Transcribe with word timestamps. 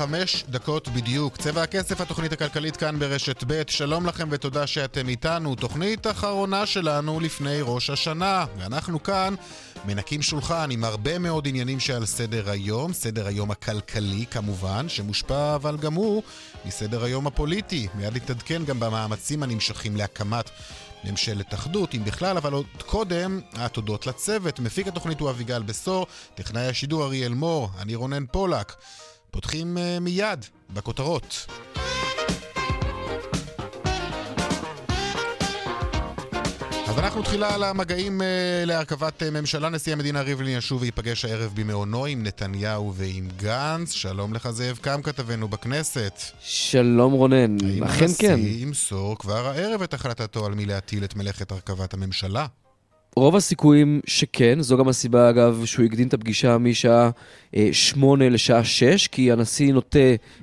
חמש 0.00 0.44
דקות 0.48 0.88
בדיוק. 0.88 1.36
צבע 1.36 1.62
הכסף, 1.62 2.00
התוכנית 2.00 2.32
הכלכלית 2.32 2.76
כאן 2.76 2.98
ברשת 2.98 3.44
ב', 3.46 3.62
שלום 3.68 4.06
לכם 4.06 4.28
ותודה 4.30 4.66
שאתם 4.66 5.08
איתנו. 5.08 5.54
תוכנית 5.54 6.06
אחרונה 6.06 6.66
שלנו 6.66 7.20
לפני 7.20 7.58
ראש 7.62 7.90
השנה. 7.90 8.44
ואנחנו 8.58 9.02
כאן 9.02 9.34
מנקים 9.84 10.22
שולחן 10.22 10.70
עם 10.70 10.84
הרבה 10.84 11.18
מאוד 11.18 11.48
עניינים 11.48 11.80
שעל 11.80 12.06
סדר 12.06 12.50
היום, 12.50 12.92
סדר 12.92 13.26
היום 13.26 13.50
הכלכלי 13.50 14.24
כמובן, 14.30 14.88
שמושפע 14.88 15.54
אבל 15.54 15.76
גם 15.76 15.94
הוא 15.94 16.22
מסדר 16.64 17.04
היום 17.04 17.26
הפוליטי. 17.26 17.88
מיד 17.94 18.16
נתעדכן 18.16 18.64
גם 18.64 18.80
במאמצים 18.80 19.42
הנמשכים 19.42 19.96
להקמת 19.96 20.50
ממשלת 21.04 21.54
אחדות, 21.54 21.94
אם 21.94 22.04
בכלל, 22.04 22.36
אבל 22.36 22.52
עוד 22.52 22.66
קודם, 22.86 23.40
התודות 23.52 24.06
לצוות. 24.06 24.60
מפיק 24.60 24.88
התוכנית 24.88 25.20
הוא 25.20 25.30
אביגל 25.30 25.62
בשור, 25.62 26.06
טכנאי 26.34 26.66
השידור 26.66 27.04
אריאל 27.04 27.34
מור, 27.34 27.70
אני 27.78 27.94
רונן 27.94 28.26
פולק. 28.26 28.72
פותחים 29.30 29.76
uh, 29.76 30.00
מיד 30.00 30.44
בכותרות. 30.70 31.46
אז 36.88 36.98
אנחנו 36.98 37.22
תחילה 37.22 37.54
על 37.54 37.62
המגעים 37.62 38.20
uh, 38.20 38.24
להרכבת 38.66 39.22
uh, 39.22 39.30
ממשלה. 39.30 39.68
נשיא 39.68 39.92
המדינה 39.92 40.20
ריבלין 40.20 40.58
ישוב 40.58 40.82
וייפגש 40.82 41.24
הערב 41.24 41.52
במעונו 41.54 42.06
עם 42.06 42.22
נתניהו 42.22 42.94
ועם 42.94 43.28
גנץ. 43.36 43.92
שלום 43.92 44.34
לך 44.34 44.50
זאב 44.50 44.78
קם 44.80 45.02
כתבנו 45.02 45.48
בכנסת. 45.48 46.20
שלום 46.40 47.12
רונן, 47.12 47.56
אכן 47.84 48.06
כן. 48.18 48.30
האם 48.30 48.38
הנשיא 48.38 48.62
ימסור 48.62 49.18
כבר 49.18 49.46
הערב 49.46 49.82
את 49.82 49.94
החלטתו 49.94 50.46
על 50.46 50.54
מי 50.54 50.66
להטיל 50.66 51.04
את 51.04 51.16
מלאכת 51.16 51.52
הרכבת 51.52 51.94
הממשלה? 51.94 52.46
רוב 53.16 53.36
הסיכויים 53.36 54.00
שכן, 54.06 54.60
זו 54.60 54.76
גם 54.76 54.88
הסיבה 54.88 55.30
אגב 55.30 55.62
שהוא 55.64 55.84
הקדים 55.84 56.08
את 56.08 56.14
הפגישה 56.14 56.58
משעה 56.58 57.10
אה, 57.56 57.68
שמונה 57.72 58.28
לשעה 58.28 58.64
שש, 58.64 59.06
כי 59.06 59.32
הנשיא 59.32 59.72
נוטה, 59.72 59.98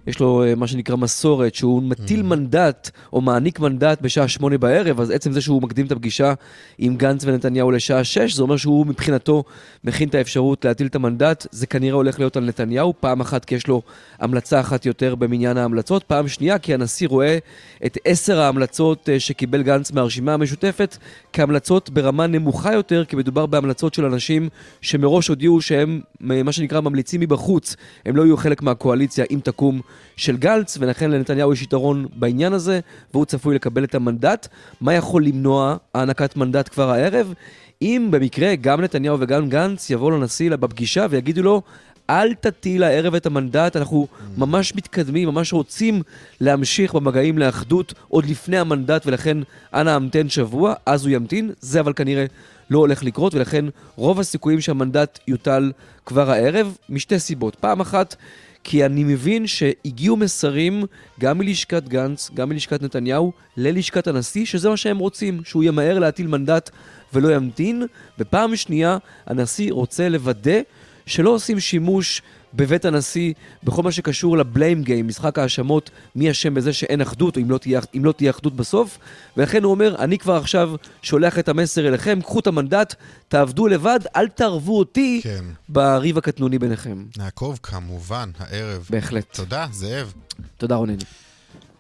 יש 0.08 0.20
לו 0.20 0.44
אה, 0.44 0.56
מה 0.56 0.68
שנקרא 0.68 0.96
מסורת, 0.96 1.56
שהוא 1.56 1.84
מטיל 1.84 2.20
mm. 2.20 2.24
מנדט 2.24 2.90
או 3.14 3.22
מעניק 3.22 3.60
מנדט 3.60 4.02
בשעה 4.02 4.28
שמונה 4.28 4.58
בערב, 4.58 5.02
אז 5.02 5.12
עצם 5.12 5.32
זה 5.32 5.42
שהוא 5.42 5.62
מקדים 5.62 5.86
את 5.86 5.92
הפגישה 5.92 6.34
עם 6.78 6.96
גנץ 6.96 7.24
ונתניהו 7.26 7.72
לשעה 7.72 8.04
שש, 8.04 8.34
זה 8.34 8.42
אומר 8.42 8.58
שהוא 8.58 8.86
מבחינתו 8.86 9.44
מכין 9.84 10.10
את 10.10 10.16
האפשרות 10.16 10.66
להטיל 10.66 10.88
את 10.88 10.96
המנדט, 10.96 11.48
זה 11.52 11.68
כנראה 11.68 11.96
הולך 11.96 12.20
להיות 12.20 12.38
על 12.38 12.46
נתניהו, 12.46 12.94
פעם 13.00 13.22
אחת 13.22 13.46
כי 13.46 13.56
יש 13.56 13.68
לו 13.68 13.82
המלצה 14.20 14.60
אחת 14.60 14.86
יותר 14.86 15.16
במניין 15.16 15.58
ההמלצות, 15.58 16.04
פעם 16.04 16.28
שנייה 16.28 16.60
כי 16.60 16.74
הנשיא 16.74 17.08
רואה 17.08 17.38
את 17.86 17.98
עשר 18.06 18.40
ההמלצות 18.40 19.10
אה, 19.10 19.20
שקיבל 19.20 19.64
גנץ 19.64 19.92
מהרשימה 19.92 20.34
המשותפת 20.34 20.98
כהמלצות 21.34 21.90
ברמה 21.90 22.28
נמוכה 22.28 22.57
יותר, 22.66 23.06
כי 23.06 23.16
מדובר 23.16 23.46
בהמלצות 23.46 23.94
של 23.94 24.06
אנשים 24.06 24.50
שמראש 24.82 25.28
הודיעו 25.28 25.62
שהם 25.62 26.02
מה 26.20 26.52
שנקרא 26.52 26.82
ממליצים 26.82 27.22
מבחוץ, 27.22 27.76
הם 28.06 28.16
לא 28.16 28.24
יהיו 28.24 28.38
חלק 28.38 28.62
מהקואליציה 28.62 29.26
אם 29.32 29.40
תקום 29.44 29.82
של 30.16 30.38
גלץ, 30.38 30.78
ולכן 30.82 31.12
לנתניהו 31.12 31.54
יש 31.54 31.62
יתרון 31.62 32.06
בעניין 32.16 32.54
הזה, 32.54 32.80
והוא 33.14 33.26
צפוי 33.26 33.56
לקבל 33.56 33.84
את 33.84 33.96
המנדט. 33.96 34.48
מה 34.82 34.94
יכול 34.94 35.26
למנוע 35.26 35.78
הענקת 35.94 36.36
מנדט 36.36 36.70
כבר 36.70 36.90
הערב? 36.90 37.34
אם 37.82 38.08
במקרה 38.12 38.56
גם 38.56 38.82
נתניהו 38.82 39.18
וגם 39.20 39.50
גנץ 39.50 39.90
יבואו 39.90 40.12
לנשיא 40.12 40.52
בפגישה 40.52 41.06
ויגידו 41.10 41.44
לו, 41.44 41.62
אל 42.10 42.34
תטיל 42.34 42.84
הערב 42.84 43.16
את 43.16 43.26
המנדט, 43.26 43.76
אנחנו 43.76 44.08
ממש 44.38 44.76
מתקדמים, 44.76 45.28
ממש 45.28 45.54
רוצים 45.54 46.02
להמשיך 46.42 46.94
במגעים 46.94 47.38
לאחדות 47.38 47.94
עוד 48.08 48.26
לפני 48.26 48.58
המנדט, 48.58 49.06
ולכן 49.06 49.38
אנא 49.74 49.90
המתן 49.90 50.30
שבוע, 50.30 50.74
אז 50.86 51.06
הוא 51.06 51.16
ימתין, 51.16 51.52
זה 51.62 51.80
אבל 51.80 51.94
כנראה 51.94 52.26
לא 52.70 52.80
הולך 52.80 53.04
לקרות, 53.04 53.36
ולכן 53.36 53.66
רוב 53.96 54.20
הסיכויים 54.20 54.62
שהמנדט 54.62 55.20
יוטל 55.28 55.72
כבר 56.06 56.32
הערב, 56.32 56.78
משתי 56.90 57.20
סיבות. 57.20 57.56
פעם 57.56 57.80
אחת, 57.80 58.16
כי 58.64 58.86
אני 58.86 59.04
מבין 59.04 59.48
שהגיעו 59.48 60.16
מסרים 60.16 60.84
גם 61.20 61.38
מלשכת 61.38 61.88
גנץ, 61.88 62.32
גם 62.34 62.50
מלשכת 62.50 62.82
נתניהו, 62.82 63.34
ללשכת 63.58 64.08
הנשיא, 64.08 64.46
שזה 64.46 64.70
מה 64.70 64.78
שהם 64.78 64.98
רוצים, 64.98 65.42
שהוא 65.44 65.64
ימהר 65.64 66.00
להטיל 66.00 66.28
מנדט 66.28 66.70
ולא 67.14 67.36
ימתין. 67.36 67.84
ופעם 68.20 68.56
שנייה, 68.56 68.98
הנשיא 69.26 69.74
רוצה 69.74 70.10
לוודא 70.10 70.60
שלא 71.08 71.30
עושים 71.30 71.60
שימוש 71.60 72.22
בבית 72.54 72.86
הנשיא 72.86 73.34
בכל 73.64 73.84
מה 73.84 73.92
שקשור 73.92 74.38
לבליים 74.38 74.84
גיים, 74.84 75.08
משחק 75.08 75.40
האשמות, 75.40 75.90
מי 76.16 76.32
אשם 76.32 76.54
בזה 76.54 76.74
שאין 76.74 77.02
אחדות, 77.02 77.38
או 77.38 77.42
אם 77.42 77.50
לא, 77.50 77.58
תהיה, 77.58 77.80
אם 77.98 78.06
לא 78.06 78.12
תהיה 78.12 78.32
אחדות 78.32 78.56
בסוף. 78.56 78.98
ולכן 79.38 79.64
הוא 79.64 79.72
אומר, 79.72 79.96
אני 80.00 80.18
כבר 80.18 80.36
עכשיו 80.36 80.72
שולח 81.02 81.40
את 81.40 81.50
המסר 81.50 81.88
אליכם, 81.88 82.22
קחו 82.22 82.40
את 82.40 82.48
המנדט, 82.48 82.96
תעבדו 83.28 83.68
לבד, 83.68 84.00
אל 84.16 84.28
תערבו 84.28 84.78
אותי 84.80 85.20
כן. 85.24 85.46
בריב 85.70 86.18
הקטנוני 86.18 86.60
ביניכם. 86.60 87.06
נעקוב 87.18 87.60
כמובן 87.64 88.30
הערב. 88.40 88.88
בהחלט. 88.90 89.26
תודה, 89.34 89.68
זאב. 89.72 90.14
תודה 90.58 90.76
רונן. 90.76 90.98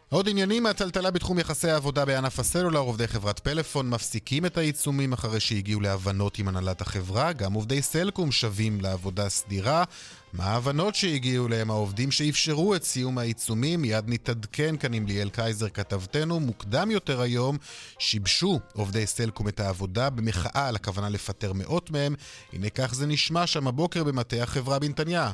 עוד 0.09 0.29
עניינים 0.29 0.63
מהטלטלה 0.63 1.11
בתחום 1.11 1.39
יחסי 1.39 1.69
העבודה 1.69 2.05
בענף 2.05 2.39
הסלולר, 2.39 2.79
עובדי 2.79 3.07
חברת 3.07 3.39
פלאפון 3.39 3.89
מפסיקים 3.89 4.45
את 4.45 4.57
העיצומים 4.57 5.13
אחרי 5.13 5.39
שהגיעו 5.39 5.81
להבנות 5.81 6.39
עם 6.39 6.47
הנהלת 6.47 6.81
החברה, 6.81 7.33
גם 7.33 7.53
עובדי 7.53 7.81
סלקום 7.81 8.31
שבים 8.31 8.81
לעבודה 8.81 9.29
סדירה. 9.29 9.83
מה 10.33 10.43
ההבנות 10.43 10.95
שהגיעו 10.95 11.47
להם 11.47 11.71
העובדים 11.71 12.11
שאפשרו 12.11 12.75
את 12.75 12.83
סיום 12.83 13.17
העיצומים? 13.17 13.81
מיד 13.81 14.03
נתעדכן 14.07 14.77
כאן 14.77 14.93
עם 14.93 15.05
ליאל 15.07 15.29
קייזר 15.29 15.69
כתבתנו. 15.69 16.39
מוקדם 16.39 16.91
יותר 16.91 17.21
היום 17.21 17.57
שיבשו 17.99 18.59
עובדי 18.73 19.07
סלקום 19.07 19.47
את 19.47 19.59
העבודה 19.59 20.09
במחאה 20.09 20.67
על 20.67 20.75
הכוונה 20.75 21.09
לפטר 21.09 21.53
מאות 21.53 21.91
מהם. 21.91 22.15
הנה 22.53 22.69
כך 22.69 22.93
זה 22.95 23.07
נשמע 23.07 23.47
שם 23.47 23.67
הבוקר 23.67 24.03
במטה 24.03 24.43
החברה 24.43 24.79
בנתניה. 24.79 25.31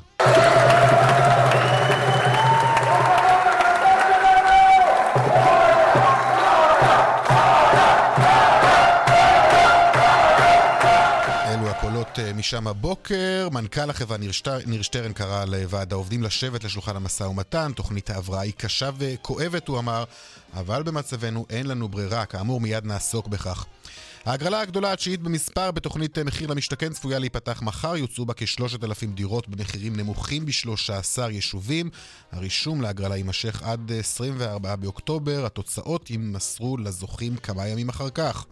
הקולות 12.03 12.19
אה, 12.19 12.33
משם 12.33 12.67
הבוקר. 12.67 13.47
מנכ"ל 13.51 13.89
החברה 13.89 14.17
ניר, 14.17 14.31
שטר, 14.31 14.57
ניר 14.65 14.81
שטרן 14.81 15.13
קרא 15.13 15.45
לוועד 15.45 15.93
העובדים 15.93 16.23
לשבת 16.23 16.63
לשולחן 16.63 16.95
המשא 16.95 17.23
ומתן. 17.23 17.71
תוכנית 17.75 18.09
ההבראה 18.09 18.41
היא 18.41 18.53
קשה 18.57 18.89
וכואבת, 18.97 19.67
הוא 19.67 19.79
אמר, 19.79 20.03
אבל 20.53 20.83
במצבנו 20.83 21.45
אין 21.49 21.67
לנו 21.67 21.89
ברירה. 21.89 22.25
כאמור, 22.25 22.61
מיד 22.61 22.85
נעסוק 22.85 23.27
בכך. 23.27 23.65
ההגרלה 24.25 24.61
הגדולה 24.61 24.91
התשיעית 24.91 25.21
במספר 25.21 25.71
בתוכנית 25.71 26.17
אה, 26.17 26.23
מחיר 26.23 26.49
למשתכן 26.49 26.93
צפויה 26.93 27.19
להיפתח 27.19 27.61
מחר, 27.61 27.95
יוצאו 27.95 28.25
בה 28.25 28.33
כשלושת 28.33 28.83
אלפים 28.83 29.13
דירות 29.13 29.49
במחירים 29.49 29.95
נמוכים 29.95 30.45
ב-13 30.45 31.21
יישובים. 31.31 31.89
הרישום 32.31 32.81
להגרלה 32.81 33.17
יימשך 33.17 33.63
עד 33.63 33.91
24 33.99 34.69
אה, 34.69 34.75
באוקטובר, 34.75 35.45
התוצאות 35.45 36.09
יימסרו 36.09 36.77
לזוכים 36.77 37.35
כמה 37.37 37.67
ימים 37.67 37.89
אחר 37.89 38.09
כך. 38.09 38.45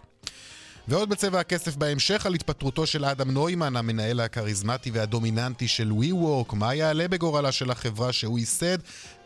ועוד 0.88 1.09
בצבע 1.09 1.40
הכסף 1.40 1.75
בהמשך 1.75 2.25
על 2.25 2.34
התפטרותו 2.34 2.85
של 2.85 3.05
אדם 3.05 3.32
נוימן, 3.32 3.76
המנהל 3.76 4.20
הכריזמטי 4.20 4.91
והדומיננטי 4.91 5.67
של 5.67 5.91
WeWork, 5.91 6.55
מה 6.55 6.76
יעלה 6.76 7.08
בגורלה 7.08 7.52
של 7.52 7.72
החברה 7.72 8.14
שהוא 8.14 8.40
ייסד, 8.40 8.78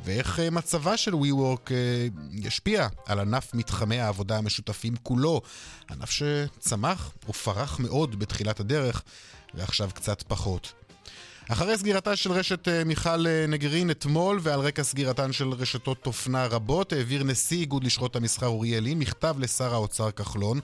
ואיך 0.05 0.39
אה, 0.39 0.49
מצבה 0.49 0.97
של 0.97 1.13
WeWork 1.13 1.71
אה, 1.71 2.07
ישפיע 2.31 2.87
על 3.05 3.19
ענף 3.19 3.53
מתחמי 3.53 3.99
העבודה 3.99 4.37
המשותפים 4.37 4.93
כולו. 5.03 5.41
ענף 5.91 6.09
שצמח 6.09 7.11
ופרח 7.29 7.79
מאוד 7.79 8.19
בתחילת 8.19 8.59
הדרך, 8.59 9.03
ועכשיו 9.53 9.89
קצת 9.93 10.23
פחות. 10.27 10.73
אחרי 11.49 11.77
סגירתה 11.77 12.15
של 12.15 12.31
רשת 12.31 12.67
אה, 12.67 12.83
מיכל 12.83 13.25
נגרין 13.47 13.91
אתמול 13.91 14.39
ועל 14.41 14.59
רקע 14.59 14.83
סגירתן 14.83 15.31
של 15.31 15.49
רשתות 15.49 16.07
אופנה 16.07 16.45
רבות 16.45 16.93
העביר 16.93 17.23
נשיא 17.23 17.57
איגוד 17.57 17.83
לשכות 17.83 18.15
המסחר 18.15 18.47
אוריאל 18.47 18.83
לין 18.83 18.99
מכתב 18.99 19.35
לשר 19.39 19.73
האוצר 19.73 20.11
כחלון 20.11 20.59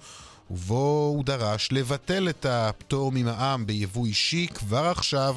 ובו 0.52 1.12
הוא 1.16 1.24
דרש 1.24 1.72
לבטל 1.72 2.30
את 2.30 2.46
הפטור 2.50 3.12
ממע"מ 3.14 3.66
ביבוא 3.66 4.06
אישי 4.06 4.48
כבר 4.48 4.86
עכשיו 4.86 5.36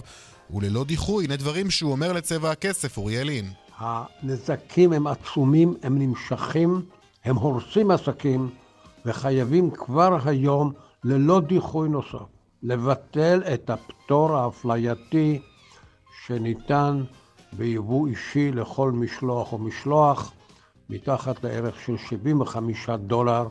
וללא 0.51 0.85
דיחוי. 0.85 1.25
הנה 1.25 1.37
דברים 1.37 1.71
שהוא 1.71 1.93
אומר 1.93 2.13
לצבע 2.13 2.51
הכסף, 2.51 2.97
אוריאל 2.97 3.27
לין. 3.27 3.53
הנזקים 3.79 4.93
הם 4.93 5.07
עצומים, 5.07 5.75
הם 5.83 5.99
נמשכים, 5.99 6.83
הם 7.25 7.37
הורסים 7.37 7.91
עסקים 7.91 8.51
וחייבים 9.07 9.71
כבר 9.71 10.19
היום 10.25 10.73
ללא 11.05 11.41
דיחוי 11.41 11.89
נוסף 11.89 12.27
לבטל 12.63 13.43
את 13.55 13.71
הפטור 13.71 14.37
האפלייתי 14.37 15.39
שניתן 16.27 17.05
ביבוא 17.53 18.09
אישי 18.09 18.53
לכל 18.53 18.93
משלוח 18.93 19.53
או 19.53 19.59
משלוח 19.59 20.33
מתחת 20.91 21.45
לערך 21.45 21.81
של 21.81 21.97
75 21.97 22.91
דולר. 22.91 23.47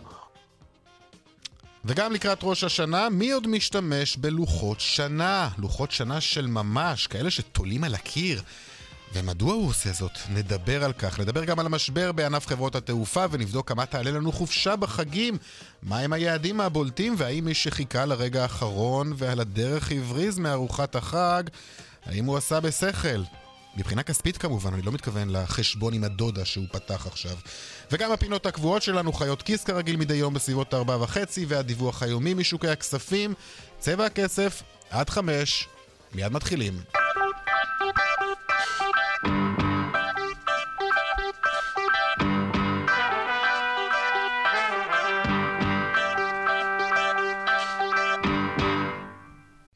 וגם 1.85 2.13
לקראת 2.13 2.39
ראש 2.43 2.63
השנה, 2.63 3.09
מי 3.09 3.31
עוד 3.31 3.47
משתמש 3.47 4.17
בלוחות 4.17 4.79
שנה? 4.79 5.49
לוחות 5.57 5.91
שנה 5.91 6.21
של 6.21 6.47
ממש, 6.47 7.07
כאלה 7.07 7.31
שתולים 7.31 7.83
על 7.83 7.95
הקיר. 7.95 8.41
ומדוע 9.13 9.53
הוא 9.53 9.67
עושה 9.67 9.91
זאת? 9.91 10.11
נדבר 10.29 10.83
על 10.83 10.93
כך. 10.93 11.19
נדבר 11.19 11.43
גם 11.43 11.59
על 11.59 11.65
המשבר 11.65 12.11
בענף 12.11 12.47
חברות 12.47 12.75
התעופה 12.75 13.25
ונבדוק 13.31 13.69
כמה 13.69 13.85
תעלה 13.85 14.11
לנו 14.11 14.31
חופשה 14.31 14.75
בחגים. 14.75 15.37
מהם 15.83 16.13
היעדים 16.13 16.61
הבולטים 16.61 17.15
והאם 17.17 17.45
מי 17.45 17.53
שחיכה 17.53 18.05
לרגע 18.05 18.41
האחרון 18.41 19.13
ועל 19.17 19.39
הדרך 19.39 19.91
הבריז 19.91 20.37
מארוחת 20.37 20.95
החג, 20.95 21.43
האם 22.05 22.25
הוא 22.25 22.37
עשה 22.37 22.59
בשכל? 22.59 23.23
מבחינה 23.77 24.03
כספית 24.03 24.37
כמובן, 24.37 24.73
אני 24.73 24.81
לא 24.81 24.91
מתכוון 24.91 25.29
לחשבון 25.29 25.93
עם 25.93 26.03
הדודה 26.03 26.45
שהוא 26.45 26.65
פתח 26.71 27.07
עכשיו. 27.07 27.35
וגם 27.91 28.11
הפינות 28.11 28.45
הקבועות 28.45 28.81
שלנו 28.81 29.13
חיות 29.13 29.41
כיס 29.41 29.63
כרגיל 29.63 29.95
מדי 29.95 30.13
יום 30.13 30.33
בסביבות 30.33 30.73
ארבע 30.73 30.97
וחצי, 31.01 31.45
והדיווח 31.45 32.03
היומי 32.03 32.33
משוקי 32.33 32.67
הכספים, 32.67 33.33
צבע 33.79 34.05
הכסף, 34.05 34.63
עד 34.89 35.09
חמש. 35.09 35.67
מיד 36.13 36.31
מתחילים. 36.31 37.02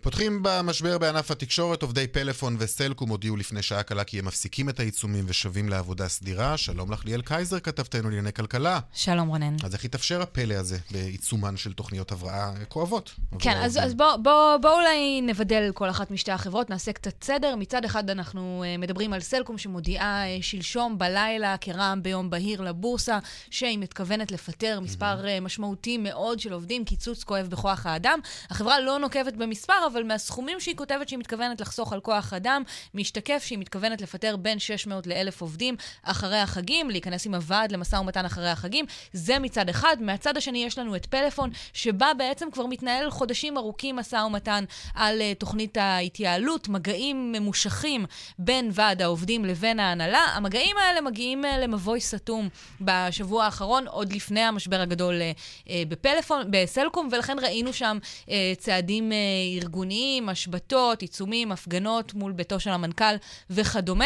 פותחים 0.07 0.39
במשבר 0.42 0.98
בענף 0.98 1.31
התקשורת, 1.31 1.81
עובדי 1.81 2.07
פלאפון 2.07 2.56
וסלקום 2.59 3.09
הודיעו 3.09 3.36
לפני 3.36 3.62
שעה 3.62 3.83
קלה 3.83 4.04
כי 4.04 4.19
הם 4.19 4.25
מפסיקים 4.25 4.69
את 4.69 4.80
העיצומים 4.80 5.25
ושבים 5.27 5.69
לעבודה 5.69 6.07
סדירה. 6.07 6.57
שלום 6.57 6.92
לך 6.92 7.06
ליאל 7.06 7.21
קייזר, 7.21 7.59
כתבתנו 7.59 8.09
לענייני 8.09 8.33
כלכלה. 8.33 8.80
שלום 8.94 9.27
רונן. 9.27 9.56
אז 9.63 9.74
איך 9.74 9.86
התאפשר 9.86 10.21
הפלא 10.21 10.54
הזה 10.54 10.77
בעיצומן 10.92 11.57
של 11.57 11.74
תוכניות 11.74 12.12
הבראה 12.12 12.51
כואבות? 12.68 13.15
כן, 13.39 13.57
אז, 13.57 13.80
אז 13.83 13.94
בואו 13.94 14.24
בוא, 14.24 14.57
בוא 14.57 14.69
אולי 14.69 15.21
נבדל 15.21 15.71
כל 15.74 15.89
אחת 15.89 16.12
משתי 16.12 16.31
החברות, 16.31 16.69
נעשה 16.69 16.94
קצת 16.94 17.24
סדר. 17.24 17.56
מצד 17.56 17.86
אחד 17.86 18.10
אנחנו 18.10 18.63
uh, 18.63 18.81
מדברים 18.81 19.13
על 19.13 19.19
סלקום 19.19 19.57
שמודיעה 19.57 20.24
uh, 20.24 20.44
שלשום 20.44 20.98
בלילה, 20.98 21.56
כרעם 21.62 22.03
ביום 22.03 22.30
בהיר 22.30 22.62
לבורסה, 22.62 23.19
שהיא 23.50 23.80
מתכוונת 23.80 24.31
לפטר 24.31 24.80
מספר 24.80 25.21
mm-hmm. 25.21 25.42
uh, 25.42 25.44
משמעותי 25.44 25.98
מאוד 25.98 26.39
של 26.39 26.53
עובדים, 26.53 26.86
קיצוץ 26.86 27.24
כואב 27.24 27.48
בכוח 27.48 27.86
האדם. 27.86 28.19
החברה 28.50 28.80
לא 28.80 29.00
נוקבת 29.00 29.33
במספר, 29.33 29.88
אבל 29.92 29.97
מהסכומים 30.04 30.60
שהיא 30.60 30.76
כותבת 30.76 31.10
שהיא 31.10 31.20
מתכוונת 31.20 31.62
לחסוך 31.62 31.94
על 31.94 32.00
כוח 32.00 32.34
אדם, 32.34 32.64
משתקף 32.94 33.44
שהיא 33.46 33.60
מתכוונת 33.60 34.02
לפטר 34.02 34.36
בין 34.36 34.60
600 34.60 35.08
ל-1,000 35.08 35.42
עובדים 35.42 35.76
אחרי 36.04 36.40
החגים, 36.40 36.90
להיכנס 36.90 37.26
עם 37.26 37.34
הוועד 37.34 37.72
למשא 37.72 37.96
ומתן 37.96 38.26
אחרי 38.26 38.50
החגים. 38.50 38.86
זה 39.14 39.40
מצד 39.40 39.70
אחד. 39.70 39.98
מהצד 40.00 40.38
השני 40.38 40.66
יש 40.66 40.78
לנו 40.78 40.96
את 40.96 41.06
פלאפון, 41.06 41.50
שבה 41.74 42.14
בעצם 42.18 42.52
כבר 42.52 42.66
מתנהל 42.66 43.10
חודשים 43.10 43.58
ארוכים 43.58 43.96
משא 43.96 44.16
ומתן 44.16 44.64
על 44.94 45.22
uh, 45.22 45.40
תוכנית 45.40 45.78
ההתייעלות, 45.78 46.70
מגעים 46.70 47.32
ממושכים 47.32 48.06
בין 48.40 48.70
ועד 48.74 49.02
העובדים 49.02 49.46
לבין 49.46 49.80
ההנהלה. 49.80 50.26
המגעים 50.34 50.78
האלה 50.78 51.02
מגיעים 51.02 51.46
uh, 51.46 51.48
למבוי 51.48 52.02
סתום 52.02 52.50
בשבוע 52.82 53.46
האחרון, 53.46 53.88
עוד 53.88 54.14
לפני 54.14 54.42
המשבר 54.42 54.82
הגדול 54.82 55.22
uh, 55.22 55.70
בפלאפון, 55.88 56.44
בסלקום, 56.50 57.10
ולכן 57.12 57.38
ראינו 57.42 57.74
שם 57.74 57.98
uh, 58.26 58.30
צעדים 58.58 59.12
uh, 59.12 59.64
ארגוניים. 59.64 59.87
מונעים, 59.88 60.30
השבתות, 60.30 61.01
עיצומים, 61.01 61.51
הפגנות 61.51 62.13
מול 62.13 62.31
ביתו 62.31 62.60
של 62.60 62.69
המנכ"ל 62.69 63.16
וכדומה. 63.50 64.06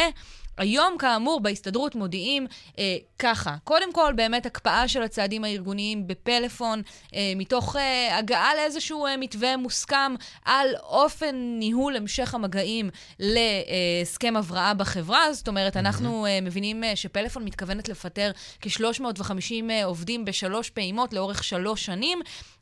היום, 0.58 0.98
כאמור, 1.00 1.40
בהסתדרות 1.40 1.96
מודיעים 1.96 2.48
אה, 2.80 2.98
ככה, 3.20 3.56
קודם 3.64 3.94
כל, 3.94 4.14
באמת 4.16 4.46
הקפאה 4.46 4.88
של 4.88 5.04
הצעדים 5.04 5.44
הארגוניים 5.44 6.08
בפלאפון, 6.08 6.82
אה, 7.16 7.34
מתוך 7.36 7.76
אה, 7.76 8.18
הגעה 8.18 8.56
לאיזשהו 8.56 9.06
אה, 9.06 9.18
מתווה 9.18 9.58
מוסכם 9.58 10.16
על 10.46 10.68
אופן 10.84 11.36
ניהול 11.60 11.96
המשך 11.96 12.36
המגעים 12.36 12.90
להסכם 13.20 14.36
הבראה 14.38 14.74
בחברה. 14.74 15.34
זאת 15.34 15.48
אומרת, 15.48 15.78
אנחנו 15.78 16.26
אה, 16.26 16.42
מבינים 16.42 16.84
אה, 16.84 16.96
שפלאפון 16.96 17.46
מתכוונת 17.46 17.90
לפטר 17.90 18.32
כ-350 18.62 19.70
אה, 19.70 19.86
עובדים 19.86 20.26
בשלוש 20.26 20.70
פעימות 20.70 21.14
לאורך 21.14 21.44
שלוש 21.44 21.86
שנים. 21.86 22.20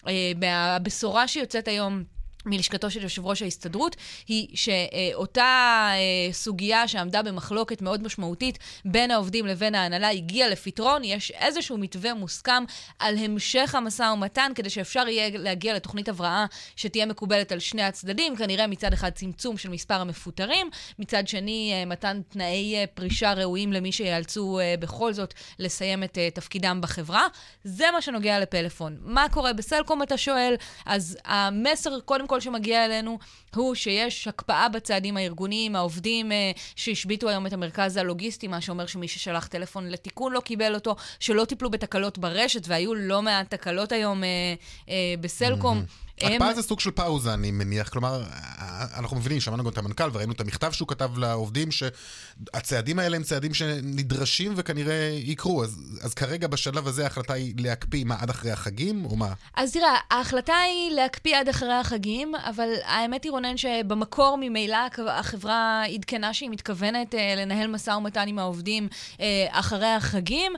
אה, 0.08 0.76
הבשורה 0.76 1.28
שיוצאת 1.28 1.68
היום... 1.68 2.19
מלשכתו 2.46 2.92
של 2.92 3.04
יושב 3.04 3.26
ראש 3.26 3.42
ההסתדרות, 3.42 3.96
היא 4.28 4.48
שאותה 4.54 5.90
אה, 5.94 6.34
סוגיה 6.34 6.88
שעמדה 6.88 7.22
במחלוקת 7.22 7.82
מאוד 7.82 8.04
משמעותית 8.04 8.60
בין 8.86 9.12
העובדים 9.12 9.46
לבין 9.46 9.76
ההנהלה 9.76 10.10
הגיעה 10.10 10.50
לפתרון. 10.50 11.02
יש 11.04 11.32
איזשהו 11.32 11.78
מתווה 11.78 12.14
מוסכם 12.14 12.64
על 13.00 13.18
המשך 13.18 13.76
המשא 13.76 14.12
ומתן, 14.14 14.52
כדי 14.56 14.70
שאפשר 14.70 15.08
יהיה 15.08 15.30
להגיע 15.34 15.74
לתוכנית 15.74 16.10
הבראה 16.10 16.46
שתהיה 16.76 17.06
מקובלת 17.06 17.52
על 17.52 17.60
שני 17.60 17.84
הצדדים. 17.84 18.36
כנראה 18.36 18.68
מצד 18.68 18.94
אחד 18.94 19.10
צמצום 19.10 19.58
של 19.58 19.70
מספר 19.70 20.02
המפוטרים, 20.02 20.70
מצד 21.00 21.28
שני 21.28 21.72
אה, 21.74 21.86
מתן 21.86 22.22
תנאי 22.30 22.76
אה, 22.76 22.88
פרישה 22.94 23.34
ראויים 23.34 23.74
למי 23.74 23.92
שיאלצו 23.92 24.60
בכל 24.80 25.14
זאת 25.14 25.34
לסיים 25.60 26.04
את 26.04 26.18
תפקידם 26.34 26.80
בחברה. 26.82 27.28
זה 27.64 27.86
מה 27.94 28.02
שנוגע 28.02 28.40
לפלאפון. 28.40 28.98
מה 29.02 29.26
קורה 29.32 29.54
בסלקום, 29.54 30.04
אתה 30.04 30.18
שואל? 30.18 30.56
אז 30.86 31.18
המסר, 31.26 32.00
קודם 32.00 32.28
כל 32.30 32.40
שמגיע 32.40 32.86
אלינו 32.86 33.20
הוא 33.56 33.76
שיש 33.76 34.28
הקפאה 34.28 34.70
בצעדים 34.70 35.18
הארגוניים, 35.18 35.76
העובדים 35.76 36.32
אה, 36.32 36.52
שהשביתו 36.76 37.30
היום 37.30 37.48
את 37.48 37.54
המרכז 37.54 37.98
הלוגיסטי, 37.98 38.48
מה 38.48 38.62
שאומר 38.62 38.86
שמי 38.86 39.08
ששלח 39.08 39.48
טלפון 39.48 39.88
לתיקון 39.88 40.34
לא 40.34 40.40
קיבל 40.40 40.76
אותו, 40.76 40.96
שלא 41.20 41.46
טיפלו 41.46 41.70
בתקלות 41.70 42.18
ברשת, 42.18 42.68
והיו 42.68 42.96
לא 42.96 43.22
מעט 43.22 43.50
תקלות 43.50 43.92
היום 43.92 44.24
אה, 44.24 44.30
אה, 44.90 45.14
בסלקום. 45.22 45.78
Mm-hmm. 45.80 46.09
הקפאה 46.22 46.54
זה 46.54 46.62
סוג 46.62 46.80
של 46.80 46.92
פאוזה, 46.92 47.34
אני 47.34 47.52
מניח. 47.52 47.90
כלומר, 47.90 48.24
אנחנו 48.98 49.18
מבינים, 49.18 49.40
שמענו 49.40 49.64
גם 49.64 49.70
את 49.70 49.78
המנכ"ל 49.78 50.10
וראינו 50.14 50.34
את 50.34 50.42
המכתב 50.42 50.72
שהוא 50.72 50.88
כתב 50.88 51.18
לעובדים, 51.18 51.70
שהצעדים 51.72 53.00
האלה 53.00 53.16
הם 53.16 53.24
צעדים 53.24 53.54
שנדרשים 53.54 54.54
וכנראה 54.56 55.10
יקרו. 55.14 55.64
אז, 55.64 55.82
אז 56.02 56.14
כרגע, 56.14 56.48
בשלב 56.48 56.88
הזה, 56.88 57.04
ההחלטה 57.04 57.34
היא 57.34 57.54
להקפיא, 57.58 58.04
מה, 58.04 58.16
עד 58.20 58.30
אחרי 58.30 58.52
החגים, 58.52 59.06
או 59.06 59.16
מה? 59.16 59.34
אז 59.56 59.74
תראה, 59.74 59.96
ההחלטה 60.12 60.58
היא 60.58 60.92
להקפיא 60.92 61.38
עד 61.38 61.50
אחרי 61.50 61.74
החגים, 61.74 62.36
אבל 62.36 62.70
האמת 62.84 63.24
היא, 63.24 63.32
רונן, 63.32 63.58
שבמקור 63.58 64.38
ממילא 64.40 64.78
החברה 65.08 65.84
עדכנה 65.86 66.34
שהיא 66.34 66.50
מתכוונת 66.50 67.16
אה, 67.16 67.34
לנהל 67.38 67.68
משא 67.68 67.92
ומתן 67.92 68.28
עם 68.28 68.40
העובדים 68.40 68.88
אה, 69.20 69.48
אחרי 69.50 69.88
החגים. 69.88 70.54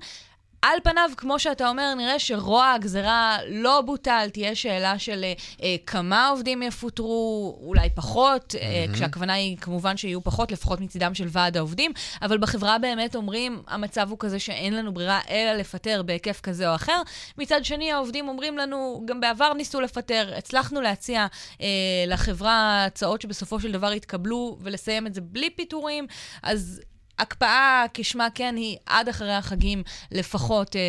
על 0.61 0.77
פניו, 0.83 1.09
כמו 1.17 1.39
שאתה 1.39 1.69
אומר, 1.69 1.93
נראה 1.97 2.19
שרוע 2.19 2.71
הגזרה 2.71 3.37
לא 3.47 3.81
בוטל, 3.81 4.29
תהיה 4.33 4.55
שאלה 4.55 4.99
של 4.99 5.25
אה, 5.63 5.75
כמה 5.85 6.27
עובדים 6.27 6.63
יפוטרו, 6.63 7.59
אולי 7.61 7.89
פחות, 7.95 8.55
mm-hmm. 8.55 8.63
אה, 8.63 8.85
כשהכוונה 8.93 9.33
היא 9.33 9.57
כמובן 9.57 9.97
שיהיו 9.97 10.23
פחות, 10.23 10.51
לפחות 10.51 10.81
מצידם 10.81 11.13
של 11.13 11.27
ועד 11.29 11.57
העובדים, 11.57 11.91
אבל 12.21 12.37
בחברה 12.37 12.77
באמת 12.77 13.15
אומרים, 13.15 13.61
המצב 13.67 14.07
הוא 14.09 14.17
כזה 14.19 14.39
שאין 14.39 14.73
לנו 14.73 14.93
ברירה 14.93 15.19
אלא 15.29 15.53
לפטר 15.53 16.01
בהיקף 16.03 16.41
כזה 16.41 16.69
או 16.69 16.75
אחר. 16.75 17.01
מצד 17.37 17.65
שני, 17.65 17.91
העובדים 17.91 18.27
אומרים 18.27 18.57
לנו, 18.57 19.03
גם 19.05 19.19
בעבר 19.19 19.53
ניסו 19.53 19.81
לפטר, 19.81 20.33
הצלחנו 20.37 20.81
להציע 20.81 21.27
אה, 21.61 21.67
לחברה 22.07 22.85
הצעות 22.85 23.21
שבסופו 23.21 23.59
של 23.59 23.71
דבר 23.71 23.93
יתקבלו 23.93 24.57
ולסיים 24.61 25.07
את 25.07 25.13
זה 25.13 25.21
בלי 25.21 25.49
פיטורים, 25.49 26.07
אז 26.43 26.81
הקפאה, 27.21 27.85
כשמה 27.93 28.27
כן, 28.35 28.55
היא 28.57 28.77
עד 28.85 29.09
אחרי 29.09 29.33
החגים 29.33 29.83
לפחות. 30.11 30.75
אה, 30.75 30.81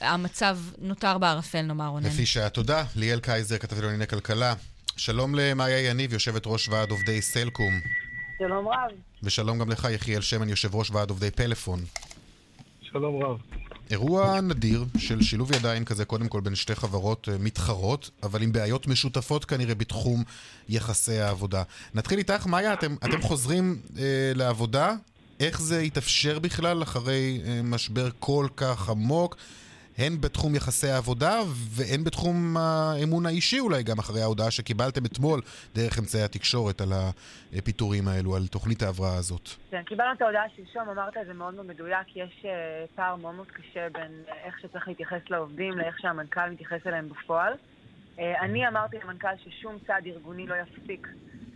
המצב 0.00 0.58
נותר 0.78 1.18
בערפל, 1.18 1.62
נאמר 1.62 1.86
רונן. 1.86 2.06
לפי 2.06 2.26
שעה. 2.26 2.48
תודה. 2.48 2.84
ליאל 2.96 3.20
קייזר, 3.20 3.58
כתבת 3.58 3.78
לענייני 3.78 4.06
כלכלה. 4.06 4.54
שלום 4.96 5.34
למאיה 5.34 5.90
יניב, 5.90 6.12
יושבת 6.12 6.42
ראש 6.46 6.68
ועד 6.68 6.90
עובדי 6.90 7.22
סלקום. 7.22 7.80
שלום 8.38 8.68
רב. 8.68 8.90
ושלום 9.22 9.58
גם 9.58 9.70
לך, 9.70 9.88
יחיאל 9.90 10.20
שמן, 10.20 10.48
יושב 10.48 10.74
ראש 10.74 10.90
ועד 10.90 11.10
עובדי 11.10 11.30
פלאפון. 11.30 11.80
שלום 12.80 13.22
רב. 13.22 13.38
אירוע 13.90 14.40
נדיר 14.40 14.84
של 14.98 15.22
שילוב 15.22 15.52
ידיים 15.52 15.84
כזה, 15.84 16.04
קודם 16.04 16.28
כל 16.28 16.40
בין 16.40 16.54
שתי 16.54 16.74
חברות 16.74 17.28
אה, 17.32 17.38
מתחרות, 17.38 18.10
אבל 18.22 18.42
עם 18.42 18.52
בעיות 18.52 18.86
משותפות 18.86 19.44
כנראה 19.44 19.74
בתחום 19.74 20.24
יחסי 20.68 21.18
העבודה. 21.18 21.62
נתחיל 21.94 22.18
איתך, 22.18 22.46
מאיה, 22.46 22.72
אתם, 22.72 22.94
אתם 23.04 23.22
חוזרים 23.22 23.80
אה, 23.98 24.32
לעבודה 24.34 24.94
איך 25.40 25.60
זה 25.60 25.80
התאפשר 25.80 26.38
בכלל 26.38 26.82
אחרי 26.82 27.40
אה, 27.46 27.60
משבר 27.64 28.08
כל 28.18 28.46
כך 28.56 28.88
עמוק, 28.90 29.36
הן 29.98 30.20
בתחום 30.20 30.54
יחסי 30.54 30.88
העבודה 30.88 31.40
והן 31.46 32.04
בתחום 32.04 32.56
האמון 32.56 33.26
האישי 33.26 33.60
אולי, 33.60 33.82
גם 33.82 33.98
אחרי 33.98 34.20
ההודעה 34.22 34.50
שקיבלתם 34.50 35.04
אתמול 35.04 35.40
דרך 35.74 35.98
אמצעי 35.98 36.22
התקשורת 36.22 36.80
על 36.80 36.92
הפיטורים 37.58 38.08
האלו, 38.08 38.36
על 38.36 38.46
תוכנית 38.46 38.82
ההבראה 38.82 39.16
הזאת. 39.16 39.48
כן, 39.70 39.82
קיבלנו 39.82 40.12
את 40.12 40.22
ההודעה 40.22 40.44
שלשום, 40.56 40.88
אמרת 40.88 41.16
את 41.16 41.26
זה 41.26 41.34
מאוד 41.34 41.54
מאוד 41.54 41.66
מדויק, 41.66 42.16
יש 42.16 42.42
uh, 42.42 42.46
פער 42.96 43.16
מאוד 43.16 43.34
מאוד 43.34 43.46
קשה 43.46 43.88
בין 43.92 44.22
uh, 44.26 44.32
איך 44.44 44.60
שצריך 44.60 44.88
להתייחס 44.88 45.20
לעובדים 45.30 45.78
לאיך 45.78 45.98
שהמנכ"ל 46.00 46.50
מתייחס 46.50 46.86
אליהם 46.86 47.08
בפועל. 47.08 47.52
אה, 48.18 48.40
אני 48.40 48.68
אמרתי 48.68 48.96
למנכ"ל 49.04 49.28
ששום 49.44 49.76
צעד 49.86 50.06
ארגוני 50.06 50.46
לא 50.46 50.54
יפסיק, 50.54 51.08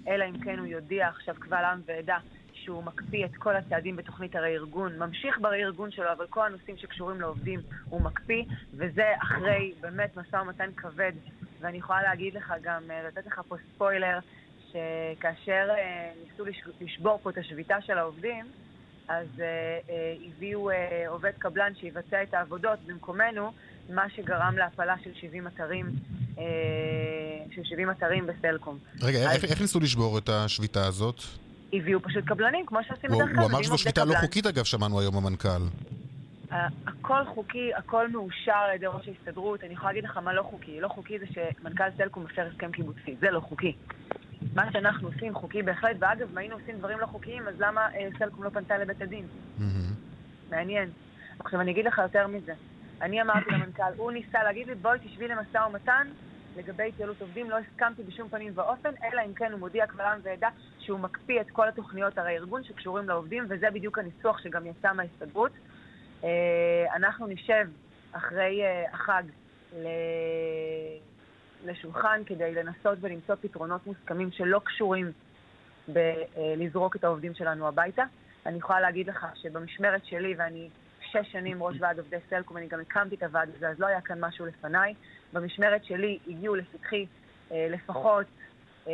אלא 0.08 0.24
אם 0.24 0.44
כן 0.44 0.58
הוא 0.58 0.66
יודיע 0.66 1.08
עכשיו 1.08 1.34
קבל 1.38 1.64
עם 1.64 1.80
ועדה 1.86 2.18
שהוא 2.64 2.84
מקפיא 2.84 3.24
את 3.24 3.36
כל 3.36 3.56
הצעדים 3.56 3.96
בתוכנית 3.96 4.36
הרה-ארגון, 4.36 4.98
ממשיך 4.98 5.38
ברה-ארגון 5.40 5.90
שלו, 5.90 6.12
אבל 6.12 6.26
כל 6.30 6.46
הנושאים 6.46 6.76
שקשורים 6.76 7.20
לעובדים 7.20 7.60
הוא 7.88 8.00
מקפיא, 8.00 8.42
וזה 8.74 9.04
אחרי 9.22 9.72
באמת 9.80 10.16
משא 10.16 10.36
ומתן 10.36 10.70
כבד. 10.76 11.12
ואני 11.60 11.78
יכולה 11.78 12.02
להגיד 12.02 12.34
לך 12.34 12.54
גם, 12.62 12.82
אה, 12.90 13.02
לתת 13.08 13.26
לך 13.26 13.40
פה 13.48 13.56
ספוילר, 13.74 14.18
שכאשר 14.68 15.66
אה, 15.70 16.10
ניסו 16.30 16.44
לש- 16.44 16.62
לשבור 16.80 17.20
פה 17.22 17.30
את 17.30 17.38
השביתה 17.38 17.76
של 17.80 17.98
העובדים, 17.98 18.46
אז 19.08 19.26
אה, 19.40 19.44
אה, 19.90 20.14
הביאו 20.28 20.70
אה, 20.70 21.04
עובד 21.08 21.32
קבלן 21.38 21.72
שיבצע 21.80 22.22
את 22.22 22.34
העבודות 22.34 22.78
במקומנו, 22.86 23.52
מה 23.90 24.10
שגרם 24.10 24.54
להפלה 24.56 24.94
של 25.04 25.10
70 25.14 25.46
אתרים, 25.46 25.86
של 27.54 27.64
70 27.64 27.90
אתרים 27.90 28.26
בסלקום. 28.26 28.78
רגע, 29.02 29.18
אז- 29.18 29.34
איך, 29.36 29.44
איך 29.50 29.60
ניסו 29.60 29.80
לשבור 29.80 30.18
את 30.18 30.28
השביתה 30.28 30.86
הזאת? 30.86 31.20
הביאו 31.72 32.02
פשוט 32.02 32.24
קבלנים, 32.24 32.66
כמו 32.66 32.78
שעושים 32.88 33.10
בדרך 33.10 33.28
כלל. 33.28 33.38
הוא 33.38 33.50
אמר 33.50 33.62
שזו 33.62 33.78
שביתה 33.78 34.04
לא. 34.04 34.14
חוקית, 34.14 34.46
אגב, 34.46 34.64
שמענו 34.64 35.00
היום 35.00 35.16
המנכ"ל. 35.16 35.62
הכל 36.86 37.24
חוקי, 37.34 37.74
הכל 37.74 38.08
מאושר 38.08 38.52
על 38.52 38.74
ידי 38.74 38.86
ראש 38.86 39.08
ההסתדרות. 39.08 39.64
אני 39.64 39.72
יכולה 39.72 39.92
להגיד 39.92 40.04
לך 40.04 40.16
מה 40.16 40.32
לא 40.32 40.42
חוקי. 40.42 40.80
לא 40.80 40.88
חוקי 40.88 41.18
זה 41.18 41.26
שמנכ"ל 41.26 41.84
סלקום 41.96 42.24
מפר 42.24 42.46
הסכם 42.52 42.72
קיבוצי. 42.72 43.16
זה 43.20 43.30
לא 43.30 43.40
חוקי. 43.40 43.72
מה 44.54 44.72
שאנחנו 44.72 45.08
עושים 45.08 45.34
חוקי 45.34 45.62
בהחלט, 45.62 45.96
ואגב, 45.98 46.28
אם 46.32 46.38
היינו 46.38 46.54
עושים 46.54 46.78
דברים 46.78 46.98
לא 46.98 47.06
חוקיים, 47.06 47.48
אז 47.48 47.54
למה 47.58 47.80
אה, 47.94 48.08
סלקום 48.18 48.44
לא 48.44 48.50
פנתה 48.50 48.78
לבית 48.78 49.02
הדין? 49.02 49.26
מהמם. 49.58 49.94
מעניין. 50.50 50.90
עכשיו, 51.38 51.60
אני 51.60 51.70
אגיד 51.70 51.84
לך 51.84 51.98
יותר 51.98 52.26
מזה. 52.26 52.52
אני 53.02 53.22
אמרתי 53.22 53.50
למנכ"ל, 53.50 53.92
הוא 53.96 54.12
ניסה 54.12 54.42
להגיד 54.42 54.66
לי, 54.66 54.74
בואי 54.74 54.98
תשבי 54.98 55.28
למשא 55.28 55.58
ומתן 55.58 56.06
לגבי 56.56 56.88
התייעלות 56.88 57.20
עובדים, 57.20 57.50
לא 57.50 57.58
הסכמתי 57.58 58.02
בשום 58.02 58.28
פנים 58.28 58.52
ואופן, 58.54 58.90
אלא 59.04 59.22
אם 59.26 59.34
כן 59.34 59.52
הוא 59.52 59.60
מודיע 59.60 59.86
קבל 59.86 60.04
עם 60.04 60.20
ועדה 60.22 60.48
שהוא 60.78 61.00
מקפיא 61.00 61.40
את 61.40 61.50
כל 61.50 61.68
התוכניות 61.68 62.18
הרי 62.18 62.36
ארגון 62.36 62.64
שקשורים 62.64 63.08
לעובדים, 63.08 63.44
וזה 63.48 63.70
בדיוק 63.70 63.98
הניסוח 63.98 64.38
שגם 64.38 64.66
יצא 64.66 64.92
מההסתדרות. 64.92 65.52
אה, 66.24 66.86
אנחנו 66.96 67.26
נשב 67.26 67.68
אחרי 68.12 68.62
אה, 68.62 68.84
החג. 68.92 69.22
לשולחן 71.64 72.22
כדי 72.26 72.54
לנסות 72.54 72.98
ולמצוא 73.00 73.34
פתרונות 73.40 73.86
מוסכמים 73.86 74.30
שלא 74.30 74.60
קשורים 74.64 75.12
בלזרוק 75.88 76.96
את 76.96 77.04
העובדים 77.04 77.34
שלנו 77.34 77.68
הביתה. 77.68 78.02
אני 78.46 78.58
יכולה 78.58 78.80
להגיד 78.80 79.06
לך 79.06 79.26
שבמשמרת 79.34 80.04
שלי, 80.04 80.34
ואני 80.38 80.68
שש 81.00 81.32
שנים 81.32 81.62
ראש 81.62 81.76
ועד 81.80 81.98
עובדי 81.98 82.16
סלקום, 82.30 82.56
אני 82.56 82.68
גם 82.68 82.80
הקמתי 82.80 83.14
את 83.14 83.22
הוועד 83.22 83.48
הזה, 83.56 83.68
אז 83.68 83.80
לא 83.80 83.86
היה 83.86 84.00
כאן 84.00 84.24
משהו 84.24 84.46
לפניי. 84.46 84.94
במשמרת 85.32 85.84
שלי 85.84 86.18
הגיעו 86.28 86.54
לפתחי 86.54 87.06
אה, 87.52 87.66
לפחות 87.70 88.26
אה, 88.88 88.92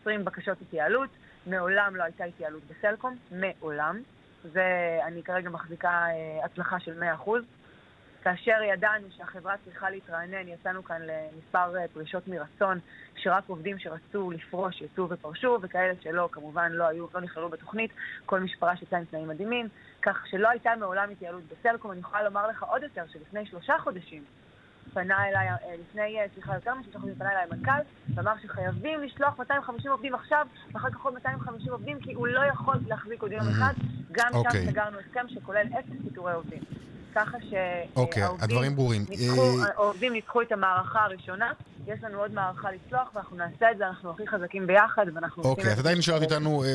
20 0.00 0.24
בקשות 0.24 0.60
התייעלות. 0.62 1.10
מעולם 1.46 1.96
לא 1.96 2.02
הייתה 2.02 2.24
התייעלות 2.24 2.62
בסלקום, 2.64 3.16
מעולם. 3.30 4.02
זה, 4.52 4.98
אני 5.04 5.22
כרגע 5.22 5.50
מחזיקה 5.50 5.88
אה, 5.88 6.44
הצלחה 6.44 6.80
של 6.80 7.02
100%. 7.26 7.30
כאשר 8.22 8.62
ידענו 8.72 9.06
שהחברה 9.16 9.54
צריכה 9.64 9.90
להתרענן, 9.90 10.48
יצאנו 10.48 10.84
כאן 10.84 11.02
למספר 11.02 11.76
אה, 11.76 11.88
פרישות 11.92 12.28
מרצון, 12.28 12.78
שרק 13.16 13.44
עובדים 13.46 13.78
שרצו 13.78 14.30
לפרוש 14.30 14.82
יצאו 14.82 15.08
ופרשו, 15.10 15.58
וכאלה 15.62 15.92
שלא, 16.00 16.28
כמובן 16.32 16.72
לא 16.72 16.84
היו, 16.84 17.06
לא 17.14 17.20
נכללו 17.20 17.48
בתוכנית, 17.48 17.90
כל 18.26 18.40
מי 18.40 18.48
שפרש 18.48 18.82
יצא 18.82 18.96
עם 18.96 19.04
תנאים 19.04 19.28
מדהימים, 19.28 19.68
כך 20.02 20.26
שלא 20.30 20.48
הייתה 20.48 20.70
מעולם 20.78 21.10
התייעלות 21.10 21.42
בסלקום. 21.44 21.92
אני 21.92 22.00
יכולה 22.00 22.22
לומר 22.22 22.46
לך 22.46 22.62
עוד 22.62 22.82
יותר, 22.82 23.02
שלפני 23.12 23.46
שלושה 23.46 23.74
חודשים 23.78 24.24
פנה 24.94 25.28
אליי, 25.28 25.48
אה, 25.48 25.54
לפני, 25.80 26.20
אה, 26.20 26.24
סליחה, 26.34 26.54
יותר 26.54 26.74
משלושה 26.74 26.98
חודשים 26.98 27.18
פנה 27.18 27.30
אליי 27.30 27.42
המנכ"ל, 27.50 27.82
ואמר 28.14 28.32
שחייבים 28.42 29.02
לשלוח 29.02 29.38
250 29.38 29.90
עובדים 29.90 30.14
עכשיו, 30.14 30.46
ואחר 30.74 30.90
כך 30.90 31.00
עוד 31.00 31.14
250 31.14 31.72
עובדים, 31.72 32.00
כי 32.00 32.12
הוא 32.12 32.26
לא 32.26 32.40
יכול 32.52 32.76
להחזיק 32.86 33.22
עוד 33.22 33.32
יום. 33.32 33.48
אחד. 33.48 33.72
גם 34.12 34.28
אוקיי. 34.34 34.64
שם 34.64 34.70
סגרנו 34.70 34.96
הסכם 34.98 35.26
שכולל 35.28 35.66
אפס 35.78 36.02
פיטורי 36.08 36.32
עובדים. 36.32 36.62
ככה 37.14 37.36
אוקיי, 37.96 38.22
שהעובדים 38.22 38.76
ברורים. 38.76 39.04
ניצחו, 40.12 40.42
את 40.42 40.52
המערכה 40.52 41.04
הראשונה, 41.04 41.52
יש 41.86 42.04
לנו 42.04 42.18
עוד 42.18 42.32
מערכה 42.34 42.68
לצלוח, 42.72 43.08
ואנחנו 43.14 43.36
נעשה 43.36 43.70
את 43.72 43.78
זה, 43.78 43.88
אנחנו 43.88 44.10
הכי 44.10 44.26
חזקים 44.26 44.66
ביחד, 44.66 45.06
ואנחנו 45.14 45.42
אוקיי, 45.42 45.72
את. 45.72 45.78
עדיין 45.78 45.98
נשארת 45.98 46.22
איתנו, 46.22 46.64
אה, 46.64 46.74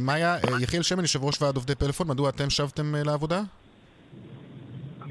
מאיה- 0.00 0.36
יחיאל 0.60 0.82
שמן, 0.82 1.00
יושב 1.00 1.24
ראש 1.24 1.42
ועד 1.42 1.56
עובדי 1.56 1.74
פלאפון, 1.74 2.08
מדוע 2.08 2.28
אתם 2.30 2.50
שבתם 2.50 2.94
לעבודה? 3.04 3.40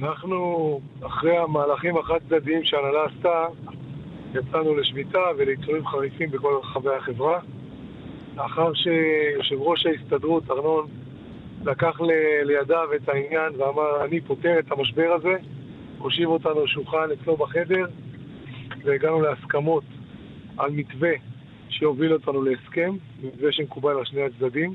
אנחנו, 0.03 0.79
אחרי 1.01 1.37
המהלכים 1.37 1.97
החד-צדדיים 1.97 2.63
שההנהלה 2.63 3.05
עשתה, 3.05 3.45
יצאנו 4.33 4.75
לשביתה 4.75 5.19
ולעיצומים 5.37 5.87
חריפים 5.87 6.31
בכל 6.31 6.53
רחבי 6.63 6.89
החברה. 6.97 7.39
לאחר 8.35 8.73
שיושב 8.73 9.55
ראש 9.59 9.85
ההסתדרות, 9.85 10.51
ארנון, 10.51 10.87
לקח 11.65 12.01
ל- 12.01 12.43
לידיו 12.43 12.87
את 12.95 13.09
העניין 13.09 13.61
ואמר, 13.61 14.05
אני 14.05 14.21
פותר 14.21 14.59
את 14.59 14.71
המשבר 14.71 15.13
הזה, 15.15 15.35
הושיב 15.97 16.29
אותנו 16.29 16.63
לשולחן 16.63 17.07
אצלו 17.13 17.37
בחדר, 17.37 17.85
והגענו 18.83 19.21
להסכמות 19.21 19.83
על 20.57 20.71
מתווה 20.71 21.11
שיוביל 21.69 22.13
אותנו 22.13 22.41
להסכם, 22.41 22.95
מתווה 23.23 23.51
שמקובל 23.51 23.97
על 23.97 24.05
שני 24.05 24.21
הצדדים, 24.21 24.73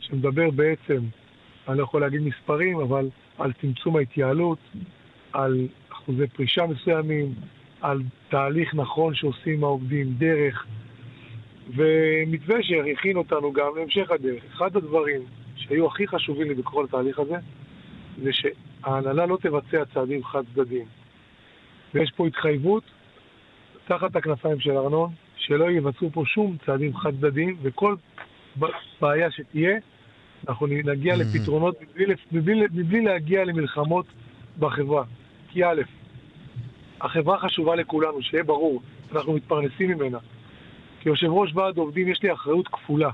שמדבר 0.00 0.50
בעצם, 0.50 0.98
אני 1.68 1.78
לא 1.78 1.82
יכול 1.82 2.00
להגיד 2.00 2.20
מספרים, 2.22 2.80
אבל 2.80 3.08
על 3.38 3.52
צמצום 3.60 3.96
ההתייעלות, 3.96 4.58
על 5.32 5.68
אחוזי 5.92 6.26
פרישה 6.26 6.66
מסוימים, 6.66 7.34
על 7.80 8.02
תהליך 8.28 8.74
נכון 8.74 9.14
שעושים 9.14 9.64
העובדים, 9.64 10.12
דרך, 10.18 10.66
ומתווה 11.68 12.62
שהכין 12.62 13.16
אותנו 13.16 13.52
גם 13.52 13.66
להמשך 13.76 14.10
הדרך. 14.10 14.44
אחד 14.54 14.76
הדברים 14.76 15.22
שהיו 15.56 15.86
הכי 15.86 16.06
חשובים 16.06 16.48
לי 16.48 16.54
בכל 16.54 16.84
התהליך 16.84 17.18
הזה, 17.18 17.36
זה 18.22 18.30
שההנהלה 18.32 19.26
לא 19.26 19.38
תבצע 19.42 19.84
צעדים 19.94 20.24
חד 20.24 20.42
צדדיים. 20.54 20.86
ויש 21.94 22.12
פה 22.16 22.26
התחייבות, 22.26 22.82
תחת 23.86 24.16
הכנפיים 24.16 24.60
של 24.60 24.76
ארנון, 24.76 25.10
שלא 25.36 25.70
יבצעו 25.70 26.10
פה 26.10 26.22
שום 26.26 26.56
צעדים 26.66 26.96
חד 26.96 27.14
צדדיים, 27.14 27.56
וכל 27.62 27.94
בעיה 29.00 29.30
שתהיה, 29.30 29.78
אנחנו 30.48 30.66
נגיע 30.66 31.14
Mhm. 31.14 31.18
לפתרונות 31.18 31.76
מבלי, 31.82 32.14
מבלי, 32.32 32.66
מבלי 32.72 33.00
להגיע 33.00 33.44
למלחמות 33.44 34.06
בחברה. 34.58 35.04
כי 35.48 35.64
א', 35.64 35.82
החברה 37.00 37.38
חשובה 37.38 37.74
לכולנו, 37.76 38.22
שיהיה 38.22 38.44
ברור, 38.44 38.82
אנחנו 39.12 39.32
מתפרנסים 39.32 39.90
ממנה. 39.90 40.18
כיושב 41.00 41.26
ראש 41.26 41.50
ועד 41.54 41.76
עובדים 41.76 42.08
יש 42.08 42.22
לי 42.22 42.32
אחריות 42.32 42.68
כפולה. 42.68 43.10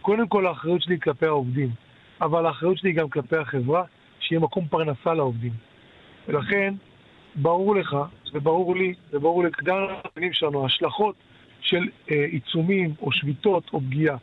קודם 0.00 0.28
כל 0.28 0.46
האחריות 0.46 0.82
שלי 0.82 1.00
כלפי 1.00 1.26
העובדים, 1.26 1.68
אבל 2.20 2.46
האחריות 2.46 2.78
שלי 2.78 2.92
גם 2.92 3.08
כלפי 3.08 3.36
החברה, 3.36 3.84
שיהיה 4.20 4.40
מקום 4.40 4.68
פרנסה 4.68 5.14
לעובדים. 5.14 5.52
ולכן, 6.28 6.74
ברור 7.34 7.76
לך, 7.76 7.96
וברור 8.32 8.76
לי, 8.76 8.94
וברור 9.12 9.44
גם 9.64 9.76
למאמינים 9.76 10.32
שלנו, 10.32 10.62
ההשלכות 10.62 11.14
של 11.60 11.88
אה, 12.10 12.24
עיצומים 12.24 12.94
או 13.02 13.12
שביתות 13.12 13.70
או 13.72 13.80
פגיעה. 13.80 14.16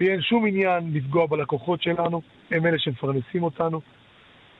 ואין 0.00 0.22
שום 0.22 0.46
עניין 0.46 0.90
לפגוע 0.92 1.26
בלקוחות 1.26 1.82
שלנו, 1.82 2.22
הם 2.50 2.66
אלה 2.66 2.78
שמפרנסים 2.78 3.42
אותנו. 3.42 3.80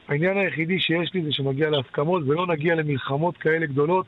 העניין 0.08 0.36
היחידי 0.38 0.80
שיש 0.80 1.14
לי 1.14 1.22
זה 1.24 1.32
שנגיע 1.32 1.70
להסכמות 1.70 2.22
ולא 2.26 2.46
נגיע 2.46 2.74
למלחמות 2.74 3.36
כאלה 3.36 3.66
גדולות. 3.66 4.06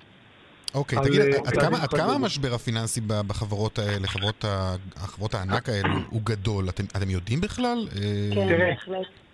אוקיי, 0.75 0.99
על, 0.99 1.05
תגיד, 1.05 1.21
אה, 1.21 1.27
עד 1.47 1.57
כמה- 1.61 1.83
עד 1.83 1.89
כמה. 1.89 2.13
המשבר 2.13 2.55
הפיננסי 2.55 3.01
בחברות 3.27 3.79
האלה, 3.79 4.07
חברות 4.07 4.45
ה- 4.45 4.75
החברות 4.97 5.35
הענק 5.35 5.69
האלו, 5.69 5.95
הוא 6.11 6.21
גדול? 6.25 6.69
אתם 6.69 6.85
אתם 6.97 7.11
יודעים 7.11 7.41
בכלל? 7.41 7.79
אה, 7.97 8.01
כן, 8.35 8.49
תראה. 8.49 8.75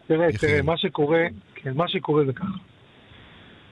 תראה. 0.06 0.32
תראה, 0.38 0.62
מה 0.62 0.76
שקורה, 0.76 1.24
כן, 1.54 1.72
מה 1.74 1.88
שקורה 1.88 2.24
זה 2.24 2.32
ככה. 2.32 2.46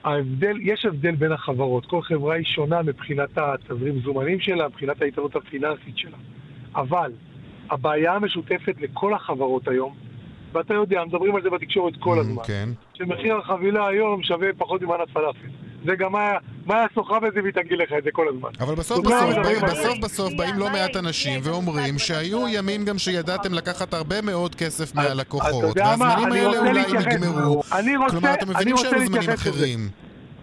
ההבדל, 0.04 0.56
יש 0.62 0.84
הבדל 0.84 1.14
בין 1.14 1.32
החברות. 1.32 1.86
כל 1.86 2.02
חברה 2.02 2.34
היא 2.34 2.44
שונה 2.44 2.82
מבחינת 2.82 3.28
התזרים 3.38 4.00
זומנים 4.04 4.40
שלה, 4.40 4.68
מבחינת 4.68 5.02
ההתעלות 5.02 5.36
הפיננסית 5.36 5.98
שלה. 5.98 6.16
אבל 6.76 7.12
הבעיה 7.70 8.12
המשותפת 8.14 8.74
לכל 8.80 9.14
החברות 9.14 9.68
היום, 9.68 9.94
ואתה 10.52 10.74
יודע, 10.74 11.04
מדברים 11.06 11.36
על 11.36 11.42
זה 11.42 11.50
בתקשורת 11.50 11.92
כל 12.00 12.16
mm, 12.16 12.20
הזמן, 12.20 12.42
כן. 12.46 12.68
שמחיר 12.94 13.36
החבילה 13.36 13.86
היום 13.86 14.22
שווה 14.22 14.48
פחות 14.58 14.82
ממנת 14.82 15.10
פלאפל. 15.12 15.48
זה 15.84 15.96
גם 15.98 16.16
היה, 16.16 16.32
מה 16.66 16.74
היה 16.78 16.86
סוחב 16.94 17.24
את 17.24 17.34
זה 17.34 17.40
והיא 17.42 17.52
תגיד 17.52 17.78
לך 17.78 17.92
את 17.98 18.04
זה 18.04 18.10
כל 18.12 18.26
הזמן. 18.28 18.48
אבל 18.60 18.74
בסוף 18.74 18.98
בסוף, 19.06 19.62
בסוף. 19.62 19.98
בסוף 20.02 20.28
שנייה, 20.30 20.44
באים 20.46 20.58
לא 20.58 20.70
מעט? 20.70 20.96
אנשים 20.96 21.40
ואומרים 21.44 21.98
שהיו. 21.98 22.44
ימים 22.48 22.84
גם 22.84 22.98
שידעתם 22.98 23.54
לקחת 23.54 23.94
הרבה 23.94 24.20
מאוד 24.22 24.54
כסף 24.54 24.94
מהלקוחות? 24.94 25.76
והזמנים 25.76 26.26
אני 26.26 26.38
האלה 26.38 26.48
רוצה 26.48 26.58
אולי 26.60 26.72
להתייחס. 26.72 27.06
נגמרו. 27.06 27.62
אני 27.78 27.96
רוצה- 27.96 28.10
כלומר, 28.10 28.34
אתם 28.34 28.46
אני 28.46 28.54
מבינים 28.54 28.74
רוצה 28.76 28.90
שהיו 28.90 29.06
זמנים. 29.06 29.30
אחרים. 29.30 29.78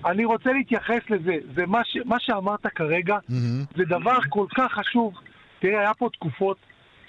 אני 0.05 0.25
רוצה 0.25 0.51
להתייחס 0.53 1.01
לזה. 1.09 1.35
זה 1.55 1.65
מה, 1.65 1.79
ש, 1.85 1.97
מה 2.05 2.15
שאמרת 2.19 2.67
כרגע, 2.75 3.17
מהמם. 3.29 3.63
זה 3.77 3.83
דבר 3.85 4.17
כל 4.29 4.45
כך 4.57 4.71
חשוב. 4.71 5.13
תראה, 5.59 5.79
היה 5.79 5.93
פה 5.93 6.09
תקופות 6.13 6.57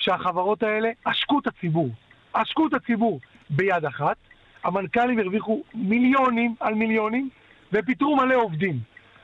שהחברות 0.03 0.63
האלה 0.63 0.91
עשקו 1.05 1.39
את 1.39 1.47
הציבור. 1.47 1.89
עשקו 2.33 2.67
את 2.67 2.75
הציבור 2.75 3.21
ביד 3.51 3.85
אחת, 3.85 4.17
המנכ"לים 4.65 5.19
הרוויחו 5.19 5.63
מיליונים 5.75 6.55
על 6.61 6.75
מיליונים, 6.75 7.29
ופיטרו 7.73 8.17
מלא 8.17 8.35
עובדים. 8.35 8.79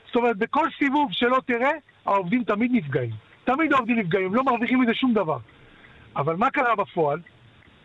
זאת 0.06 0.16
אומרת, 0.16 0.37
בכל 0.37 0.66
סיבוב 0.78 1.12
שלא 1.12 1.40
תראה, 1.47 1.70
העובדים 2.06 2.44
תמיד 2.44 2.70
נפגעים. 2.75 3.11
תמיד 3.44 3.73
העובדים 3.73 3.99
נפגעים, 3.99 4.35
לא 4.35 4.44
מרוויחים 4.44 4.80
מזה 4.80 4.94
שום 4.94 5.14
דבר. 5.14 5.38
אבל 6.16 6.37
מה 6.37 6.50
קרה 6.50 6.76
בפועל? 6.76 7.20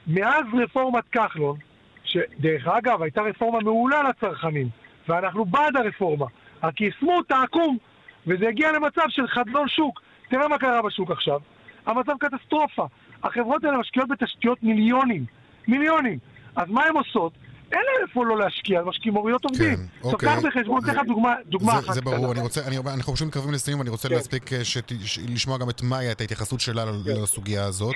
מאז 0.08 0.46
רפורמת 0.64 1.04
כחלון, 1.12 1.58
שדרך 2.04 2.68
אגב 2.68 3.02
הייתה 3.02 3.22
רפורמה 3.22 3.60
מעולה 3.60 4.04
לצרכנים, 4.04 4.70
ואנחנו 5.08 5.46
בעד 5.46 5.78
הרפורמה, 5.78 6.26
רק 6.64 6.82
יישמו 6.82 7.18
אותה 7.18 7.42
עקום, 7.42 7.78
וזה 8.28 8.48
הגיע 8.48 8.72
למצב 8.72 9.10
של 9.10 9.28
חדלון 9.28 9.68
שוק. 9.68 10.02
תראה 10.30 10.48
מה 10.48 10.58
קרה 10.58 10.82
בשוק 10.82 11.12
עכשיו. 11.12 11.40
המצב 11.86 12.14
קטסטרופה. 12.20 12.86
החברות 13.24 13.64
האלה 13.64 13.78
משקיעות 13.78 14.10
בתשתיות 14.10 14.64
מיליונים. 14.64 15.26
מיליונים. 15.68 16.20
אז 16.56 16.70
מה 16.70 16.84
הן 16.86 16.98
עושות? 16.98 17.34
אין 17.72 17.82
להם 17.82 18.08
איפה 18.08 18.26
לא 18.26 18.38
להשקיע, 18.38 18.80
אז 18.80 18.86
משקיעים 18.86 19.14
מורידות 19.14 19.46
עובדים. 19.46 19.76
כן, 19.76 19.84
עכשיו, 19.98 20.12
אוקיי. 20.12 20.30
קח 20.30 20.46
בחשבון, 20.46 20.84
אתן 20.84 20.96
לך 20.96 21.02
דוגמה, 21.08 21.36
דוגמה 21.46 21.72
זה, 21.72 21.80
אחת. 21.80 21.94
זה 21.94 22.02
ברור, 22.02 22.18
קטנה. 22.18 22.32
אני 22.32 22.42
רוצה, 22.42 22.68
אני, 22.68 22.78
אנחנו 22.78 23.14
פשוט 23.14 23.28
מתקרבים 23.28 23.54
לסיום, 23.54 23.80
ואני 23.80 23.90
רוצה 23.90 24.10
כן. 24.10 24.16
להספיק 24.16 24.54
אה, 24.54 24.64
שת, 24.64 24.92
ש, 25.06 25.20
לשמוע 25.30 25.58
גם 25.58 25.70
את 25.70 25.82
מאיה, 25.84 26.12
את 26.12 26.22
ההתייחסות 26.22 26.60
שלה 26.60 26.84
כן. 26.84 27.22
לסוגיה 27.22 27.64
הזאת. 27.66 27.96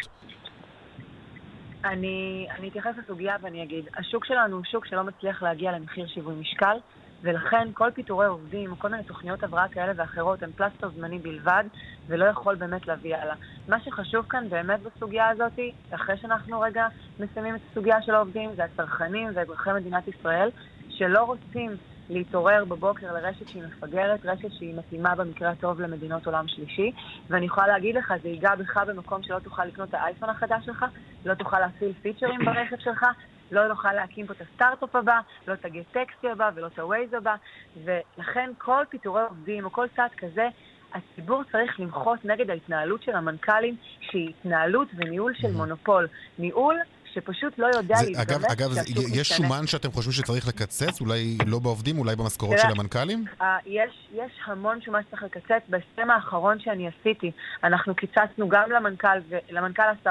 אני, 1.86 2.48
אני 2.60 2.70
אתייחס 2.70 2.92
לסוגיה 3.04 3.36
ואני 3.42 3.64
אגיד, 3.64 3.86
השוק 3.98 4.26
שלנו 4.26 4.56
הוא 4.56 4.64
שוק 4.72 4.86
שלא 4.86 5.04
מצליח 5.04 5.44
להגיע 5.44 5.72
למחיר 5.72 6.08
שיווי 6.08 6.36
משקל, 6.36 6.78
ולכן 7.22 7.68
כל 7.74 7.92
פיטורי 7.92 8.26
עובדים, 8.26 8.76
כל 8.76 8.90
מיני 8.90 9.04
תוכניות 9.04 9.44
הבראה 9.44 9.68
כאלה 9.68 9.94
ואחרות, 9.96 10.44
הן 10.44 10.52
פלסטר 10.52 10.90
זמני 10.90 11.20
בלבד, 11.20 11.64
ולא 12.08 12.26
יכול 12.26 12.56
באמת 12.56 12.88
להביא 12.88 13.16
הלאה. 13.16 13.36
מה 13.68 13.80
שחשוב 13.80 14.26
כאן 14.30 14.50
באמת 14.50 14.80
בסוגיה 14.82 15.30
הזאת, 15.30 15.60
אחרי 15.92 16.18
שאנחנו 16.18 16.62
רגע 16.62 16.88
מסיימים 17.20 17.56
את 17.56 17.62
הסוגיה 17.72 18.02
של 18.02 18.16
העובדים, 18.16 18.50
זה 18.56 18.64
הצרכנים 18.64 19.30
ואזרחי 19.34 19.70
מדינת 19.76 20.08
ישראל, 20.08 20.50
שלא 20.90 21.24
רוצים 21.24 21.72
להתעורר 22.10 22.66
בבוקר 22.66 23.14
לרשת 23.14 23.48
שהיא 23.48 23.64
מפגרת, 23.64 24.26
רשת 24.26 24.52
שהיא 24.52 24.76
מתאימה 24.78 25.16
במקרה 25.16 25.50
הטוב 25.50 25.82
למדינות 25.82 26.26
עולם 26.26 26.48
שלישי. 26.48 26.92
ואני 27.30 27.46
יכולה 27.46 27.68
להגיד 27.68 27.96
לך, 27.96 28.14
זה 28.24 28.30
ייגע 28.30 28.56
בך 28.56 28.78
במקום 28.78 29.24
שלא 29.24 29.40
תוכל 29.40 29.66
לקנות 29.66 29.90
את 29.90 29.94
האייפון 29.94 30.30
החדש 30.30 30.66
שלך, 30.66 30.86
לא 31.26 31.34
תוכל 31.34 31.60
להפעיל 31.60 31.94
פיצ'רים 32.02 32.46
ברכב 32.46 32.76
שלך, 32.80 33.06
לא 33.52 33.68
נוכל 33.68 33.94
להקים 33.94 34.28
פה 34.28 34.34
את 34.34 34.42
הסטארט-אפ 34.42 34.96
הבא, 34.96 35.20
לא 35.48 35.54
את 35.54 35.66
הגט 35.66 35.86
טקסטי 35.92 36.30
הבא 36.30 36.50
ולא 36.56 36.68
את 36.68 36.80
הווייז 36.80 37.14
הבא, 37.14 37.36
ולכן 37.84 38.52
כל 38.58 38.84
פיטורי 38.90 39.22
עובדים 39.22 39.66
או 39.66 39.72
כל 39.72 39.86
צעד 39.96 40.12
כזה, 40.18 40.48
הציבור 40.94 41.44
צריך 41.52 41.80
למחות 41.80 42.26
נגד 42.26 42.50
ההתנהלות 42.50 43.04
של 43.04 43.16
המנכ"לים, 43.16 43.76
שהיא 44.02 44.30
התנהלות 44.30 44.88
וניהול 44.98 45.34
של 45.36 45.52
מונופול. 45.52 46.08
ניהול 46.40 46.76
שפשוט 47.14 47.60
לא 47.60 47.68
יודע 47.68 47.96
להתגמש 48.06 48.28
אגב, 48.28 48.46
אגב 48.52 48.72
יש 48.72 49.32
משתנה. 49.32 49.48
שומן 49.48 49.68
שאתם 49.68 49.92
חושבים 49.92 50.14
שצריך 50.14 50.48
לקצץ? 50.48 51.02
אולי 51.02 51.38
לא 51.48 51.60
בעובדים, 51.60 52.00
אולי 52.00 52.16
במשכורות 52.16 52.58
של 52.60 52.68
המנכ"לים? 52.68 53.26
אה, 53.42 53.58
יש, 53.66 54.08
יש 54.14 54.32
המון 54.46 54.82
שומה 54.82 55.04
שצריך 55.04 55.24
לקצץ. 55.24 55.62
בהסכם 55.70 56.10
האחרון 56.10 56.60
שאני 56.60 56.88
עשיתי, 56.88 57.32
אנחנו 57.64 57.96
קיצצנו 57.96 58.50
גם 58.50 58.72
למנכ"ל, 58.72 59.18
למנכ"ל 59.50 59.84
10% 60.06 60.10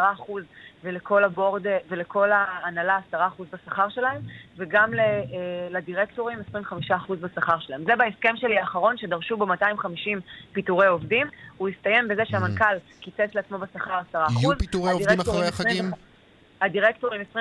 ולכל 0.85 1.25
ה 1.25 1.32
board 1.32 1.67
אה, 1.67 1.79
ולכל 1.89 2.31
ההנהלה 2.33 2.99
10% 3.13 3.17
בשכר 3.53 3.89
שלהם, 3.89 4.23
וגם 4.57 4.95
אה, 4.95 5.23
לדירקטורים 5.71 6.39
25% 6.91 6.93
בשכר 7.21 7.59
שלהם. 7.61 7.85
זה 7.85 7.93
בהסכם 7.97 8.37
שלי 8.37 8.59
האחרון, 8.59 8.99
שדרשו 8.99 9.37
בו 9.37 9.47
250 9.47 10.21
פיטורי 10.53 10.87
עובדים. 10.87 11.27
הוא 11.57 11.69
הסתיים 11.69 12.09
בזה 12.09 12.23
שהמנכ"ל 12.25 12.77
קיצץ 13.01 13.35
לעצמו 13.35 13.59
בשכר 13.59 14.01
10%. 14.13 14.17
יהיו 14.17 14.59
פיטורי 14.59 14.93
עובדים 14.93 15.21
אחרי 15.21 15.47
החגים? 15.47 15.85
25 15.85 16.17
הדירקטורים 16.61 17.21
25% 17.35 17.37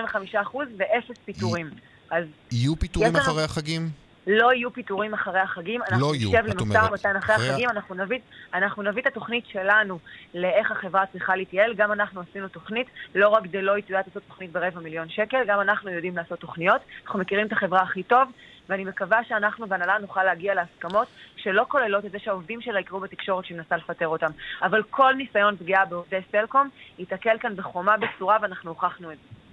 ואפס 0.78 1.18
פיטורים. 1.26 1.70
אז 2.12 2.26
יהיו 2.52 2.76
פיטורים 2.76 3.16
אחרי 3.16 3.44
החגים? 3.44 3.90
לא 4.28 4.54
יהיו 4.54 4.74
פיטורים 4.74 5.14
אחרי 5.14 5.40
החגים, 5.40 5.82
אנחנו 5.82 6.08
לא 6.08 6.16
יהיו, 6.16 6.30
נשב 6.30 6.38
את 6.38 6.62
למשא 6.62 6.62
אומרת. 6.62 6.90
ומתן 6.90 7.16
אחרי 7.16 7.36
אחרי 7.36 7.48
ה- 7.48 7.52
החגים, 7.52 7.70
אנחנו 7.70 7.96
נביא, 7.96 8.20
אנחנו 8.54 8.84
נביא 8.84 9.02
את 9.02 9.08
התוכנית 9.08 9.46
שלנו 9.48 10.00
לאיך 10.34 10.72
החברה 10.72 11.06
צריכה 11.06 11.36
להתייעל, 11.36 11.74
גם 11.74 11.92
אנחנו 11.92 12.22
עשינו 12.22 12.48
תוכנית, 12.48 12.88
לא 13.16 13.30
רק 13.30 13.44
דלויט 13.48 13.90
יודעת 13.90 14.08
לעשות 14.08 14.24
תוכנית 14.28 14.52
ברבע 14.52 14.80
מיליון 14.80 15.10
שקל, 15.10 15.38
גם 15.48 15.62
אנחנו 15.62 15.92
יודעים 15.92 16.18
לעשות 16.18 16.40
תוכניות, 16.40 16.82
אנחנו 17.06 17.20
מכירים 17.20 17.48
את 17.48 17.52
החברה 17.52 17.82
הכי 17.82 18.04
טוב, 18.04 18.32
ואני 18.70 18.86
מקווה 18.86 19.24
שאנחנו 19.24 19.68
בהנהלה 19.68 19.98
נוכל 19.98 20.24
להגיע 20.24 20.54
להסכמות 20.54 21.08
שלא 21.38 21.66
כוללות 21.68 22.06
את 22.06 22.12
זה 22.12 22.20
שהעובדים 22.20 22.62
שלה 22.62 22.80
יקראו 22.80 23.00
בתקשורת 23.00 23.46
שהיא 23.46 23.58
מנסה 23.58 23.78
לפטר 23.78 24.08
אותם. 24.08 24.32
אבל 24.62 24.84
כל 24.90 25.14
ניסיון 25.14 25.58
פגיעה 25.58 25.86
בעובדי 25.86 26.20
סלקום 26.32 26.70
ייתקל 27.00 27.38
כאן 27.40 27.56
בחומה 27.56 27.96
בצורה 27.98 28.38
ואנחנו 28.42 28.70
הוכחנו 28.70 29.12
את 29.12 29.18
זה. 29.18 29.45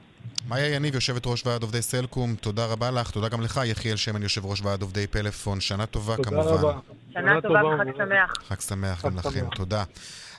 מאיה 0.49 0.75
יניב, 0.75 0.95
יושבת 0.95 1.27
ראש 1.27 1.47
ועד 1.47 1.63
עובדי 1.63 1.83
סלקום, 1.83 2.35
תודה 2.35 2.67
רבה 2.67 2.91
לך, 2.91 3.11
תודה 3.11 3.29
גם 3.29 3.41
לך, 3.41 3.61
יחיאל 3.65 3.97
שמן, 3.97 4.23
יושב 4.23 4.47
ראש 4.47 4.61
ועד 4.63 4.83
עובדי 4.83 5.07
פלאפון, 5.07 5.61
שנה 5.61 5.87
טובה 5.87 6.17
תודה 6.17 6.31
כמובן. 6.31 6.49
רבה. 6.49 6.79
שנה 7.13 7.41
טובה 7.41 7.61
וחג. 7.65 7.97
שמח. 7.97 8.33
חג 8.49 8.61
שמח 8.61 9.05
גם 9.05 9.17
לכם. 9.19 9.47
תודה. 9.55 9.85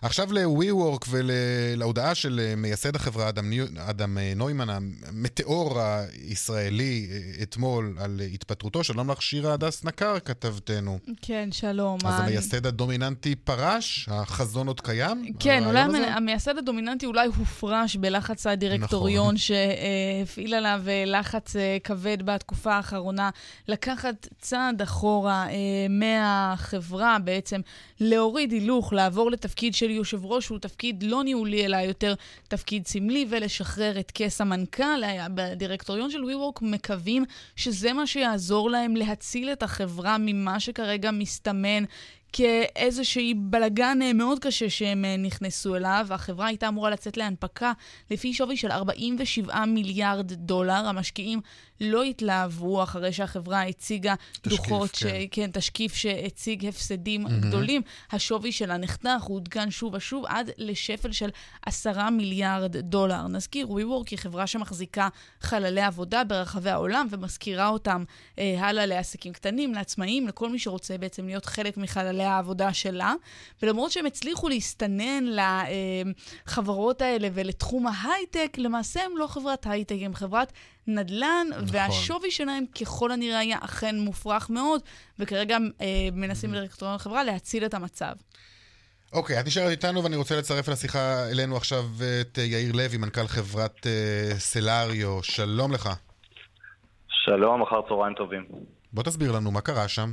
עכשיו 0.03 0.33
ל-WeWork 0.33 1.07
ולהודעה 1.09 2.15
של 2.15 2.39
אה, 2.43 2.55
מייסד 2.55 2.95
החברה 2.95 3.29
אדם, 3.29 3.51
אדם 3.77 4.17
אה, 4.17 4.33
נוימן, 4.35 4.69
המטאור 4.69 5.79
הישראלי, 5.81 7.07
אה, 7.11 7.43
אתמול 7.43 7.95
על 7.99 8.21
התפטרותו. 8.33 8.83
שלום 8.83 9.11
לך, 9.11 9.21
שירה 9.21 9.53
הדס 9.53 9.83
נקר, 9.83 10.19
כתבתנו. 10.25 10.99
כן, 11.21 11.49
שלום. 11.51 11.97
אז 12.05 12.13
אני- 12.19 12.23
המייסד 12.27 12.65
הדומיננטי 12.65 13.35
פרש? 13.35 14.09
החזון 14.11 14.67
עוד 14.67 14.81
קיים? 14.81 15.25
כן, 15.39 15.63
אולי 15.65 15.79
הזה? 15.79 15.97
המ- 15.97 16.17
המייסד 16.17 16.57
הדומיננטי 16.57 17.05
אולי 17.05 17.27
הופרש 17.37 17.95
בלחץ 17.95 18.47
הדירקטוריון 18.47 19.25
נכון. 19.25 19.37
שהפעיל 19.37 20.53
עליו 20.53 20.81
לחץ 21.05 21.53
כבד 21.83 22.17
בתקופה 22.25 22.73
האחרונה, 22.75 23.29
לקחת 23.67 24.27
צעד 24.41 24.81
אחורה 24.81 25.45
מהחברה 25.89 27.17
בעצם, 27.23 27.61
להוריד 27.99 28.51
הילוך, 28.51 28.93
לעבור 28.93 29.31
לתפקיד 29.31 29.75
של 29.75 29.92
יושב 29.93 30.25
ראש, 30.25 30.45
שהוא 30.45 30.59
תפקיד 30.59 31.03
לא 31.03 31.23
ניהולי, 31.23 31.65
אלא 31.65 31.77
יותר 31.77 32.13
תפקיד 32.47 32.87
סמלי, 32.87 33.25
ולשחרר 33.29 33.99
את 33.99 34.11
כס 34.15 34.41
המנכ"ל. 34.41 35.01
בדירקטוריון 35.33 36.11
של 36.11 36.23
WeWork 36.23 36.59
מקווים 36.61 37.25
שזה 37.55 37.93
מה 37.93 38.07
שיעזור 38.07 38.69
להם 38.69 38.95
להציל 38.95 39.49
את 39.49 39.63
החברה 39.63 40.17
ממה 40.19 40.59
שכרגע 40.59 41.11
מסתמן 41.11 41.83
כאיזושהי 42.33 43.33
בלגן 43.33 43.99
אה, 44.01 44.13
מאוד 44.13 44.39
קשה 44.39 44.69
שהם 44.69 45.05
אה, 45.05 45.17
נכנסו 45.17 45.75
אליו. 45.75 46.07
החברה 46.09 46.47
הייתה 46.47 46.67
אמורה 46.67 46.89
לצאת 46.89 47.17
להנפקה 47.17 47.71
לפי 48.11 48.33
שווי 48.33 48.57
של 48.57 48.71
47 48.71 49.65
מיליארד 49.65 50.33
דולר. 50.33 50.87
המשקיעים 50.87 51.41
לא 51.83 52.03
התלהבו 52.03 52.83
אחרי 52.83 53.13
שהחברה 53.13 53.63
הציגה 53.63 54.15
תשקיף, 54.41 54.57
דוחות, 54.57 54.95
ש... 54.95 55.03
כן. 55.03 55.25
כן, 55.31 55.49
תשקיף 55.53 55.95
שהציג 55.95 56.65
הפסדים 56.65 57.27
גדולים. 57.27 57.81
השווי 58.11 58.51
שלה 58.51 58.77
נחתך, 58.77 59.23
הוא 59.23 59.35
עודכן 59.35 59.71
שוב 59.71 59.93
ושוב 59.93 60.25
עד 60.27 60.49
לשפל 60.57 61.11
של 61.11 61.29
10 61.65 62.09
מיליארד 62.09 62.77
דולר. 62.77 63.27
נזכיר, 63.27 63.67
WeWork 63.67 64.07
היא 64.11 64.19
חברה 64.19 64.47
שמחזיקה 64.47 65.07
חללי 65.41 65.81
עבודה 65.81 66.23
ברחבי 66.23 66.69
העולם 66.69 67.07
ומזכירה 67.09 67.67
אותם 67.67 68.03
אה, 68.39 68.55
הלאה 68.59 68.85
לעסקים 68.85 69.33
קטנים, 69.33 69.73
לעצמאים, 69.73 70.27
לכל 70.27 70.49
מי 70.49 70.59
שרוצה 70.59 70.97
בעצם 70.97 71.25
להיות 71.25 71.45
חלק 71.45 71.77
מחללי 71.77 72.23
העבודה 72.23 72.73
שלה. 72.73 73.13
ולמרות 73.61 73.91
שהם 73.91 74.05
הצליחו 74.05 74.49
להסתנן 74.49 75.23
לחברות 76.47 77.01
האלה 77.01 77.27
ולתחום 77.33 77.87
ההייטק, 77.87 78.57
למעשה 78.57 79.05
הם 79.05 79.17
לא 79.17 79.27
חברת 79.27 79.67
הייטק, 79.67 79.95
הם 80.01 80.15
חברת 80.15 80.53
נדל"ן, 80.87 81.47
נכון. 81.49 81.65
והשווי 81.67 82.31
שלהם 82.31 82.63
ככל 82.81 83.11
הנראה 83.11 83.39
היה 83.39 83.57
אכן 83.61 83.99
מופרך 83.99 84.49
מאוד, 84.49 84.81
וכרגע 85.19 85.57
אה, 85.81 85.87
מנסים 86.13 86.51
בדירקטוריון 86.51 86.95
החברה 86.95 87.23
להציל 87.23 87.65
את 87.65 87.73
המצב. 87.73 88.13
אוקיי, 89.13 89.39
את 89.39 89.45
נשארת 89.45 89.69
איתנו 89.71 90.03
ואני 90.03 90.15
רוצה 90.15 90.37
לצרף 90.37 90.67
לשיחה 90.67 91.29
אלינו 91.31 91.57
עכשיו 91.57 91.83
את 92.21 92.39
אה, 92.39 92.43
יאיר 92.43 92.71
לוי, 92.71 92.97
מנכ"ל 92.97 93.27
חברת 93.27 93.87
אה, 93.87 94.35
סלאריו. 94.37 95.23
שלום 95.23 95.71
לך. 95.71 95.89
שלום, 97.07 97.61
אחר 97.61 97.81
צהריים 97.87 98.13
טובים. 98.13 98.45
בוא 98.93 99.03
תסביר 99.03 99.31
לנו 99.31 99.51
מה 99.51 99.61
קרה 99.61 99.87
שם. 99.87 100.11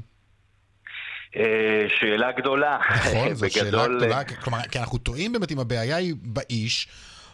אה, 1.37 1.87
שאלה 2.01 2.33
גדולה. 2.33 2.79
נכון, 2.97 3.35
זו 3.41 3.51
שאלה 3.51 3.87
גדולה, 3.87 4.25
כלומר, 4.25 4.63
כי 4.71 4.79
אנחנו 4.79 4.99
טועים 4.99 5.33
באמת 5.33 5.53
אם 5.53 5.59
הבעיה 5.59 5.97
היא 5.97 6.15
באיש 6.23 6.89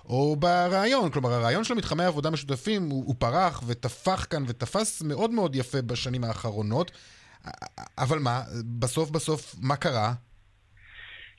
או 0.08 0.36
ברעיון. 0.36 1.10
כלומר, 1.10 1.28
הרעיון 1.32 1.64
של 1.64 1.74
מתחמי 1.74 2.04
עבודה 2.04 2.30
משותפים 2.30 2.82
הוא, 2.82 3.04
הוא 3.06 3.14
פרח 3.18 3.62
ותפח 3.66 4.26
כאן 4.30 4.42
ותפס 4.48 5.02
מאוד 5.02 5.30
מאוד 5.30 5.56
יפה 5.56 5.82
בשנים 5.82 6.24
האחרונות. 6.24 6.90
אבל 7.98 8.18
מה, 8.18 8.40
בסוף 8.80 9.10
בסוף, 9.10 9.54
מה 9.62 9.76
קרה? 9.76 10.12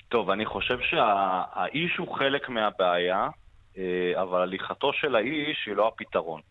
טוב, 0.10 0.30
אני 0.30 0.46
חושב 0.46 0.78
שהאיש 0.82 1.98
הוא 1.98 2.16
חלק 2.16 2.50
מהבעיה, 2.50 3.28
אה, 3.78 4.22
אבל 4.22 4.42
הליכתו 4.42 4.94
של 4.94 5.16
האיש 5.16 5.66
היא 5.66 5.76
לא 5.76 5.88
הפתרון. 5.88 6.42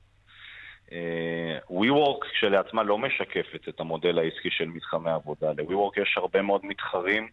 אה, 0.92 1.58
WeWork 1.70 2.26
כשלעצמה 2.32 2.82
לא 2.82 2.98
משקפת 2.98 3.68
את 3.68 3.80
המודל 3.80 4.18
העסקי 4.18 4.50
של 4.50 4.68
מתחמי 4.68 5.10
עבודה. 5.10 5.52
ל-WeWork 5.52 6.02
יש 6.02 6.14
הרבה 6.16 6.42
מאוד 6.42 6.60
מתחרים, 6.64 7.28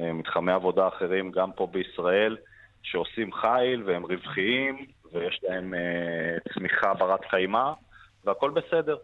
אה, 0.00 0.12
מתחמי 0.12 0.52
עבודה 0.52 0.88
אחרים, 0.88 1.30
גם 1.30 1.52
פה 1.52 1.66
בישראל, 1.72 2.36
שעושים 2.84 3.32
חיל 3.32 3.82
והם 3.86 4.02
רווחיים, 4.02 4.86
ויש 5.12 5.40
להם 5.42 5.74
אה, 5.74 6.54
צמיחה 6.54 6.94
ברת 6.94 7.20
קיימא, 7.30 7.72
והכל 8.24 8.50
בסדר. 8.50 8.96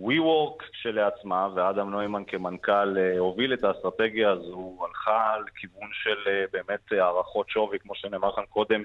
WeWork 0.00 0.62
כשלעצמה, 0.72 1.48
ואדם 1.54 1.90
נוימן 1.90 2.24
כמנכ"ל 2.26 2.98
אה, 2.98 3.18
הוביל 3.18 3.54
את 3.54 3.64
האסטרטגיה 3.64 4.30
הזו, 4.30 4.78
הלכה 4.86 5.34
לכיוון 5.46 5.88
של 5.92 6.16
אה, 6.26 6.44
באמת 6.52 6.92
הערכות 6.92 7.48
שווי, 7.50 7.78
כמו 7.78 7.94
שנאמר 7.94 8.36
כאן 8.36 8.44
קודם, 8.48 8.82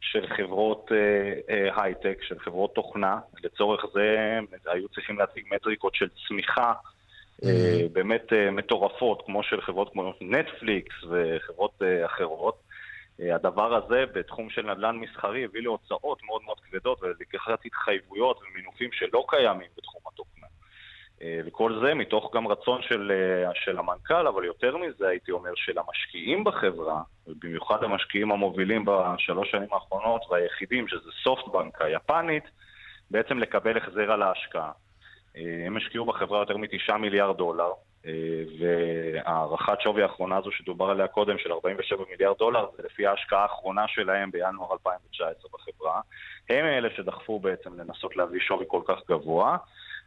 של 0.00 0.26
חברות 0.36 0.90
הייטק, 1.76 2.18
של 2.22 2.38
חברות 2.38 2.74
תוכנה. 2.74 3.18
לצורך 3.44 3.84
זה 3.94 4.38
היו 4.66 4.88
צריכים 4.88 5.18
להציג 5.18 5.44
מטריקות 5.54 5.94
של 5.94 6.08
צמיחה 6.28 6.72
mm-hmm. 6.72 7.46
באמת 7.92 8.32
מטורפות, 8.52 9.22
כמו 9.26 9.42
של 9.42 9.60
חברות 9.60 9.92
כמו 9.92 10.12
נטפליקס 10.20 10.94
וחברות 11.10 11.82
אחרות. 12.06 12.65
הדבר 13.18 13.74
הזה 13.74 14.04
בתחום 14.14 14.50
של 14.50 14.62
נדל"ן 14.62 14.96
מסחרי 14.96 15.44
הביא 15.44 15.62
להוצאות 15.62 16.22
מאוד 16.22 16.42
מאוד 16.44 16.60
כבדות 16.60 17.02
ולקחת 17.02 17.64
התחייבויות 17.64 18.40
ומינופים 18.42 18.92
שלא 18.92 19.24
קיימים 19.28 19.68
בתחום 19.76 20.00
התוכנה. 20.12 20.46
אה, 21.22 21.40
וכל 21.46 21.80
זה 21.84 21.94
מתוך 21.94 22.36
גם 22.36 22.48
רצון 22.48 22.82
של, 22.82 23.12
אה, 23.14 23.50
של 23.54 23.78
המנכ"ל, 23.78 24.26
אבל 24.26 24.44
יותר 24.44 24.76
מזה 24.76 25.08
הייתי 25.08 25.32
אומר 25.32 25.50
של 25.54 25.78
המשקיעים 25.78 26.44
בחברה, 26.44 27.02
ובמיוחד 27.26 27.84
המשקיעים 27.84 28.32
המובילים 28.32 28.84
בשלוש 28.84 29.50
שנים 29.50 29.68
האחרונות 29.72 30.22
והיחידים, 30.30 30.88
שזה 30.88 31.10
סופטבנק 31.22 31.82
היפנית, 31.82 32.44
בעצם 33.10 33.38
לקבל 33.38 33.76
החזר 33.76 34.12
על 34.12 34.22
ההשקעה. 34.22 34.72
אה, 35.36 35.66
הם 35.66 35.76
השקיעו 35.76 36.04
בחברה 36.04 36.38
יותר 36.38 36.56
מתשעה 36.56 36.98
מיליארד 36.98 37.36
דולר, 37.36 37.70
והערכת 38.60 39.80
שווי 39.80 40.02
האחרונה 40.02 40.36
הזו 40.36 40.50
שדובר 40.52 40.90
עליה 40.90 41.06
קודם, 41.06 41.38
של 41.38 41.52
47 41.52 42.04
מיליארד 42.10 42.36
דולר, 42.38 42.66
זה 42.76 42.82
לפי 42.82 43.06
ההשקעה 43.06 43.42
האחרונה 43.42 43.88
שלהם 43.88 44.30
בינואר 44.30 44.72
2019 44.72 45.50
בחברה. 45.52 46.00
הם 46.50 46.64
אלה 46.64 46.88
שדחפו 46.96 47.38
בעצם 47.38 47.80
לנסות 47.80 48.16
להביא 48.16 48.40
שווי 48.40 48.64
כל 48.68 48.82
כך 48.86 48.98
גבוה. 49.08 49.56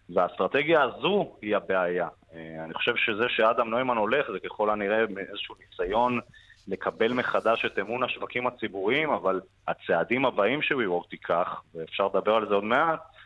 והאסטרטגיה 0.09 0.81
הזו 0.81 1.35
היא 1.41 1.55
הבעיה. 1.55 2.07
אה, 2.33 2.63
אני 2.63 2.73
חושב 2.73 2.95
שזה 2.95 3.23
שאדם 3.29 3.69
נוימן 3.69 3.97
הולך 3.97 4.31
זה 4.31 4.39
ככל 4.39 4.69
הנראה 4.69 4.99
איזשהו 4.99 5.55
ניסיון 5.59 6.19
לקבל 6.67 7.13
מחדש 7.13 7.65
את 7.65 7.79
אמון 7.79 8.03
השווקים 8.03 8.47
הציבוריים, 8.47 9.09
אבל 9.09 9.41
הצעדים 9.67 10.25
הבאים 10.25 10.61
שוויוורק 10.61 11.09
תיקח, 11.09 11.61
ואפשר 11.75 12.07
לדבר 12.13 12.35
על 12.35 12.47
זה 12.47 12.53
עוד 12.53 12.63
מעט, 12.63 12.99
אה, 12.99 13.18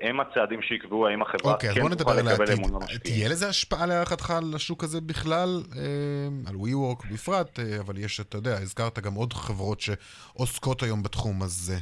הם 0.00 0.20
הצעדים 0.20 0.62
שיקבעו 0.62 1.06
האם 1.06 1.22
החברה 1.22 1.54
okay, 1.54 1.74
כן 1.74 1.94
תוכל 1.94 2.14
לקבל 2.14 2.52
אמון 2.52 2.74
המשקיעים. 2.74 3.00
תהיה 3.02 3.28
לזה 3.28 3.48
השפעה 3.48 3.86
להערכתך 3.86 4.30
על 4.30 4.52
השוק 4.54 4.84
הזה 4.84 5.00
בכלל, 5.00 5.62
אה, 5.76 6.50
על 6.50 6.54
WeWork 6.54 7.12
בפרט, 7.12 7.58
אבל 7.80 7.98
יש, 7.98 8.20
אתה 8.20 8.36
יודע, 8.36 8.52
הזכרת 8.52 8.98
גם 8.98 9.14
עוד 9.14 9.32
חברות 9.32 9.80
שעוסקות 9.80 10.82
היום 10.82 11.02
בתחום 11.02 11.42
הזה. 11.42 11.76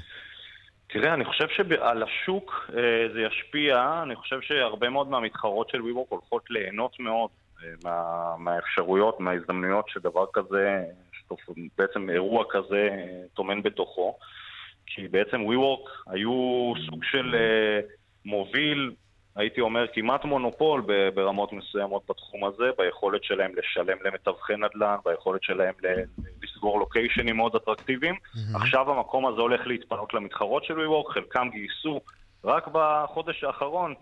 תראה, 0.94 1.14
אני 1.14 1.24
חושב 1.24 1.48
שעל 1.48 2.02
השוק 2.02 2.70
אה, 2.76 2.82
זה 3.14 3.20
ישפיע, 3.20 4.00
אני 4.02 4.16
חושב 4.16 4.40
שהרבה 4.40 4.90
מאוד 4.90 5.08
מהמתחרות 5.08 5.68
של 5.68 5.78
WeWork 5.78 6.08
הולכות 6.08 6.50
ליהנות 6.50 7.00
מאוד 7.00 7.30
אה, 7.62 7.68
מה, 7.84 8.34
מהאפשרויות, 8.38 9.20
מההזדמנויות 9.20 9.88
שדבר 9.88 10.24
כזה, 10.32 10.84
בעצם 11.78 12.10
אירוע 12.10 12.44
כזה 12.50 12.88
אה, 12.90 13.22
טומן 13.34 13.62
בתוכו. 13.62 14.18
כי 14.86 15.08
בעצם 15.08 15.40
WeWork 15.40 16.12
היו 16.12 16.72
סוג 16.86 17.04
של 17.04 17.34
אה, 17.34 17.80
מוביל 18.24 18.90
הייתי 19.36 19.60
אומר, 19.60 19.86
כמעט 19.92 20.24
מונופול 20.24 20.82
ברמות 21.14 21.52
מסוימות 21.52 22.02
בתחום 22.08 22.44
הזה, 22.44 22.64
ביכולת 22.78 23.24
שלהם 23.24 23.52
לשלם 23.56 23.96
למתווכי 24.04 24.52
נדל"ן, 24.56 24.96
ביכולת 25.04 25.42
שלהם 25.42 25.74
לסגור 26.42 26.78
לוקיישנים 26.78 27.36
מאוד 27.36 27.56
אטרקטיביים. 27.56 28.14
Mm-hmm. 28.14 28.56
עכשיו 28.56 28.90
המקום 28.90 29.26
הזה 29.26 29.40
הולך 29.40 29.66
להתפנות 29.66 30.14
למתחרות 30.14 30.64
של 30.64 30.74
WeWork, 30.74 31.12
חלקם 31.12 31.48
גייסו 31.52 32.00
רק 32.44 32.68
בחודש 32.72 33.44
האחרון 33.44 33.94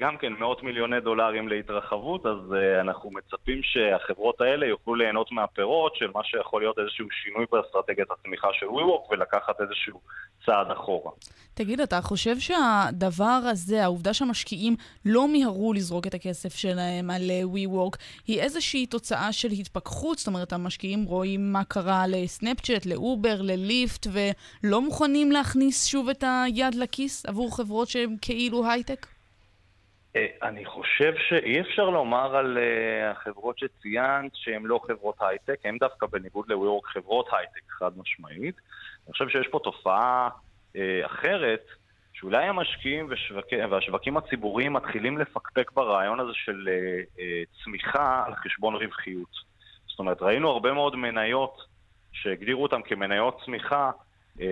גם 0.00 0.16
כן 0.16 0.32
מאות 0.32 0.62
מיליוני 0.62 1.00
דולרים 1.00 1.48
להתרחבות, 1.48 2.26
אז 2.26 2.52
אה, 2.54 2.80
אנחנו 2.80 3.10
מצפים 3.10 3.60
שהחברות 3.62 4.40
האלה 4.40 4.66
יוכלו 4.66 4.94
ליהנות 4.94 5.32
מהפירות 5.32 5.96
של 5.96 6.10
מה 6.14 6.20
שיכול 6.24 6.62
להיות 6.62 6.78
איזשהו 6.78 7.06
שינוי 7.10 7.46
באסטרטגיית 7.52 8.10
התמיכה 8.10 8.48
של 8.52 8.66
WeWork 8.66 9.12
ולקחת 9.12 9.60
איזשהו 9.60 10.00
צעד 10.46 10.70
אחורה. 10.70 11.12
תגיד, 11.54 11.80
אתה 11.80 12.00
חושב 12.00 12.38
שהדבר 12.38 13.40
הזה, 13.50 13.84
העובדה 13.84 14.14
שהמשקיעים 14.14 14.76
לא 15.04 15.28
מיהרו 15.28 15.72
לזרוק 15.72 16.06
את 16.06 16.14
הכסף 16.14 16.56
שלהם 16.56 17.10
על 17.10 17.30
אה, 17.30 17.42
WeWork, 17.42 17.96
היא 18.26 18.40
איזושהי 18.40 18.86
תוצאה 18.86 19.32
של 19.32 19.48
התפכחות? 19.50 20.18
זאת 20.18 20.26
אומרת, 20.26 20.52
המשקיעים 20.52 21.04
רואים 21.04 21.52
מה 21.52 21.64
קרה 21.64 22.04
לסנאפצ'אט, 22.08 22.86
לאובר, 22.86 23.42
לליפט, 23.42 24.06
ולא 24.12 24.82
מוכנים 24.82 25.32
להכניס 25.32 25.86
שוב 25.86 26.08
את 26.08 26.24
היד 26.26 26.74
לכיס 26.74 27.26
עבור 27.26 27.56
חברות 27.56 27.88
שהן 27.88 28.16
כאילו 28.20 28.70
הייטק? 28.70 29.17
אה, 30.18 30.48
אני 30.48 30.64
חושב 30.64 31.12
שאי 31.28 31.60
אפשר 31.60 31.90
לומר 31.90 32.36
על 32.36 32.58
uh, 32.58 33.16
החברות 33.16 33.58
שציינת 33.58 34.30
שהן 34.34 34.62
לא 34.64 34.80
חברות 34.86 35.14
הייטק, 35.20 35.60
הן 35.64 35.78
דווקא 35.78 36.06
בניגוד 36.06 36.48
ל 36.48 36.53
WeWork 36.53 36.86
חברות 36.86 37.26
הייטק 37.32 37.70
חד 37.70 37.98
משמעית. 37.98 38.54
אני 39.06 39.12
חושב 39.12 39.28
שיש 39.28 39.48
פה 39.48 39.60
תופעה 39.64 40.28
uh, 40.72 40.78
אחרת, 41.06 41.66
שאולי 42.12 42.44
המשקיעים 42.44 43.06
ושווק... 43.10 43.46
והשווקים 43.70 44.16
הציבוריים 44.16 44.72
מתחילים 44.72 45.18
לפקפק 45.18 45.70
ברעיון 45.72 46.20
הזה 46.20 46.32
של 46.34 46.68
צמיחה 47.64 48.24
על 48.26 48.34
חשבון 48.34 48.74
רווחיות. 48.74 49.30
זאת 49.88 49.98
אומרת, 49.98 50.22
ראינו 50.22 50.50
הרבה 50.50 50.72
מאוד 50.72 50.96
מניות 50.96 51.60
שהגדירו 52.12 52.62
אותן 52.62 52.82
כמניות 52.82 53.40
צמיחה, 53.44 53.84
אה, 53.86 54.07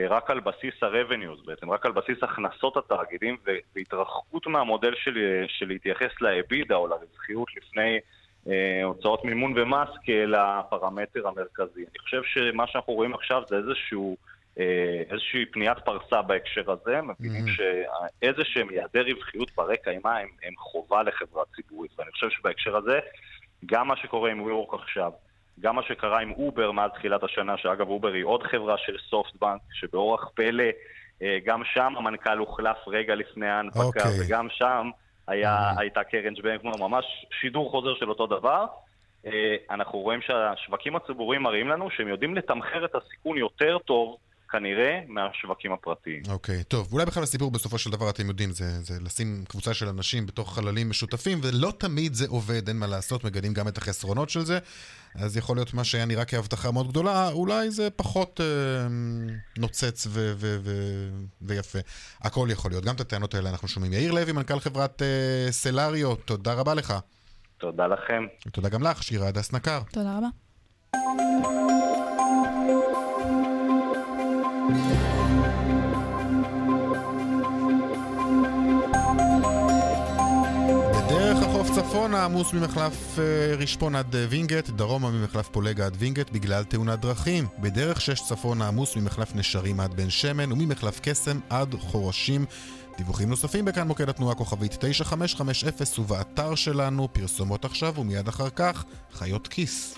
רק 0.08 0.30
על 0.30 0.40
בסיס 0.40 0.74
ה-revenues 0.82 1.46
בעצם, 1.46 1.70
רק 1.70 1.86
על 1.86 1.92
בסיס 1.92 2.22
הכנסות 2.22 2.76
התאגידים 2.76 3.36
והתרחקות 3.76 4.46
מהמודל 4.46 4.94
של, 4.94 5.18
אה, 5.18 5.44
של 5.48 5.68
להתייחס 5.68 6.20
לאבידה 6.20 6.74
או 6.74 6.86
לרווחיות 6.86 7.48
לפני 7.56 7.98
אה, 8.48 8.84
הוצאות 8.84 9.24
מימון 9.24 9.52
ומס 9.56 9.88
כאל 10.04 10.34
הפרמטר 10.34 11.28
המרכזי. 11.28 11.80
אני 11.80 11.98
חושב 11.98 12.22
שמה 12.24 12.66
שאנחנו 12.66 12.92
רואים 12.92 13.14
עכשיו 13.14 13.42
זה 13.48 13.56
איזשהו, 13.56 14.16
אה, 14.58 15.02
איזושהי 15.10 15.46
פניית 15.46 15.78
פרסה 15.78 16.22
בהקשר 16.22 16.70
הזה, 16.70 17.00
מבינים 17.02 17.44
mm-hmm. 17.44 17.50
שאיזה 18.20 18.42
שהם 18.44 18.70
יעדי 18.70 19.12
רווחיות 19.12 19.50
ברי 19.56 19.90
קיימא 19.90 20.16
הם, 20.16 20.28
הם 20.42 20.54
חובה 20.56 21.02
לחברה 21.02 21.44
ציבורית, 21.56 21.90
ואני 21.98 22.10
חושב 22.10 22.30
שבהקשר 22.30 22.76
הזה, 22.76 22.98
גם 23.66 23.88
מה 23.88 23.96
שקורה 23.96 24.30
עם 24.30 24.46
WeWork 24.46 24.74
עכשיו, 24.74 25.12
גם 25.60 25.76
מה 25.76 25.82
שקרה 25.82 26.20
עם 26.20 26.32
אובר 26.32 26.72
מאז 26.72 26.90
תחילת 26.94 27.22
השנה, 27.22 27.56
שאגב 27.56 27.88
אובר 27.88 28.12
היא 28.12 28.24
עוד 28.24 28.42
חברה 28.42 28.78
של 28.78 28.96
סופטבנק, 29.10 29.60
שבאורח 29.72 30.30
פלא, 30.34 30.64
אה, 31.22 31.38
גם 31.44 31.62
שם 31.74 31.94
המנכ"ל 31.96 32.38
הוחלף 32.38 32.76
רגע 32.86 33.14
לפני 33.14 33.48
ההנפקה, 33.48 33.80
okay. 33.80 33.86
אוקיי. 33.86 34.26
וגם 34.26 34.48
שם 34.50 34.90
היה, 35.26 35.58
mm-hmm. 35.58 35.80
הייתה 35.80 36.04
קרן 36.04 36.34
בנצ'מרק, 36.34 36.70
ממש 36.78 37.26
שידור 37.40 37.70
חוזר 37.70 37.94
של 37.94 38.08
אותו 38.08 38.26
דבר. 38.26 38.66
אה, 39.26 39.56
אנחנו 39.70 39.98
רואים 39.98 40.20
שהשווקים 40.22 40.96
הציבוריים 40.96 41.42
מראים 41.42 41.68
לנו 41.68 41.90
שהם 41.90 42.08
יודעים 42.08 42.34
לתמחר 42.34 42.84
את 42.84 42.94
הסיכון 42.94 43.38
יותר 43.38 43.78
טוב 43.78 44.16
כנראה 44.58 45.00
מהשווקים 45.08 45.72
הפרטיים. 45.72 46.22
אוקיי, 46.28 46.60
okay, 46.60 46.64
טוב. 46.64 46.88
אולי 46.92 47.06
בכלל 47.06 47.22
הסיפור 47.22 47.50
בסופו 47.50 47.78
של 47.78 47.90
דבר, 47.90 48.10
אתם 48.10 48.28
יודעים, 48.28 48.50
זה, 48.50 48.82
זה 48.82 49.00
לשים 49.00 49.44
קבוצה 49.48 49.74
של 49.74 49.88
אנשים 49.88 50.26
בתוך 50.26 50.54
חללים 50.54 50.90
משותפים, 50.90 51.38
ולא 51.42 51.72
תמיד 51.78 52.14
זה 52.14 52.26
עובד, 52.28 52.68
אין 52.68 52.76
מה 52.76 52.86
לעשות, 52.86 53.24
מגלים 53.24 53.52
גם 53.52 53.68
את 53.68 53.78
החסרונות 53.78 54.30
של 54.30 54.40
זה. 54.40 54.58
אז 55.14 55.36
יכול 55.36 55.56
להיות 55.56 55.74
מה 55.74 55.84
שהיה 55.84 56.04
נראה 56.04 56.24
כהבטחה 56.24 56.70
מאוד 56.70 56.88
גדולה, 56.88 57.28
אולי 57.28 57.70
זה 57.70 57.90
פחות 57.90 58.40
אה, 58.40 58.46
נוצץ 59.58 60.06
ו- 60.06 60.32
ו- 60.36 60.58
ו- 60.62 61.10
ויפה. 61.42 61.78
הכל 62.22 62.48
יכול 62.50 62.70
להיות, 62.70 62.84
גם 62.84 62.94
את 62.94 63.00
הטענות 63.00 63.34
האלה 63.34 63.50
אנחנו 63.50 63.68
שומעים. 63.68 63.92
יאיר 63.92 64.12
לוי, 64.12 64.32
מנכ"ל 64.32 64.60
חברת 64.60 65.02
אה, 65.02 65.52
סלאריו, 65.52 66.14
תודה 66.14 66.54
רבה 66.54 66.74
לך. 66.74 66.94
תודה 67.58 67.86
לכם. 67.86 68.24
ותודה 68.46 68.68
גם 68.68 68.82
לך, 68.82 69.02
שירה 69.02 69.28
הדס 69.28 69.52
נקר. 69.52 69.80
תודה 69.92 70.18
רבה. 70.18 70.28
עמוס 82.26 82.52
ממחלף 82.52 83.18
אה, 83.18 83.54
רשפון 83.56 83.96
עד 83.96 84.16
אה, 84.16 84.26
וינגייט, 84.28 84.70
דרומה 84.70 85.10
ממחלף 85.10 85.48
פולגה 85.48 85.86
עד 85.86 85.96
וינגייט 85.98 86.30
בגלל 86.30 86.64
תאונת 86.64 87.00
דרכים. 87.00 87.46
בדרך 87.58 88.00
שש 88.00 88.20
צפונה 88.28 88.68
עמוס 88.68 88.96
ממחלף 88.96 89.34
נשרים 89.34 89.80
עד 89.80 89.94
בן 89.94 90.10
שמן 90.10 90.52
וממחלף 90.52 91.00
קסם 91.02 91.40
עד 91.50 91.74
חורשים. 91.78 92.44
דיווחים 92.96 93.28
נוספים 93.28 93.64
בכאן 93.64 93.86
מוקד 93.88 94.08
התנועה 94.08 94.34
כוכבית 94.34 94.76
9550 94.80 95.98
ובאתר 95.98 96.54
שלנו 96.54 97.08
פרסומות 97.12 97.64
עכשיו 97.64 97.94
ומיד 97.98 98.28
אחר 98.28 98.50
כך 98.50 98.84
חיות 99.12 99.48
כיס. 99.48 99.94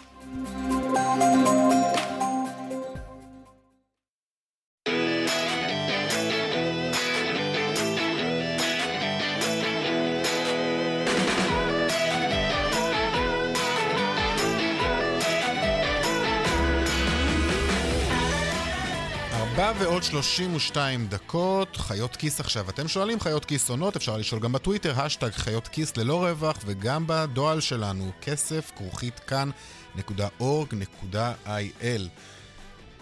ועוד 19.81 20.03
32 20.03 21.07
דקות, 21.07 21.77
חיות 21.77 22.17
כיס 22.17 22.41
עכשיו. 22.41 22.71
אתם 22.71 22.89
שואלים 22.89 23.21
חיות 23.21 23.45
כיס 23.45 23.71
עונות, 23.71 23.97
אפשר 23.97 24.17
לשאול 24.17 24.41
גם 24.41 24.53
בטוויטר, 24.53 25.01
השטג 25.01 25.31
חיות 25.31 25.69
כיס 25.69 25.97
ללא 25.97 26.25
רווח, 26.27 26.57
וגם 26.67 27.05
בדואל 27.07 27.61
שלנו, 27.61 28.11
כסף 28.21 28.73
כרוכית 28.77 29.19
כאן.org.il. 29.19 30.03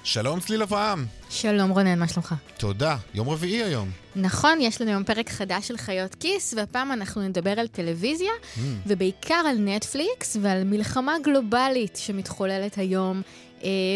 שלום 0.05 0.41
צליל 0.41 0.63
אברהם. 0.63 1.07
שלום 1.31 1.71
רונן, 1.71 1.99
מה 1.99 2.09
שלומך? 2.09 2.35
תודה, 2.59 2.97
יום 3.15 3.29
רביעי 3.29 3.63
היום. 3.63 3.91
נכון, 4.17 4.61
יש 4.61 4.81
לנו 4.81 4.91
היום 4.91 5.05
פרק 5.05 5.31
חדש 5.31 5.69
של 5.69 5.77
חיות 5.77 6.15
כיס, 6.15 6.55
והפעם 6.57 6.93
אנחנו 6.93 7.23
נדבר 7.23 7.61
על 7.61 7.67
טלוויזיה, 7.67 8.31
mm. 8.33 8.61
ובעיקר 8.87 9.43
על 9.51 9.57
נטפליקס 9.59 10.37
ועל 10.43 10.65
מלחמה 10.65 11.15
גלובלית 11.25 11.97
שמתחוללת 11.97 12.79
היום 12.79 13.23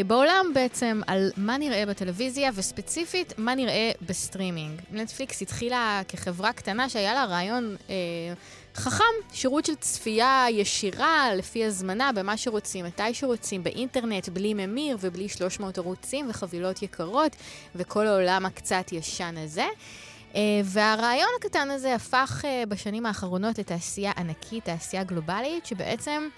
בעולם 0.06 0.46
בעצם, 0.54 1.00
על 1.06 1.30
מה 1.36 1.58
נראה 1.58 1.86
בטלוויזיה, 1.86 2.50
וספציפית, 2.54 3.32
מה 3.38 3.54
נראה 3.54 3.90
בסטרימינג. 4.02 4.80
נטפליקס 4.90 5.42
התחילה 5.42 6.02
כחברה 6.08 6.52
קטנה 6.52 6.88
שהיה 6.88 7.14
לה 7.14 7.24
רעיון... 7.24 7.76
אה, 7.90 7.94
חכם, 8.74 9.04
שירות 9.32 9.64
של 9.64 9.74
צפייה 9.74 10.46
ישירה 10.50 11.34
לפי 11.34 11.64
הזמנה 11.64 12.12
במה 12.12 12.36
שרוצים, 12.36 12.84
מתי 12.84 13.14
שרוצים, 13.14 13.62
באינטרנט, 13.62 14.28
בלי 14.28 14.54
ממיר 14.54 14.96
ובלי 15.00 15.28
300 15.28 15.78
ערוצים 15.78 16.30
וחבילות 16.30 16.82
יקרות 16.82 17.36
וכל 17.74 18.06
העולם 18.06 18.46
הקצת 18.46 18.92
ישן 18.92 19.34
הזה. 19.38 19.66
Uh, 20.32 20.36
והרעיון 20.64 21.30
הקטן 21.38 21.70
הזה 21.70 21.94
הפך 21.94 22.44
uh, 22.44 22.66
בשנים 22.68 23.06
האחרונות 23.06 23.58
לתעשייה 23.58 24.12
ענקית, 24.16 24.64
תעשייה 24.64 25.04
גלובלית, 25.04 25.66
שבעצם 25.66 26.28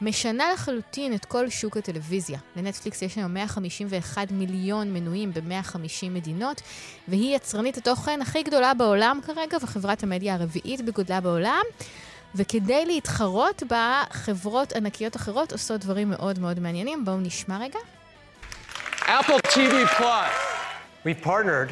משנה 0.00 0.52
לחלוטין 0.52 1.14
את 1.14 1.24
כל 1.24 1.50
שוק 1.50 1.76
הטלוויזיה. 1.76 2.38
לנטפליקס 2.56 3.02
יש 3.02 3.16
היום 3.16 3.34
151 3.34 4.30
מיליון 4.30 4.92
מנויים 4.94 5.32
ב-150 5.32 6.10
מדינות, 6.10 6.62
והיא 7.08 7.36
יצרנית 7.36 7.76
התוכן 7.76 8.22
הכי 8.22 8.42
גדולה 8.42 8.74
בעולם 8.74 9.20
כרגע, 9.26 9.58
וחברת 9.62 10.02
המדיה 10.02 10.34
הרביעית 10.34 10.80
בגודלה 10.80 11.20
בעולם. 11.20 11.62
וכדי 12.34 12.86
להתחרות 12.86 13.62
בה, 13.68 14.04
חברות 14.10 14.72
ענקיות 14.72 15.16
אחרות 15.16 15.52
עושות 15.52 15.80
דברים 15.80 16.10
מאוד 16.10 16.38
מאוד 16.38 16.60
מעניינים. 16.60 17.04
בואו 17.04 17.20
נשמע 17.20 17.58
רגע. 17.58 17.78
Apple 19.02 19.40
TV 19.54 19.86
Plus. 19.98 20.32
We've 21.04 21.22
partnered 21.22 21.70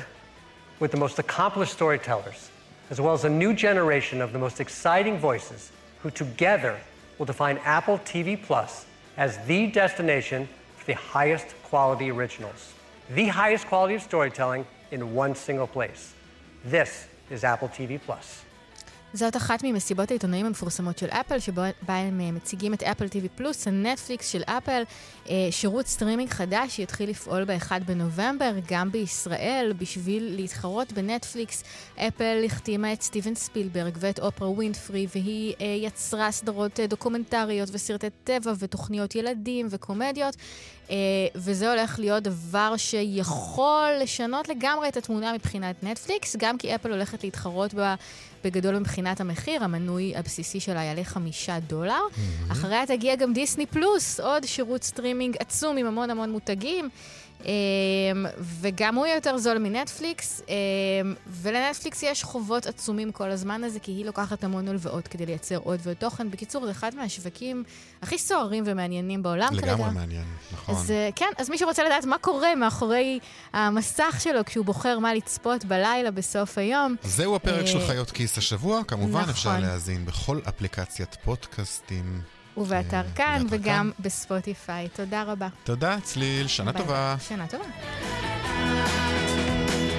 with 0.80 0.90
the 0.92 0.96
most 0.96 1.18
accomplished 1.18 1.72
storytellers, 1.72 2.50
as 2.90 3.00
well 3.00 3.14
as 3.18 3.24
a 3.24 3.28
new 3.28 3.52
generation 3.52 4.20
of 4.22 4.32
the 4.32 4.38
most 4.38 4.60
exciting 4.60 5.18
voices, 5.18 5.72
who 6.02 6.10
together 6.10 6.74
will 7.18 7.26
define 7.26 7.58
Apple 7.58 7.98
TV 7.98 8.40
Plus 8.40 8.86
as 9.16 9.38
the 9.46 9.66
destination 9.68 10.48
for 10.76 10.86
the 10.86 10.94
highest 10.94 11.54
quality 11.62 12.10
originals, 12.10 12.72
the 13.10 13.28
highest 13.28 13.66
quality 13.66 13.94
of 13.94 14.02
storytelling 14.02 14.66
in 14.90 15.14
one 15.14 15.34
single 15.34 15.66
place. 15.66 16.14
This 16.64 17.06
is 17.30 17.44
Apple 17.44 17.68
TV 17.68 18.00
Plus. 18.00 18.44
זאת 19.14 19.36
אחת 19.36 19.64
ממסיבות 19.64 20.10
העיתונאים 20.10 20.46
המפורסמות 20.46 20.98
של 20.98 21.06
אפל, 21.06 21.38
שבה 21.38 21.70
הם 21.86 22.20
אה, 22.20 22.32
מציגים 22.32 22.74
את 22.74 22.82
אפל 22.82 23.04
TV 23.04 23.28
פלוס, 23.34 23.68
הנטפליקס 23.68 24.28
של 24.28 24.42
אפל, 24.42 24.82
אה, 25.30 25.48
שירות 25.50 25.86
סטרימינג 25.86 26.30
חדש 26.30 26.76
שיתחיל 26.76 27.10
לפעול 27.10 27.44
ב-1 27.44 27.72
בנובמבר, 27.86 28.52
גם 28.70 28.92
בישראל, 28.92 29.72
בשביל 29.78 30.34
להתחרות 30.36 30.92
בנטפליקס. 30.92 31.64
אפל 31.96 32.42
החתימה 32.46 32.92
את 32.92 33.02
סטיבן 33.02 33.34
ספילברג 33.34 33.96
ואת 34.00 34.18
אופרה 34.18 34.50
ווינפרי, 34.50 35.06
והיא 35.14 35.54
אה, 35.60 35.66
יצרה 35.66 36.30
סדרות 36.30 36.80
דוקומנטריות 36.80 37.68
וסרטי 37.72 38.06
טבע 38.24 38.52
ותוכניות 38.58 39.14
ילדים 39.14 39.66
וקומדיות. 39.70 40.36
וזה 41.34 41.70
הולך 41.70 41.98
להיות 41.98 42.22
דבר 42.22 42.74
שיכול 42.76 43.90
לשנות 44.02 44.48
לגמרי 44.48 44.88
את 44.88 44.96
התמונה 44.96 45.32
מבחינת 45.32 45.84
נטפליקס, 45.84 46.36
גם 46.36 46.58
כי 46.58 46.74
אפל 46.74 46.92
הולכת 46.92 47.24
להתחרות 47.24 47.74
בה 47.74 47.94
בגדול 48.44 48.78
מבחינת 48.78 49.20
המחיר, 49.20 49.64
המנוי 49.64 50.16
הבסיסי 50.16 50.60
שלה 50.60 50.82
יעלה 50.82 51.04
חמישה 51.04 51.58
דולר. 51.58 51.92
Mm-hmm. 51.92 52.52
אחריה 52.52 52.86
תגיע 52.86 53.16
גם 53.16 53.32
דיסני 53.32 53.66
פלוס, 53.66 54.20
עוד 54.20 54.44
שירות 54.46 54.84
סטרימינג 54.84 55.36
עצום 55.38 55.76
עם 55.76 55.86
המון 55.86 56.10
המון 56.10 56.32
מותגים. 56.32 56.88
אמ, 57.44 58.26
וגם 58.60 58.94
הוא 58.94 59.06
יותר 59.06 59.38
זול 59.38 59.58
מנטפליקס, 59.58 60.42
אמ, 60.48 61.14
ולנטפליקס 61.26 62.02
יש 62.02 62.24
חובות 62.24 62.66
עצומים 62.66 63.12
כל 63.12 63.30
הזמן 63.30 63.64
הזה, 63.64 63.80
כי 63.80 63.92
היא 63.92 64.04
לוקחת 64.06 64.44
המון 64.44 64.68
הלוואות 64.68 65.08
כדי 65.08 65.26
לייצר 65.26 65.56
עוד 65.56 65.80
ועוד 65.82 65.96
תוכן. 65.96 66.30
בקיצור, 66.30 66.64
זה 66.64 66.70
אחד 66.70 66.94
מהשווקים 66.94 67.64
הכי 68.02 68.18
סוערים 68.18 68.64
ומעניינים 68.66 69.22
בעולם 69.22 69.48
כרגע. 69.50 69.72
לגמרי 69.74 69.90
מעניין, 69.94 70.24
נכון. 70.52 70.74
אז 70.74 70.92
כן, 71.16 71.30
אז 71.38 71.50
מי 71.50 71.58
שרוצה 71.58 71.84
לדעת 71.84 72.04
מה 72.04 72.18
קורה 72.18 72.54
מאחורי 72.54 73.18
המסך 73.52 74.16
שלו 74.18 74.44
כשהוא 74.44 74.64
בוחר 74.64 74.98
מה 74.98 75.14
לצפות 75.14 75.64
בלילה 75.64 76.10
בסוף 76.10 76.58
היום. 76.58 76.96
זהו 77.02 77.36
הפרק 77.36 77.66
של 77.66 77.78
אה, 77.78 77.86
חיות 77.86 78.10
כיס 78.10 78.38
השבוע, 78.38 78.84
כמובן 78.88 79.20
נכון. 79.20 79.30
אפשר 79.30 79.58
להאזין 79.58 80.06
בכל 80.06 80.40
אפליקציית 80.48 81.16
פודקאסטים. 81.24 82.20
ובאתר 82.56 83.02
כאן, 83.14 83.46
וגם 83.50 83.90
בספוטיפיי. 84.00 84.88
תודה 84.88 85.22
רבה. 85.22 85.48
תודה, 85.64 86.00
צליל, 86.02 86.46
שנה 86.46 86.72
ביי. 86.72 86.82
טובה. 86.82 87.16
שנה 87.28 87.46
טובה. 87.46 87.64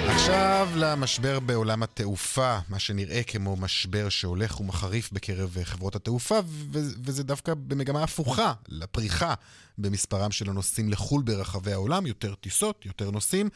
עכשיו 0.08 0.68
למשבר 0.76 1.40
בעולם 1.40 1.82
התעופה, 1.82 2.58
מה 2.68 2.78
שנראה 2.78 3.22
כמו 3.22 3.56
משבר 3.56 4.08
שהולך 4.08 4.60
ומחריף 4.60 5.12
בקרב 5.12 5.56
חברות 5.62 5.96
התעופה, 5.96 6.38
וזה 7.04 7.24
דווקא 7.24 7.54
במגמה 7.54 8.02
הפוכה 8.02 8.52
לפריחה 8.68 9.34
במספרם 9.78 10.30
של 10.30 10.50
הנוסעים 10.50 10.90
לחו"ל 10.90 11.22
ברחבי 11.22 11.72
העולם, 11.72 12.06
יותר 12.06 12.34
טיסות, 12.34 12.86
יותר 12.86 13.10
נוסעים. 13.10 13.48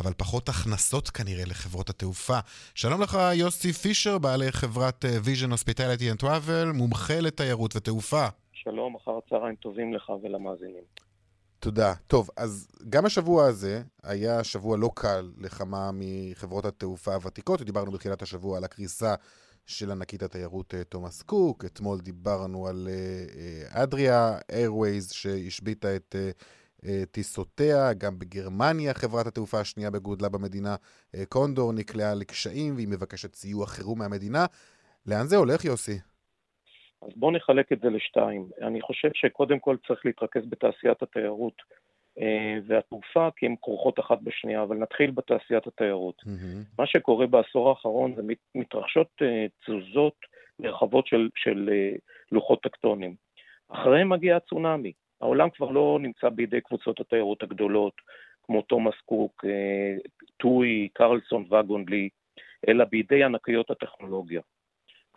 אבל 0.00 0.12
פחות 0.16 0.48
הכנסות 0.48 1.10
כנראה 1.10 1.44
לחברות 1.44 1.90
התעופה. 1.90 2.38
שלום 2.74 3.02
לך, 3.02 3.18
יוסי 3.34 3.72
פישר, 3.72 4.18
בעלי 4.18 4.52
חברת 4.52 5.04
אה, 5.04 5.18
Vision 5.24 5.52
Hospitality 5.52 6.18
and 6.18 6.22
Travel, 6.22 6.72
מומחה 6.74 7.20
לתיירות 7.20 7.76
ותעופה. 7.76 8.26
שלום, 8.52 8.96
אחר 8.96 9.18
צהריים 9.30 9.54
טובים 9.54 9.94
לך 9.94 10.12
ולמאזינים. 10.22 10.82
תודה. 11.60 11.94
טוב, 12.06 12.30
אז 12.36 12.68
גם 12.88 13.06
השבוע 13.06 13.46
הזה 13.46 13.82
היה 14.02 14.44
שבוע 14.44 14.76
לא 14.76 14.90
קל 14.94 15.30
לכמה 15.38 15.90
מחברות 15.92 16.64
התעופה 16.64 17.14
הוותיקות. 17.14 17.62
דיברנו 17.62 17.90
בתחילת 17.90 18.22
השבוע 18.22 18.56
על 18.56 18.64
הקריסה 18.64 19.14
של 19.66 19.90
ענקית 19.90 20.22
התיירות 20.22 20.74
אה, 20.74 20.84
תומאס 20.84 21.22
קוק. 21.22 21.64
אתמול 21.64 22.00
דיברנו 22.00 22.66
על 22.66 22.88
אדריה 23.68 24.38
איירווייז 24.52 25.10
שהשביתה 25.12 25.96
את 25.96 26.16
אה, 26.18 26.30
טיסותיה, 27.10 27.92
גם 27.98 28.18
בגרמניה 28.18 28.94
חברת 28.94 29.26
התעופה 29.26 29.60
השנייה 29.60 29.90
בגודלה 29.90 30.28
במדינה, 30.28 30.76
אה, 31.14 31.26
קונדור, 31.28 31.72
נקלעה 31.72 32.14
לקשיים 32.14 32.74
והיא 32.74 32.88
מבקשת 32.88 33.34
סיוע 33.34 33.66
חירום 33.66 33.98
מהמדינה. 33.98 34.46
לאן 35.06 35.26
זה 35.26 35.36
הולך, 35.36 35.64
יוסי? 35.64 35.98
אז 37.02 37.08
בואו 37.16 37.30
נחלק 37.30 37.72
את 37.72 37.80
זה 37.80 37.90
לשתיים. 37.90 38.48
אני 38.62 38.80
חושב 38.80 39.08
שקודם 39.14 39.58
כל 39.58 39.76
צריך 39.86 40.06
להתרכז 40.06 40.42
בתעשיית 40.48 41.02
התיירות 41.02 41.62
אה, 42.20 42.58
והתעופה, 42.66 43.28
כי 43.36 43.46
הן 43.46 43.54
כרוכות 43.62 44.00
אחת 44.00 44.18
בשנייה, 44.22 44.62
אבל 44.62 44.76
נתחיל 44.76 45.10
בתעשיית 45.10 45.66
התיירות. 45.66 46.22
Mm-hmm. 46.22 46.78
מה 46.78 46.86
שקורה 46.86 47.26
בעשור 47.26 47.68
האחרון 47.68 48.14
זה 48.16 48.22
מתרחשות 48.54 49.22
תזוזות 49.64 50.14
נרחבות 50.58 51.06
של, 51.06 51.28
של 51.36 51.70
לוחות 52.32 52.62
טקטונים. 52.62 53.14
אחריהם 53.68 54.08
מגיע 54.08 54.36
הצונאמי. 54.36 54.92
העולם 55.20 55.50
כבר 55.50 55.70
לא 55.70 55.98
נמצא 56.00 56.28
בידי 56.28 56.60
קבוצות 56.60 57.00
התיירות 57.00 57.42
הגדולות, 57.42 57.94
כמו 58.46 58.62
תומאס 58.62 58.94
קוק, 59.04 59.44
אה, 59.44 59.96
טוי, 60.36 60.88
קרלסון 60.92 61.44
וגונדלי, 61.52 62.08
אלא 62.68 62.84
בידי 62.84 63.24
ענקיות 63.24 63.70
הטכנולוגיה. 63.70 64.40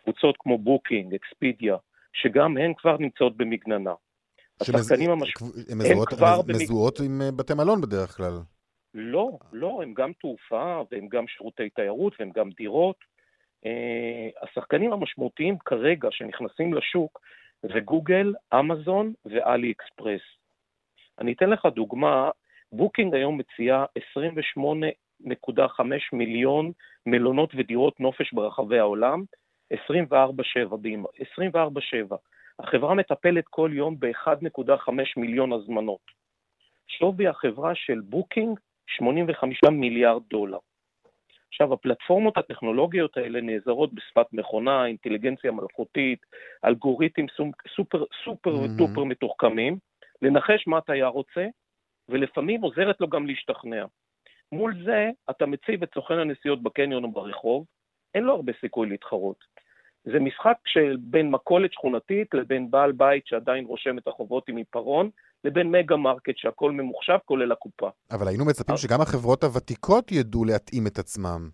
קבוצות 0.02 0.36
כמו 0.38 0.58
בוקינג, 0.58 1.14
אקספידיה, 1.14 1.76
שגם 2.12 2.56
הן 2.56 2.72
כבר 2.74 2.96
נמצאות 2.98 3.36
במגננה. 3.36 3.94
השחקנים 4.60 5.10
המשמעותיים, 5.10 5.66
הן 5.70 5.78
מזוהות, 5.78 6.08
כבר... 6.08 6.40
מזוהות 6.48 7.00
במג... 7.00 7.10
עם 7.10 7.22
אה, 7.22 7.30
בתי 7.30 7.54
מלון 7.54 7.80
בדרך 7.80 8.16
כלל. 8.16 8.32
לא, 8.94 9.38
לא, 9.52 9.80
הם 9.82 9.94
גם 9.94 10.12
תעופה, 10.20 10.82
והם 10.90 11.08
גם 11.08 11.26
שירותי 11.28 11.70
תיירות, 11.70 12.12
והם 12.18 12.30
גם 12.34 12.50
דירות. 12.50 12.96
Uh, 13.64 14.48
השחקנים 14.48 14.92
המשמעותיים 14.92 15.58
כרגע 15.58 16.08
שנכנסים 16.10 16.74
לשוק 16.74 17.20
זה 17.62 17.80
גוגל, 17.80 18.34
אמזון 18.54 19.12
ואלי 19.24 19.72
אקספרס. 19.72 20.20
אני 21.18 21.32
אתן 21.32 21.50
לך 21.50 21.66
דוגמה, 21.66 22.30
בוקינג 22.72 23.14
היום 23.14 23.38
מציעה 23.38 23.84
28.5 23.96 26.12
מיליון 26.12 26.72
מלונות 27.06 27.50
ודירות 27.54 28.00
נופש 28.00 28.32
ברחבי 28.32 28.78
העולם, 28.78 29.24
24/7, 29.72 31.06
24/7. 31.18 32.16
החברה 32.58 32.94
מטפלת 32.94 33.44
כל 33.50 33.70
יום 33.72 34.00
ב-1.5 34.00 35.16
מיליון 35.16 35.52
הזמנות. 35.52 36.22
שווי 36.88 37.28
החברה 37.28 37.74
של 37.74 38.00
בוקינג, 38.00 38.58
85 38.86 39.60
מיליארד 39.70 40.22
דולר. 40.30 40.58
עכשיו, 41.52 41.72
הפלטפורמות 41.72 42.38
הטכנולוגיות 42.38 43.16
האלה 43.16 43.40
נעזרות 43.40 43.94
בשפת 43.94 44.26
מכונה, 44.32 44.86
אינטליגנציה 44.86 45.52
מלאכותית, 45.52 46.26
אלגוריתמים 46.64 47.26
super 47.76 48.04
super 48.24 48.54
mm-hmm. 48.54 48.68
duper 48.76 49.04
מתוחכמים, 49.04 49.78
לנחש 50.22 50.66
מה 50.66 50.78
התייר 50.78 51.06
רוצה, 51.06 51.46
ולפעמים 52.08 52.62
עוזרת 52.62 53.00
לו 53.00 53.08
גם 53.08 53.26
להשתכנע. 53.26 53.84
מול 54.52 54.84
זה, 54.84 55.10
אתה 55.30 55.46
מציב 55.46 55.82
את 55.82 55.94
סוכן 55.94 56.18
הנסיעות 56.18 56.62
בקניון 56.62 57.04
או 57.04 57.12
ברחוב, 57.12 57.66
אין 58.14 58.24
לו 58.24 58.34
הרבה 58.34 58.52
סיכוי 58.60 58.88
להתחרות. 58.88 59.44
זה 60.04 60.20
משחק 60.20 60.56
של 60.66 60.96
בין 61.00 61.30
מכולת 61.30 61.72
שכונתית 61.72 62.34
לבין 62.34 62.70
בעל 62.70 62.92
בית 62.92 63.26
שעדיין 63.26 63.64
רושם 63.64 63.98
את 63.98 64.08
החובות 64.08 64.48
עם 64.48 64.56
עיפרון, 64.56 65.10
לבין 65.44 65.70
mega 65.70 65.96
market 65.96 66.36
שהכל 66.36 66.72
ממוחשב 66.72 67.18
כולל 67.24 67.52
הקופה. 67.52 67.88
אבל 68.10 68.28
היינו 68.28 68.44
מצפים 68.44 68.76
שגם 68.76 69.00
החברות 69.00 69.44
הוותיקות 69.44 70.12
ידעו 70.12 70.44
להתאים 70.44 70.86
את 70.86 70.98
עצמם. 70.98 71.50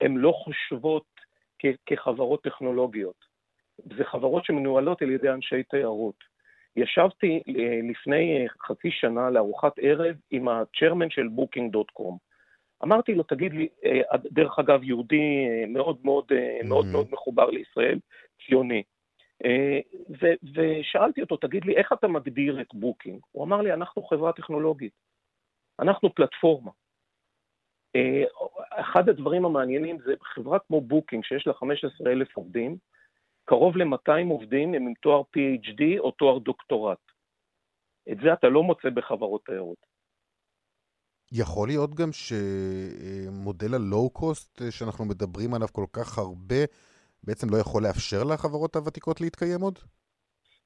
הן 0.00 0.16
לא 0.16 0.32
חושבות 0.44 1.04
כ- 1.58 1.76
כחברות 1.86 2.42
טכנולוגיות. 2.42 3.24
זה 3.96 4.04
חברות 4.04 4.44
שמנוהלות 4.44 5.02
על 5.02 5.10
ידי 5.10 5.28
אנשי 5.30 5.62
תיירות. 5.62 6.14
ישבתי 6.76 7.42
אה, 7.48 7.80
לפני 7.90 8.36
אה, 8.36 8.46
חצי 8.66 8.90
שנה 8.90 9.30
לארוחת 9.30 9.72
ערב 9.80 10.16
עם 10.30 10.48
ה 10.48 10.55
chairman 10.55 11.10
של 11.10 11.28
בוקינג.קום. 11.28 12.18
אמרתי 12.84 13.14
לו, 13.14 13.22
תגיד 13.22 13.52
לי, 13.52 13.68
אה, 13.84 14.18
דרך 14.32 14.58
אגב, 14.58 14.82
יהודי 14.84 15.46
מאוד 15.68 15.98
מאוד 16.04 16.24
מאוד 16.64 16.86
מאוד 16.86 17.06
מחובר 17.12 17.50
לישראל, 17.50 17.98
ציוני. 18.46 18.82
ו- 20.10 20.46
ושאלתי 20.54 21.20
אותו, 21.20 21.36
תגיד 21.36 21.64
לי, 21.64 21.76
איך 21.76 21.92
אתה 21.92 22.08
מגדיר 22.08 22.60
את 22.60 22.74
בוקינג? 22.74 23.20
הוא 23.32 23.44
אמר 23.44 23.62
לי, 23.62 23.72
אנחנו 23.72 24.02
חברה 24.02 24.32
טכנולוגית, 24.32 24.92
אנחנו 25.80 26.14
פלטפורמה. 26.14 26.70
אחד 28.70 29.08
הדברים 29.08 29.44
המעניינים 29.44 29.98
זה 30.04 30.14
חברה 30.22 30.58
כמו 30.58 30.80
בוקינג, 30.80 31.24
שיש 31.24 31.46
לה 31.46 31.54
15,000 31.54 32.36
עובדים, 32.36 32.76
קרוב 33.44 33.76
ל-200 33.76 34.30
עובדים 34.30 34.74
הם 34.74 34.86
עם 34.86 34.94
תואר 35.02 35.22
PhD 35.22 35.98
או 35.98 36.10
תואר 36.10 36.38
דוקטורט. 36.38 36.98
את 38.12 38.18
זה 38.22 38.32
אתה 38.32 38.48
לא 38.48 38.62
מוצא 38.62 38.90
בחברות 38.90 39.44
תיירות. 39.44 39.86
יכול 41.32 41.68
להיות 41.68 41.94
גם 41.94 42.08
שמודל 42.12 43.74
הלואו-קוסט 43.74 44.62
שאנחנו 44.70 45.04
מדברים 45.04 45.54
עליו 45.54 45.68
כל 45.72 45.86
כך 45.92 46.18
הרבה, 46.18 46.64
בעצם 47.24 47.46
לא 47.50 47.56
יכול 47.56 47.82
לאפשר 47.82 48.24
לחברות 48.24 48.76
הוותיקות 48.76 49.20
להתקיים 49.20 49.60
עוד? 49.60 49.78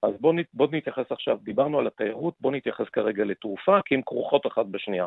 אז 0.03 0.15
בואו 0.21 0.37
בוא 0.55 0.69
נתייחס 0.73 1.13
עכשיו, 1.13 1.39
דיברנו 1.43 1.79
על 1.79 1.87
התיירות, 1.87 2.35
בואו 2.41 2.55
נתייחס 2.55 2.89
כרגע 2.93 3.25
לתעופה, 3.25 3.79
כי 3.85 3.95
הן 3.95 4.01
כרוכות 4.07 4.47
אחת 4.47 4.67
בשנייה. 4.67 5.07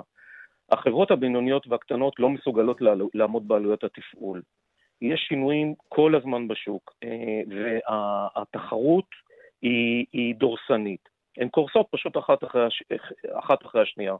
החברות 0.71 1.11
הבינוניות 1.11 1.67
והקטנות 1.67 2.19
לא 2.19 2.29
מסוגלות 2.29 2.77
לעמוד 3.13 3.47
בעלויות 3.47 3.83
התפעול. 3.83 4.41
יש 5.01 5.25
שינויים 5.29 5.73
כל 5.89 6.15
הזמן 6.15 6.47
בשוק, 6.47 6.93
אה, 7.03 7.41
והתחרות 7.49 9.05
היא, 9.61 10.05
היא 10.13 10.35
דורסנית. 10.35 11.09
הן 11.37 11.49
קורסות 11.49 11.87
פשוט 11.91 12.17
אחת 12.17 12.43
אחרי, 12.43 12.65
הש... 12.65 12.83
אחת 13.33 13.65
אחרי 13.65 13.81
השנייה. 13.81 14.15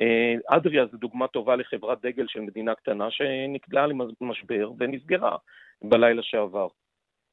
אה, 0.00 0.56
אדריה 0.56 0.86
זו 0.86 0.96
דוגמה 0.98 1.28
טובה 1.28 1.56
לחברת 1.56 2.00
דגל 2.02 2.26
של 2.28 2.40
מדינה 2.40 2.74
קטנה 2.74 3.10
שנקלעה 3.10 3.86
למשבר 4.20 4.70
ונסגרה 4.78 5.36
בלילה 5.82 6.22
שעבר. 6.22 6.68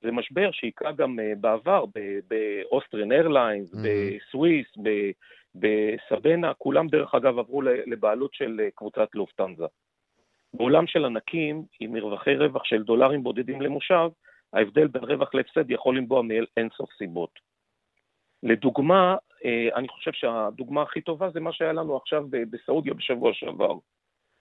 זה 0.02 0.12
משבר 0.12 0.50
שהיכה 0.52 0.92
גם 0.92 1.20
אה, 1.20 1.34
בעבר 1.40 1.86
באוסטרין 2.28 3.12
איירליינס, 3.12 3.74
mm-hmm. 3.74 3.78
בסוויס, 3.84 4.68
בסבנה, 5.56 6.54
כולם 6.54 6.88
דרך 6.88 7.16
אגב 7.16 7.40
עברו 7.40 7.62
לבעלות 7.62 8.34
של 8.34 8.62
קבוצת 8.76 9.08
לופטנזה. 9.14 9.66
בעולם 10.54 10.88
של 10.88 11.06
ענקים, 11.06 11.64
עם 11.80 11.94
מרווחי 11.94 12.36
רווח 12.36 12.64
של 12.64 12.84
דולרים 12.84 13.24
בודדים 13.24 13.62
למושב, 13.62 14.10
ההבדל 14.54 14.88
בין 14.88 15.04
רווח 15.04 15.36
להפסד 15.36 15.72
יכול 15.72 15.98
לנבוע 15.98 16.22
מאינסוף 16.22 16.90
סיבות. 16.98 17.40
לדוגמה, 18.44 19.16
אה, 19.46 19.68
אני 19.76 19.88
חושב 19.88 20.12
שהדוגמה 20.14 20.82
הכי 20.82 21.02
טובה 21.02 21.30
זה 21.30 21.40
מה 21.40 21.54
שהיה 21.54 21.74
לנו 21.74 21.98
עכשיו 21.98 22.26
בסעודיה 22.30 22.94
בשבוע 22.94 23.34
שעבר. 23.34 23.74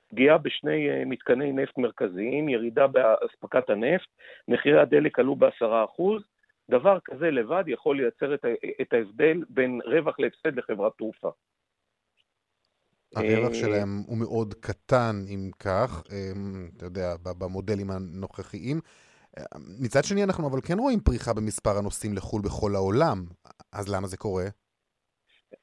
פגיעה 0.09 0.39
בשני 0.39 0.91
אה, 0.91 1.05
מתקני 1.05 1.53
נפט 1.53 1.79
מרכזיים, 1.79 2.49
ירידה 2.49 2.87
באספקת 2.87 3.71
הנפט, 3.71 4.09
מחירי 4.49 4.81
הדלק 4.81 5.19
עלו 5.19 5.37
בעשרה 5.37 5.85
אחוז, 5.85 6.23
דבר 6.71 6.99
כזה 7.05 7.31
לבד 7.31 7.65
יכול 7.67 7.97
לייצר 7.97 8.35
את 8.81 8.93
ההבדל 8.93 9.45
בין 9.49 9.81
רווח 9.85 10.15
להפסד 10.19 10.59
לחברת 10.59 10.93
תעופה. 10.99 11.31
הרווח 13.17 13.49
אה, 13.49 13.55
שלהם 13.55 14.03
הוא 14.07 14.19
מאוד 14.19 14.55
קטן, 14.55 15.25
אם 15.29 15.51
כך, 15.59 16.03
אה, 16.13 16.33
אתה 16.77 16.85
יודע, 16.85 17.15
במודלים 17.39 17.91
הנוכחיים. 17.91 18.81
מצד 19.81 20.05
שני, 20.05 20.25
אנחנו 20.25 20.49
אבל 20.49 20.61
כן 20.61 20.79
רואים 20.79 21.01
פריחה 21.01 21.33
במספר 21.33 21.79
הנוסעים 21.79 22.15
לחו"ל 22.15 22.43
בכל 22.43 22.75
העולם, 22.75 23.25
אז 23.73 23.89
למה 23.89 24.07
זה 24.07 24.17
קורה? 24.17 24.45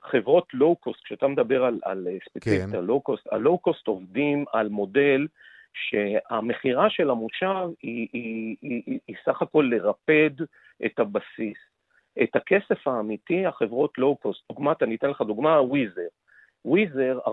חברות 0.03 0.47
לואו-קוסט, 0.53 1.03
כשאתה 1.03 1.27
מדבר 1.27 1.65
על, 1.65 1.79
על 1.83 2.07
ספציפית 2.29 2.69
כן. 2.71 2.77
הלואו-קוסט, 2.77 3.27
הלואו-קוסט 3.31 3.87
עובדים 3.87 4.45
על 4.53 4.69
מודל 4.69 5.27
שהמכירה 5.73 6.89
של 6.89 7.09
המושב 7.09 7.67
היא, 7.81 8.07
היא, 8.13 8.55
היא, 8.61 8.81
היא, 8.85 8.99
היא 9.07 9.15
סך 9.25 9.41
הכל 9.41 9.69
לרפד 9.71 10.45
את 10.85 10.99
הבסיס. 10.99 11.57
את 12.23 12.35
הכסף 12.35 12.87
האמיתי, 12.87 13.45
החברות 13.45 13.97
לואו-קוסט, 13.97 14.41
דוגמת, 14.51 14.83
אני 14.83 14.95
אתן 14.95 15.09
לך 15.09 15.21
דוגמה, 15.21 15.61
וויזר. 15.61 16.07
וויזר, 16.65 17.19
45% 17.25 17.29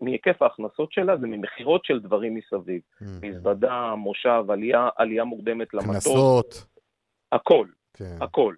מהיקף 0.00 0.42
ההכנסות 0.42 0.92
שלה 0.92 1.16
זה 1.16 1.26
ממכירות 1.26 1.84
של 1.84 2.00
דברים 2.00 2.34
מסביב. 2.34 2.80
Mm-hmm. 2.80 3.26
מזוודה, 3.26 3.94
מושב, 3.94 4.44
עלייה, 4.48 4.88
עלייה 4.96 5.24
מוקדמת 5.24 5.74
למטוס. 5.74 6.06
קנסות. 6.06 6.66
הכל, 7.32 7.66
כן. 7.94 8.16
הכל, 8.20 8.54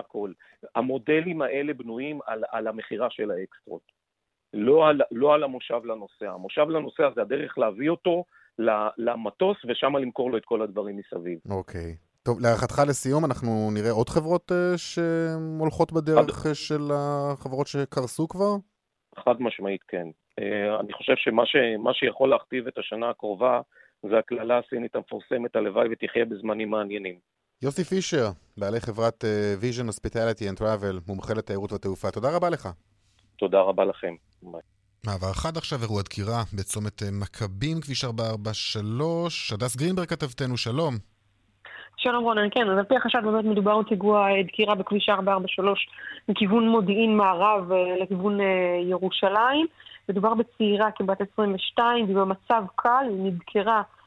הכל. 0.00 0.32
המודלים 0.74 1.42
האלה 1.42 1.74
בנויים 1.74 2.18
על, 2.26 2.44
על 2.50 2.66
המכירה 2.66 3.10
של 3.10 3.30
האקסטרות. 3.30 3.82
לא 4.54 4.88
על, 4.88 5.00
לא 5.10 5.34
על 5.34 5.42
המושב 5.42 5.80
לנוסע. 5.84 6.30
המושב 6.30 6.68
לנוסע 6.68 7.08
זה 7.14 7.22
הדרך 7.22 7.58
להביא 7.58 7.90
אותו 7.90 8.24
למטוס 8.98 9.56
ושם 9.68 9.96
למכור 9.96 10.30
לו 10.30 10.36
את 10.36 10.44
כל 10.44 10.62
הדברים 10.62 10.96
מסביב. 10.96 11.38
אוקיי. 11.50 11.96
Okay. 11.96 12.08
טוב, 12.22 12.40
להערכתך 12.40 12.82
לסיום, 12.88 13.24
אנחנו 13.24 13.70
נראה 13.74 13.90
עוד 13.90 14.08
חברות 14.08 14.52
uh, 14.52 14.54
שהולכות 14.76 15.92
בדרך 15.92 16.34
חד... 16.34 16.52
של 16.52 16.80
החברות 16.94 17.66
שקרסו 17.66 18.28
כבר? 18.28 18.56
חד 19.18 19.34
משמעית 19.40 19.82
כן. 19.88 20.06
Uh, 20.40 20.80
אני 20.80 20.92
חושב 20.92 21.12
שמה 21.16 21.46
ש... 21.46 21.56
שיכול 21.92 22.30
להכתיב 22.30 22.66
את 22.66 22.78
השנה 22.78 23.10
הקרובה 23.10 23.60
זה 24.02 24.18
הקללה 24.18 24.58
הסינית 24.58 24.96
המפורסמת, 24.96 25.56
הלוואי 25.56 25.88
ותחיה 25.90 26.24
בזמנים 26.24 26.70
מעניינים. 26.70 27.18
יוסי 27.62 27.84
פישר, 27.84 28.28
בעלי 28.56 28.80
חברת 28.80 29.24
uh, 29.24 29.62
Vision 29.62 29.88
Hospitality 29.88 30.42
and 30.42 30.60
Travel, 30.60 31.00
מומחה 31.08 31.34
לתיירות 31.34 31.72
ותעופה, 31.72 32.10
תודה 32.10 32.36
רבה 32.36 32.50
לך. 32.50 32.68
תודה 33.36 33.60
רבה 33.60 33.84
לכם. 33.84 34.14
מעבר 35.06 35.30
אחד 35.30 35.56
עכשיו, 35.56 35.78
אירוע 35.82 36.02
דקירה 36.02 36.42
בצומת 36.58 37.02
מכבים, 37.12 37.80
כביש 37.80 38.04
443. 38.04 39.52
הדס 39.52 39.76
גרינברג 39.76 40.06
כתבתנו, 40.06 40.56
שלום. 40.56 40.94
שלום 41.96 42.24
רונן, 42.24 42.48
כן, 42.50 42.70
אז 42.70 42.78
על 42.78 42.84
פי 42.84 42.96
החשד 42.96 43.18
באמת 43.24 43.44
מדובר 43.44 43.82
בפיגוע 43.82 44.30
אה, 44.30 44.42
דקירה 44.42 44.74
בכביש 44.74 45.08
443 45.08 45.88
מכיוון 46.28 46.68
מודיעין 46.68 47.16
מערב 47.16 47.72
אה, 47.72 47.96
לכיוון 48.02 48.40
אה, 48.40 48.46
ירושלים. 48.82 49.66
מדובר 50.08 50.34
בצעירה 50.34 50.90
כבת 50.90 51.20
22, 51.32 52.04
והיא 52.04 52.16
במצב 52.16 52.64
קל, 52.76 53.06
היא 53.08 53.32
נדקרה 53.32 53.76
אה, 53.76 53.97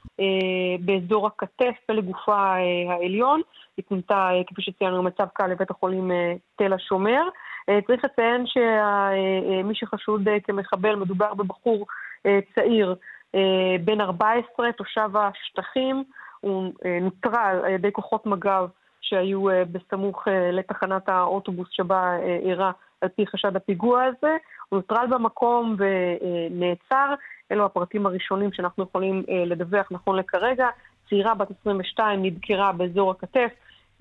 באזור 0.80 1.28
הכתף 1.28 1.76
ולגופה 1.90 2.56
אה, 2.56 2.94
העליון. 2.94 3.42
היא 3.78 3.86
פונתה, 3.90 4.30
אה, 4.32 4.42
כפי 4.48 4.62
שציינו, 4.62 5.04
במצב 5.04 5.28
קל 5.34 5.48
לבית 5.48 5.72
החולים 5.72 6.12
אה, 6.12 6.34
תל 6.56 6.74
השומר. 6.74 7.22
אה, 7.70 7.80
צריך 7.88 8.06
לציין 8.06 8.46
שמי 8.48 9.76
שחשוד 9.76 10.28
אה, 10.28 10.40
כמחבל 10.40 10.96
מדובר 10.96 11.34
בבחור 11.34 11.86
אה, 12.26 12.40
צעיר 12.56 12.96
אה, 13.36 13.76
בן 13.86 14.02
14, 14.02 14.72
תושב 14.72 15.10
השטחים. 15.18 16.04
הוא 16.42 16.74
אה, 16.86 17.00
נוטרל 17.02 17.62
על 17.64 17.72
ידי 17.72 17.92
כוחות 17.92 18.26
מג"ב 18.26 18.66
שהיו 19.02 19.50
אה, 19.50 19.64
בסמוך 19.66 20.28
אה, 20.28 20.52
לתחנת 20.52 21.10
האוטובוס 21.10 21.68
שבה 21.72 22.18
אירע 22.46 22.72
על 23.02 23.10
פי 23.10 23.28
חשד 23.28 23.56
הפיגוע 23.56 24.04
הזה. 24.04 24.38
הוא 24.70 24.78
נוטרל 24.78 25.08
במקום 25.10 25.76
ונעצר. 25.78 27.14
אלו 27.52 27.66
הפרטים 27.66 28.06
הראשונים 28.06 28.54
שאנחנו 28.54 28.84
יכולים 28.84 29.24
לדווח 29.46 29.88
נכון 29.92 30.20
לכרגע. 30.20 30.68
צעירה 31.10 31.36
בת 31.36 31.48
22 31.62 32.26
נדקרה 32.26 32.72
באזור 32.72 33.12
הכתף, 33.12 33.49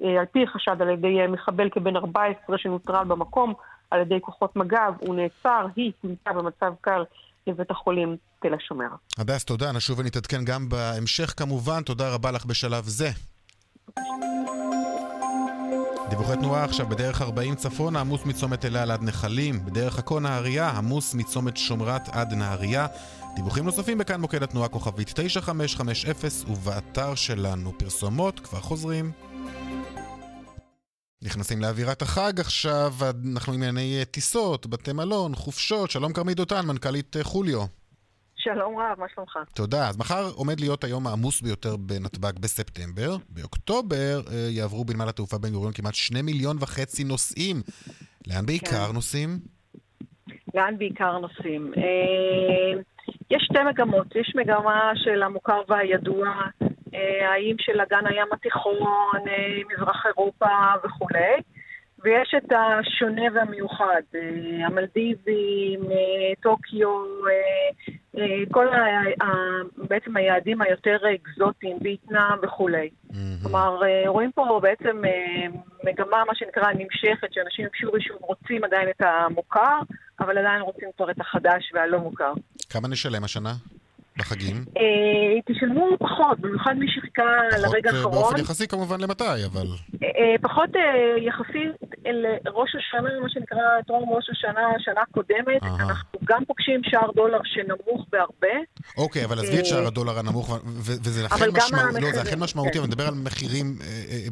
על 0.02 0.26
פי 0.32 0.46
חשד 0.46 0.76
על 0.82 0.88
ידי 0.88 1.26
מחבל 1.28 1.70
כבן 1.70 1.96
14 1.96 2.58
שנוטרל 2.58 3.04
במקום 3.04 3.54
על 3.90 4.00
ידי 4.00 4.20
כוחות 4.20 4.56
מג"ב. 4.56 4.92
הוא 4.98 5.14
נעצר, 5.14 5.66
היא 5.76 5.92
נמצאה 6.04 6.32
במצב 6.32 6.72
קל 6.80 7.04
לבית 7.46 7.70
החולים 7.70 8.16
תל 8.40 8.54
השומר. 8.54 8.88
הדס, 9.18 9.44
תודה. 9.44 9.72
נשוב 9.72 9.98
ונתעדכן 9.98 10.44
גם 10.44 10.68
בהמשך 10.68 11.34
כמובן. 11.36 11.82
תודה 11.82 12.14
רבה 12.14 12.30
לך 12.30 12.44
בשלב 12.46 12.84
זה. 12.84 13.08
דיווחי 16.10 16.36
תנועה 16.36 16.64
עכשיו 16.64 16.88
בדרך 16.88 17.22
40 17.22 17.54
צפון, 17.54 17.96
עמוס 17.96 18.24
מצומת 18.24 18.64
אלעל 18.64 18.90
עד 18.90 19.02
נחלים, 19.02 19.64
בדרך 19.64 19.98
עכו 19.98 20.20
נהריה, 20.20 20.70
עמוס 20.70 21.14
מצומת 21.14 21.56
שומרת 21.56 22.08
עד 22.08 22.32
נהריה. 22.32 22.86
דיווחים 23.36 23.64
נוספים 23.64 23.98
בכאן 23.98 24.20
מוקד 24.20 24.42
התנועה 24.42 24.68
כוכבית 24.68 25.12
9550 25.14 26.12
ובאתר 26.48 27.14
שלנו 27.14 27.72
פרסומות, 27.78 28.40
כבר 28.40 28.60
חוזרים. 28.60 29.12
נכנסים 31.22 31.62
לאווירת 31.62 32.02
החג 32.02 32.40
עכשיו, 32.40 32.94
אנחנו 33.32 33.52
עם 33.52 33.62
ענייני 33.62 34.04
טיסות, 34.10 34.66
בתי 34.66 34.92
מלון, 34.92 35.34
חופשות, 35.34 35.90
שלום 35.90 36.12
כרמית 36.12 36.36
דותן, 36.36 36.66
מנכ"לית 36.66 37.16
חוליו. 37.22 37.79
שלום 38.42 38.78
רב, 38.78 39.00
מה 39.00 39.06
שלומך? 39.14 39.38
תודה. 39.54 39.88
אז 39.88 39.98
מחר 39.98 40.22
עומד 40.36 40.60
להיות 40.60 40.84
היום 40.84 41.06
העמוס 41.06 41.40
ביותר 41.40 41.76
בנתב"ג 41.76 42.38
בספטמבר. 42.40 43.16
באוקטובר 43.28 44.20
אה, 44.32 44.48
יעברו 44.50 44.84
בנמל 44.84 45.08
התעופה 45.08 45.38
בן 45.38 45.50
גוריון 45.52 45.72
כמעט 45.72 45.94
שני 45.94 46.22
מיליון 46.22 46.56
וחצי 46.60 47.04
נוסעים. 47.04 47.56
לאן 48.26 48.46
בעיקר 48.46 48.86
כן. 48.86 48.94
נוסעים? 48.94 49.28
לאן 50.54 50.78
בעיקר 50.78 51.18
נוסעים? 51.18 51.72
אה, 51.76 52.80
יש 53.30 53.42
שתי 53.42 53.62
מגמות. 53.70 54.16
יש 54.16 54.32
מגמה 54.36 54.92
של 54.94 55.22
המוכר 55.22 55.60
והידוע, 55.68 56.28
אה, 56.94 57.30
האיים 57.30 57.56
של 57.58 57.80
אגן 57.80 58.06
הים 58.06 58.26
התיכון, 58.32 59.20
מזרח 59.72 60.06
אירופה 60.06 60.46
וכולי. 60.84 61.36
ויש 62.04 62.34
את 62.36 62.52
השונה 62.52 63.22
והמיוחד, 63.34 64.02
המלדיבים, 64.66 65.80
טוקיו, 66.42 66.88
כל 68.50 68.68
ה, 68.68 69.24
ה, 69.24 69.26
בעצם 69.76 70.16
היעדים 70.16 70.62
היותר 70.62 70.96
אקזוטיים, 71.14 71.76
וייטנאם 71.82 72.38
וכולי. 72.42 72.90
כלומר, 73.42 73.82
אה, 73.82 74.08
רואים 74.08 74.32
פה 74.32 74.60
בעצם 74.62 75.04
אה, 75.04 75.46
מגמה, 75.84 76.24
מה 76.26 76.34
שנקרא, 76.34 76.72
נמשכת, 76.72 77.32
שאנשים 77.32 77.66
שוב 77.80 77.94
ושוב 77.94 78.16
רוצים 78.20 78.64
עדיין 78.64 78.88
את 78.88 79.02
המוכר, 79.02 79.78
אבל 80.20 80.38
עדיין 80.38 80.62
רוצים 80.62 80.88
כבר 80.96 81.10
את 81.10 81.20
החדש 81.20 81.72
והלא 81.74 81.98
מוכר. 81.98 82.32
כמה 82.70 82.88
נשלם 82.88 83.24
השנה? 83.24 83.52
בחגים? 84.16 84.56
אה, 84.76 85.40
תשלמו 85.46 85.86
פחות, 85.98 86.40
במיוחד 86.40 86.74
מי 86.78 86.86
שחיכה 86.88 87.22
לרגע 87.62 87.90
אה, 87.90 87.96
האחרון. 87.96 88.14
באופן 88.14 88.40
יחסי 88.40 88.68
כמובן 88.68 89.00
למתי, 89.00 89.44
אבל... 89.52 89.66
אה, 90.02 90.34
פחות 90.42 90.70
יחסית 91.26 91.90
אל 92.06 92.26
ראש 92.46 92.70
השנה, 92.76 93.20
מה 93.22 93.28
שנקרא 93.28 93.58
טרום 93.86 94.10
ראש 94.10 94.30
השנה, 94.30 94.60
השנה 94.76 95.00
הקודמת. 95.10 95.62
אהה. 95.62 95.88
אנחנו 95.88 96.18
גם 96.24 96.44
פוגשים 96.44 96.80
שער 96.84 97.10
דולר 97.14 97.40
שנמוך 97.44 98.06
בהרבה. 98.12 98.56
אוקיי, 98.96 99.24
אבל 99.24 99.38
עזבי 99.38 99.58
את 99.58 99.66
שער 99.66 99.86
הדולר 99.86 100.18
הנמוך, 100.18 100.58
וזה 100.64 101.26
משמעותי, 101.26 102.00
לא, 102.00 102.06
המחירים, 102.08 102.26
אכן 102.26 102.38
משמעותי. 102.38 102.78
אבל 102.78 102.86
נדבר 102.86 103.06
על 103.08 103.14
מחירים 103.14 103.74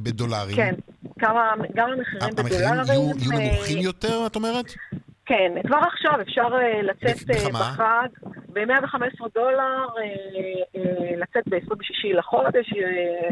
בדולרים. 0.02 0.56
כן, 0.56 0.74
גם 1.18 1.36
המחירים 1.36 1.84
המחירים 2.20 2.70
בדולרים. 2.70 2.86
יהיו 2.88 3.12
יהיו 3.18 3.52
נמוכים 3.52 3.78
יותר, 3.78 4.26
את 4.26 4.36
אומרת? 4.36 4.72
כן, 5.28 5.52
כבר 5.66 5.76
עכשיו 5.76 6.20
אפשר 6.20 6.48
אה, 6.52 6.82
לצאת 6.82 7.30
אה? 7.30 7.50
בחג. 7.50 8.08
ב-115 8.52 9.28
דולר, 9.34 9.86
אה, 9.98 11.16
לצאת 11.16 11.48
ב-26 11.48 12.14
לחודש 12.14 12.72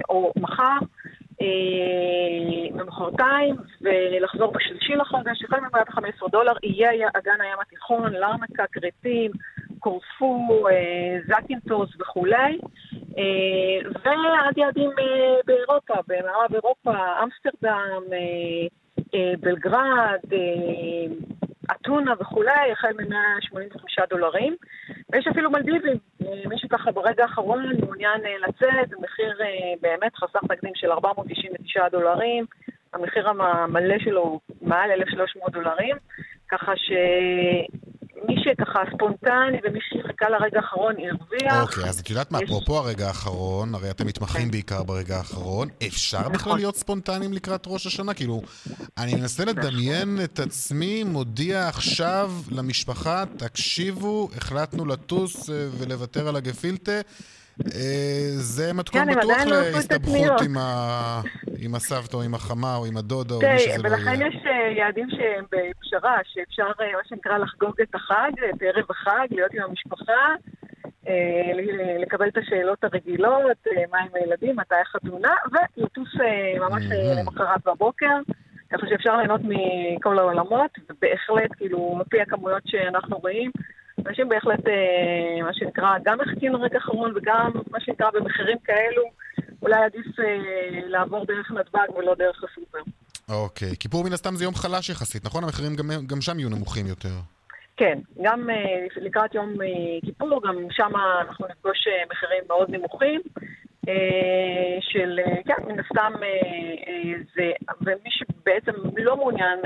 או 0.08 0.32
מחר, 0.36 0.78
ומחרתיים, 2.74 3.54
ולחזור 3.80 4.52
בשלישי 4.52 4.96
לחודש, 4.96 5.44
החל 5.44 5.60
מ-115 5.60 6.28
דולר. 6.30 6.52
יהיה 6.62 7.08
אגן 7.14 7.40
הים 7.40 7.58
התיכון, 7.60 8.12
לרנקה, 8.12 8.64
כרתים, 8.72 9.30
קורפו, 9.78 10.66
זקינטוס 11.28 11.90
וכולי, 12.00 12.58
ועד 14.04 14.56
יעדים 14.58 14.90
באירופה, 15.46 15.94
במערב 16.08 16.54
אירופה, 16.54 16.92
אמסטרדם, 17.22 18.02
בלגרד, 19.40 20.20
אתונה 21.70 22.14
וכולי, 22.20 22.72
החל 22.72 22.92
מ-185 22.92 24.06
דולרים. 24.10 24.56
ויש 25.12 25.26
אפילו 25.26 25.50
מלדיבים, 25.50 25.96
אה, 26.22 26.48
מי 26.48 26.58
שככה 26.58 26.92
ברגע 26.92 27.22
האחרון 27.22 27.64
מעוניין 27.80 28.26
אה, 28.26 28.48
לצאת, 28.48 28.98
מחיר 29.02 29.42
אה, 29.42 29.46
באמת 29.80 30.14
חסר 30.16 30.38
תקדים 30.48 30.72
של 30.74 30.90
499 30.92 31.88
דולרים, 31.88 32.44
המחיר 32.94 33.28
המלא 33.28 33.98
שלו 33.98 34.40
מעל 34.62 34.90
1,300 34.90 35.52
דולרים, 35.52 35.96
ככה 36.48 36.72
שמי 38.22 38.34
שככה 38.44 38.80
ספונטני 38.94 39.58
ומי 39.64 39.78
שחיכה 39.82 40.28
לרגע 40.28 40.56
האחרון 40.56 40.94
הרוויח. 40.98 41.62
אוקיי, 41.62 41.84
אז 41.84 42.00
את 42.00 42.10
יודעת 42.10 42.30
מה, 42.32 42.38
אפרופו 42.44 42.78
הרגע 42.78 43.06
האחרון, 43.06 43.74
הרי 43.74 43.90
אתם 43.90 44.06
מתמחים 44.06 44.50
בעיקר 44.50 44.82
ברגע 44.82 45.16
האחרון, 45.16 45.68
אפשר 45.86 46.28
בכלל 46.28 46.56
להיות 46.56 46.76
ספונטניים 46.76 47.32
לקראת 47.32 47.64
ראש 47.66 47.86
השנה? 47.86 48.14
כאילו, 48.14 48.42
אני 48.98 49.14
מנסה 49.14 49.44
לדמיין 49.44 50.18
את 50.24 50.38
עצמי 50.40 51.04
מודיע 51.04 51.68
עכשיו 51.68 52.30
למשפחה, 52.50 53.24
תקשיבו, 53.36 54.28
החלטנו 54.36 54.86
לטוס 54.86 55.50
אה, 55.50 55.54
ולוותר 55.78 56.28
על 56.28 56.36
הגפילטה. 56.36 57.00
אה, 57.64 58.30
זה 58.32 58.72
מתכון 58.72 59.00
בטוח 59.10 59.38
לא 59.46 59.60
להסתבכות. 59.60 60.40
עם 61.58 61.74
הסבתא 61.74 62.16
או 62.16 62.22
עם 62.22 62.34
החמה 62.34 62.76
או 62.76 62.86
עם 62.86 62.96
הדודה 62.96 63.34
או 63.34 63.40
מי 63.40 63.58
שזה 63.58 63.82
לא 63.82 63.88
ולכן 63.88 64.20
יהיה. 64.20 64.26
יש 64.26 64.36
אה, 64.46 64.72
יעדים 64.76 65.08
שהם 65.10 65.44
בפשרה, 65.44 66.18
שאפשר, 66.24 66.70
אה, 66.80 66.92
מה 66.92 67.04
שנקרא, 67.08 67.38
לחגוג 67.38 67.80
את 67.82 67.94
החג, 67.94 68.30
את 68.50 68.62
ערב 68.62 68.84
החג, 68.90 69.26
להיות 69.30 69.54
עם 69.54 69.62
המשפחה, 69.62 70.34
לקבל 71.98 72.28
את 72.28 72.36
השאלות 72.36 72.84
הרגילות, 72.84 73.66
מה 73.90 73.98
עם 73.98 74.08
הילדים, 74.14 74.56
מתי 74.56 74.74
החתונה, 74.82 75.34
ולטוס 75.52 76.08
ממש 76.60 76.84
למחרת 77.18 77.60
בבוקר. 77.66 78.18
ככה 78.72 78.86
שאפשר 78.88 79.16
ליהנות 79.16 79.40
מכל 79.44 80.18
העולמות, 80.18 80.70
ובהחלט, 80.90 81.50
כאילו, 81.56 82.00
לפי 82.00 82.20
הכמויות 82.20 82.62
שאנחנו 82.66 83.18
רואים, 83.18 83.50
אנשים 84.06 84.28
בהחלט, 84.28 84.66
אה, 84.68 85.42
מה 85.42 85.54
שנקרא, 85.54 85.90
גם 86.04 86.18
מחכים 86.18 86.52
לרגע 86.52 86.74
האחרון 86.78 87.12
וגם, 87.16 87.50
מה 87.70 87.80
שנקרא, 87.80 88.10
במחירים 88.10 88.58
כאלו, 88.64 89.02
אולי 89.62 89.84
עדיף 89.84 90.20
אה, 90.20 90.36
לעבור 90.86 91.24
דרך 91.26 91.50
נתב"ג 91.50 91.96
ולא 91.96 92.14
דרך 92.14 92.44
הסופר. 92.44 92.78
אוקיי, 93.28 93.76
כיפור 93.80 94.04
מן 94.04 94.12
הסתם 94.12 94.34
זה 94.36 94.44
יום 94.44 94.54
חלש 94.54 94.90
יחסית, 94.90 95.24
נכון? 95.24 95.44
המחירים 95.44 95.76
גם- 95.76 96.06
גם 96.06 96.20
שם 96.20 96.38
יהיו 96.38 96.48
נמוכים 96.48 96.86
יותר. 96.86 97.08
כן, 97.76 97.98
גם 98.22 98.50
אה, 98.50 98.56
לקראת 98.96 99.34
יום 99.34 99.62
אה, 99.62 99.66
כיפור, 100.04 100.42
גם 100.48 100.56
שם 100.70 100.90
אנחנו 101.28 101.46
נפגוש 101.50 101.86
אה, 101.86 102.02
מחירים 102.10 102.42
מאוד 102.48 102.70
נמוכים. 102.70 103.20
של, 104.80 105.18
כן, 105.46 105.62
מן 105.68 105.80
הסתם 105.80 106.12
זה, 107.36 107.50
ומי 107.80 108.10
שבעצם 108.10 108.72
לא 108.96 109.16
מעוניין 109.16 109.58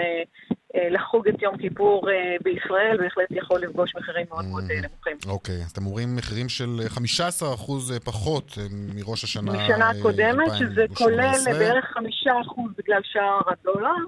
לחוג 0.75 1.29
את 1.29 1.43
יום 1.43 1.57
כיפור 1.57 2.11
אה, 2.11 2.37
בישראל, 2.43 2.97
בהחלט 3.01 3.27
יכול 3.31 3.61
לפגוש 3.61 3.93
מחירים 3.97 4.27
מאוד 4.29 4.45
מאוד 4.45 4.65
אה, 4.71 4.77
נמוכים. 4.77 5.17
אוקיי, 5.29 5.55
אז 5.55 5.71
אתם 5.71 5.87
אומרים 5.87 6.17
מחירים 6.17 6.49
של 6.49 6.81
15% 6.97 8.01
פחות 8.05 8.59
אה, 8.59 8.65
מראש 8.95 9.25
השנה 9.25 9.53
משנה 9.53 9.85
אה, 9.85 9.91
הקודמת, 9.91 10.51
שזה 10.59 10.85
כולל 10.95 11.21
2018. 11.21 11.59
בערך 11.59 11.85
חמישה 11.85 12.33
אחוז 12.41 12.71
בגלל 12.79 13.01
שער 13.05 13.41
הדולר, 13.47 14.05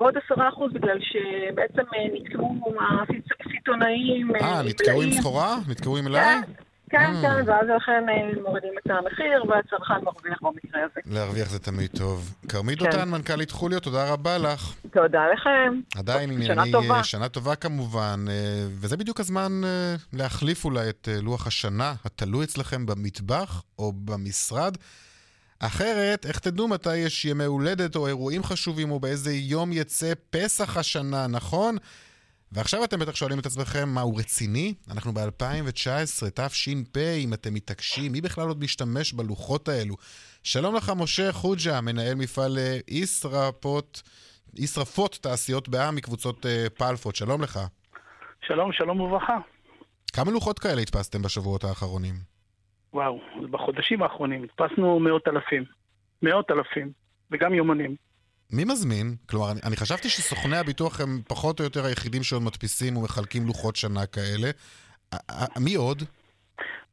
ועוד 0.00 0.14
עשרה 0.24 0.48
אחוז 0.48 0.72
בגלל 0.72 0.98
שבעצם 1.00 1.82
אה, 1.94 2.06
נתקעו 2.12 2.54
הסיטונאים. 3.46 4.36
אה, 4.36 4.62
נתקעו 4.62 5.02
עם 5.02 5.10
סחורה? 5.12 5.56
נתקעו 5.68 5.96
עם 5.96 6.04
מלאי? 6.04 6.34
כן, 6.90 6.98
אה. 6.98 7.22
כן, 7.22 7.50
ואז 7.50 7.66
לכן 7.76 8.04
אה, 8.08 8.42
מורידים 8.42 8.72
את 8.78 8.90
המחיר, 8.90 9.44
והצרכן 9.48 10.04
מרוויח 10.04 10.42
במקרה 10.42 10.80
הזה. 10.84 11.00
להרוויח 11.06 11.48
זה 11.48 11.58
תמיד 11.58 11.90
טוב. 11.98 12.34
כרמית 12.48 12.78
כן. 12.78 12.84
דותן, 12.84 13.08
מנכ"לית 13.08 13.50
חוליו, 13.50 13.80
תודה 13.80 14.12
רבה 14.12 14.38
לך. 14.38 14.74
תודה 14.92 15.22
לכם. 15.32 15.80
עדיין 15.98 16.42
שנה 16.42 16.62
ענייני... 16.62 16.72
טובה. 16.72 16.96
אה, 16.98 17.04
שנה 17.04 17.28
טובה 17.28 17.54
כמובן, 17.54 18.24
וזה 18.80 18.96
בדיוק 18.96 19.20
הזמן 19.20 19.52
להחליף 20.12 20.64
אולי 20.64 20.88
את 20.88 21.08
לוח 21.22 21.46
השנה 21.46 21.94
התלוי 22.04 22.44
אצלכם 22.44 22.86
במטבח 22.86 23.62
או 23.78 23.92
במשרד. 23.92 24.76
אחרת, 25.58 26.26
איך 26.26 26.38
תדעו 26.38 26.68
מתי 26.68 26.96
יש 26.96 27.24
ימי 27.24 27.44
הולדת 27.44 27.96
או 27.96 28.06
אירועים 28.06 28.42
חשובים 28.42 28.90
או 28.90 29.00
באיזה 29.00 29.32
יום 29.32 29.72
יצא 29.72 30.12
פסח 30.30 30.76
השנה, 30.76 31.26
נכון? 31.26 31.76
ועכשיו 32.54 32.84
אתם 32.84 32.98
בטח 32.98 33.14
שואלים 33.14 33.38
את 33.38 33.46
עצמכם, 33.46 33.88
מה, 33.88 34.00
הוא 34.00 34.18
רציני? 34.18 34.74
אנחנו 34.92 35.12
ב-2019, 35.12 36.30
תש"פ, 36.34 36.96
אם 36.96 37.34
אתם 37.34 37.54
מתעקשים, 37.54 38.12
מי 38.12 38.20
בכלל 38.20 38.48
עוד 38.48 38.60
משתמש 38.60 39.12
בלוחות 39.12 39.68
האלו? 39.68 39.94
שלום 40.42 40.74
לך, 40.74 40.92
משה 40.96 41.32
חוג'ה, 41.32 41.80
מנהל 41.80 42.14
מפעל 42.14 42.58
אה, 42.58 42.78
ישרפות, 42.88 44.02
ישרפות 44.54 45.18
תעשיות 45.22 45.68
בעם 45.68 45.96
מקבוצות 45.96 46.46
אה, 46.46 46.66
פלפות, 46.78 47.16
שלום 47.16 47.42
לך. 47.42 47.58
שלום, 48.46 48.72
שלום 48.72 49.00
וברכה. 49.00 49.38
כמה 50.12 50.30
לוחות 50.30 50.58
כאלה 50.58 50.80
הדפסתם 50.80 51.22
בשבועות 51.22 51.64
האחרונים? 51.64 52.14
וואו, 52.92 53.20
בחודשים 53.50 54.02
האחרונים 54.02 54.42
הדפסנו 54.42 55.00
מאות 55.00 55.28
אלפים. 55.28 55.64
מאות 56.22 56.50
אלפים, 56.50 56.92
וגם 57.30 57.54
יומנים. 57.54 57.96
מי 58.56 58.64
מזמין? 58.64 59.14
כלומר, 59.30 59.50
אני, 59.52 59.60
אני 59.66 59.76
חשבתי 59.76 60.08
שסוכני 60.08 60.56
הביטוח 60.56 61.00
הם 61.00 61.20
פחות 61.28 61.60
או 61.60 61.64
יותר 61.64 61.84
היחידים 61.84 62.22
שעוד 62.22 62.42
מדפיסים 62.42 62.96
ומחלקים 62.96 63.46
לוחות 63.46 63.76
שנה 63.76 64.06
כאלה. 64.06 64.50
מי 65.64 65.74
עוד? 65.74 66.02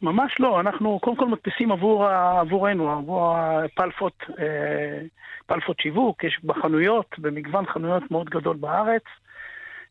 ממש 0.02 0.36
לא, 0.40 0.60
אנחנו 0.60 1.00
קודם 1.00 1.18
כל 1.18 1.26
מדפיסים 1.26 1.72
עבור, 1.72 2.08
עבורנו, 2.10 2.92
עבור 2.92 3.38
הפלפות, 3.38 4.24
אה, 4.40 5.00
פלפות 5.46 5.80
שיווק, 5.80 6.24
יש 6.24 6.40
בחנויות, 6.44 7.16
במגוון 7.18 7.66
חנויות 7.66 8.12
מאוד 8.12 8.30
גדול 8.30 8.58
בארץ, 8.58 9.04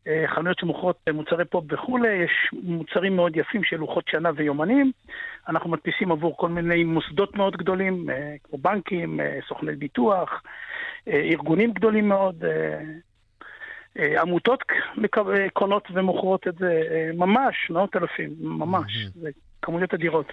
אה, 0.06 0.24
חנויות 0.34 0.58
שמוכרות 0.58 0.96
מוצרי 1.12 1.44
פופ 1.44 1.64
וכולי, 1.70 2.08
יש 2.08 2.30
מוצרים 2.52 3.16
מאוד 3.16 3.36
יפים 3.36 3.64
של 3.64 3.76
לוחות 3.76 4.08
שנה 4.08 4.30
ויומנים, 4.36 4.92
אנחנו 5.48 5.70
מדפיסים 5.70 6.12
עבור 6.12 6.36
כל 6.36 6.48
מיני 6.48 6.84
מוסדות 6.84 7.36
מאוד 7.36 7.56
גדולים, 7.56 8.10
אה, 8.10 8.34
כמו 8.44 8.58
בנקים, 8.58 9.20
סוכני 9.48 9.76
ביטוח, 9.76 10.42
ארגונים 11.08 11.72
גדולים 11.72 12.08
מאוד, 12.08 12.44
אה, 12.44 12.80
אה, 13.98 14.20
עמותות 14.20 14.62
אה, 14.98 15.50
קונות 15.52 15.88
ומוכרות 15.94 16.48
את 16.48 16.54
זה, 16.58 16.82
אה, 16.90 17.10
ממש, 17.14 17.70
מאות 17.70 17.96
אלפים, 17.96 18.34
ממש. 18.40 18.92
זה 19.14 19.30
כמויות 19.62 19.94
אדירות. 19.94 20.32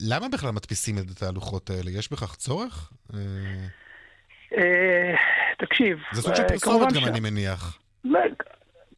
למה 0.00 0.28
בכלל 0.28 0.50
מדפיסים 0.50 0.94
את 0.98 1.22
הלוחות 1.22 1.70
האלה? 1.70 1.90
יש 1.90 2.12
בכך 2.12 2.36
צורך? 2.36 2.92
אה, 3.14 3.18
אה, 4.56 5.14
תקשיב, 5.58 5.98
זה 6.12 6.22
סוג 6.22 6.34
של 6.34 6.42
אה, 6.42 6.48
פרסומת 6.48 6.92
גם, 6.92 7.04
אני 7.04 7.20
מניח. 7.20 7.78
לא, 8.04 8.20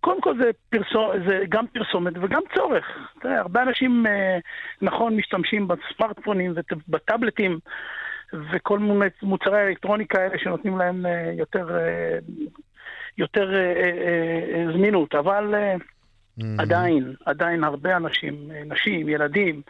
קודם 0.00 0.20
כל 0.20 0.34
זה, 0.38 0.50
פרסו, 0.68 1.12
זה 1.28 1.44
גם 1.48 1.66
פרסומת 1.66 2.12
וגם 2.22 2.42
צורך. 2.54 2.84
אתה 3.18 3.28
יודע, 3.28 3.40
הרבה 3.40 3.62
אנשים, 3.62 4.06
אה, 4.06 4.38
נכון, 4.82 5.16
משתמשים 5.16 5.68
בסמארטפונים 5.68 6.54
ובטאבלטים 6.56 7.58
וכל 8.32 8.78
מוצרי 9.22 9.60
האלקטרוניקה 9.60 10.20
האלה 10.20 10.38
שנותנים 10.38 10.78
להם 10.78 11.06
אה, 11.06 11.32
יותר, 11.38 11.78
אה, 11.78 12.18
יותר 13.18 13.54
אה, 13.54 14.72
זמינות, 14.72 15.14
אבל 15.14 15.54
אה, 15.54 15.74
עדיין, 16.58 17.14
עדיין 17.26 17.64
הרבה 17.64 17.96
אנשים, 17.96 18.50
נשים, 18.66 19.08
ילדים, 19.08 19.62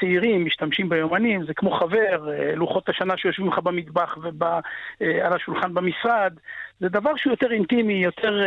צעירים, 0.00 0.44
משתמשים 0.44 0.88
ביומנים, 0.88 1.46
זה 1.46 1.54
כמו 1.54 1.70
חבר, 1.70 2.28
לוחות 2.56 2.88
השנה 2.88 3.16
שיושבים 3.16 3.48
לך 3.48 3.58
במטבח 3.58 4.18
ועל 4.38 5.32
השולחן 5.32 5.74
במשרד, 5.74 6.32
זה 6.80 6.88
דבר 6.88 7.16
שהוא 7.16 7.32
יותר 7.32 7.52
אינטימי, 7.52 7.92
יותר, 7.92 8.40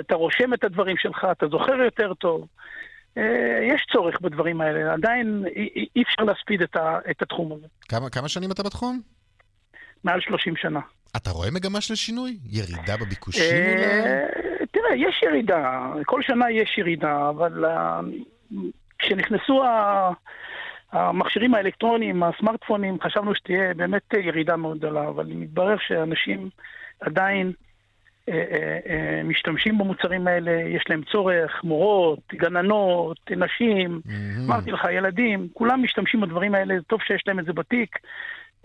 אתה 0.00 0.14
רושם 0.14 0.54
את 0.54 0.64
הדברים 0.64 0.96
שלך, 0.96 1.26
אתה 1.32 1.48
זוכר 1.48 1.74
יותר 1.74 2.14
טוב. 2.14 2.46
אה, 3.18 3.58
יש 3.74 3.86
צורך 3.92 4.20
בדברים 4.20 4.60
האלה, 4.60 4.92
עדיין 4.92 5.44
אי, 5.56 6.02
אפשר 6.02 6.22
להספיד 6.22 6.62
את, 6.62 6.76
ה, 6.76 6.98
את 7.10 7.22
התחום 7.22 7.52
הזה. 7.52 7.66
כמה, 7.88 8.10
כמה 8.10 8.28
שנים 8.28 8.52
אתה 8.52 8.62
בתחום? 8.62 9.00
מעל 10.04 10.20
30 10.20 10.56
שנה. 10.56 10.80
אתה 11.16 11.30
רואה 11.30 11.50
מגמה 11.50 11.80
של 11.80 11.94
שינוי? 11.94 12.38
ירידה 12.50 12.96
בביקושים 12.96 13.56
אולי? 13.56 13.84
אה, 13.84 14.26
תראה, 14.70 14.96
יש 14.96 15.22
ירידה, 15.22 15.92
כל 16.06 16.22
שנה 16.22 16.50
יש 16.50 16.78
ירידה, 16.78 17.28
אבל 17.28 17.64
אה, 17.64 18.00
כשנכנסו 18.98 19.62
המכשירים 20.92 21.54
האלקטרוניים, 21.54 22.22
הסמארטפונים, 22.22 22.98
חשבנו 23.00 23.34
שתהיה 23.34 23.74
באמת 23.74 24.14
ירידה 24.14 24.56
מאוד 24.56 24.78
גדולה, 24.78 25.08
אבל 25.08 25.26
מתברר 25.26 25.76
שאנשים 25.78 26.50
עדיין 27.00 27.52
משתמשים 29.24 29.78
במוצרים 29.78 30.26
האלה, 30.26 30.50
יש 30.50 30.84
להם 30.88 31.02
צורך, 31.12 31.64
מורות, 31.64 32.20
גננות, 32.34 33.30
נשים, 33.30 34.00
אמרתי 34.46 34.70
לך, 34.70 34.84
ילדים, 34.92 35.48
כולם 35.52 35.82
משתמשים 35.82 36.20
בדברים 36.20 36.54
האלה, 36.54 36.74
טוב 36.86 37.00
שיש 37.02 37.22
להם 37.26 37.38
את 37.38 37.44
זה 37.44 37.52
בתיק. 37.52 37.98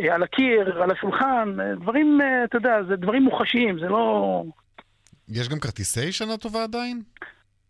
אה, 0.02 0.16
על 0.16 0.24
הקיר, 0.24 0.82
על 0.84 0.92
השולחן, 0.92 1.60
אה, 1.60 1.76
דברים, 1.76 2.22
אה, 2.22 2.44
אתה 2.44 2.58
יודע, 2.58 2.84
זה 2.88 2.96
דברים 2.96 3.24
מוחשיים, 3.24 3.80
זה 3.80 3.86
לא... 3.86 4.44
יש 5.30 5.50
גם 5.50 5.60
כרטיסי 5.60 6.12
שנה 6.12 6.38
טובה 6.38 6.64
עדיין? 6.64 7.02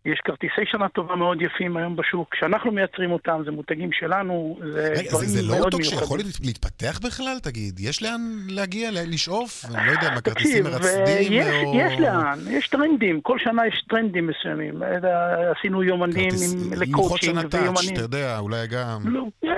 יש 0.06 0.20
כרטיסי 0.24 0.60
שנה 0.64 0.88
טובה 0.88 1.16
מאוד 1.16 1.42
יפים 1.42 1.76
היום 1.76 1.96
בשוק, 1.96 2.28
כשאנחנו 2.34 2.72
מייצרים 2.72 3.12
אותם, 3.12 3.42
זה 3.44 3.50
מותגים 3.50 3.92
שלנו, 3.92 4.58
זה 4.72 4.88
רגע, 4.90 4.94
זה, 5.02 5.08
דברים 5.10 5.28
זה 5.28 5.42
לא 5.42 5.48
מאוד 5.54 5.74
אוטו 5.74 5.84
שיכול 5.84 5.98
מיוחדים. 6.18 6.26
להת- 6.26 6.46
להתפתח 6.46 7.00
בכלל? 7.04 7.36
תגיד, 7.42 7.80
יש 7.80 8.02
לאן 8.02 8.20
להגיע, 8.48 8.90
לשאוף? 8.92 9.64
אני 9.64 9.86
לא 9.86 9.92
יודע, 9.92 10.10
מה, 10.14 10.20
כרטיסים 10.20 10.64
מרצדים? 10.64 11.32
יש, 11.32 11.46
או... 11.64 11.74
יש 11.76 12.00
לאן, 12.00 12.38
יש 12.50 12.68
טרנדים, 12.68 13.20
כל 13.20 13.38
שנה 13.38 13.66
יש 13.66 13.84
טרנדים 13.88 14.26
מסוימים. 14.26 14.82
אה, 14.82 15.50
עשינו 15.58 15.82
יומנים 15.82 16.28
עם 16.30 16.72
לוחות 16.72 16.78
לקואוצ'ינג 16.88 17.40
שנה 17.40 17.48
טאץ'. 17.48 17.88
אתה 17.92 18.00
יודע, 18.00 18.38
אולי 18.38 18.66
גם... 18.66 18.98
לא, 19.04 19.24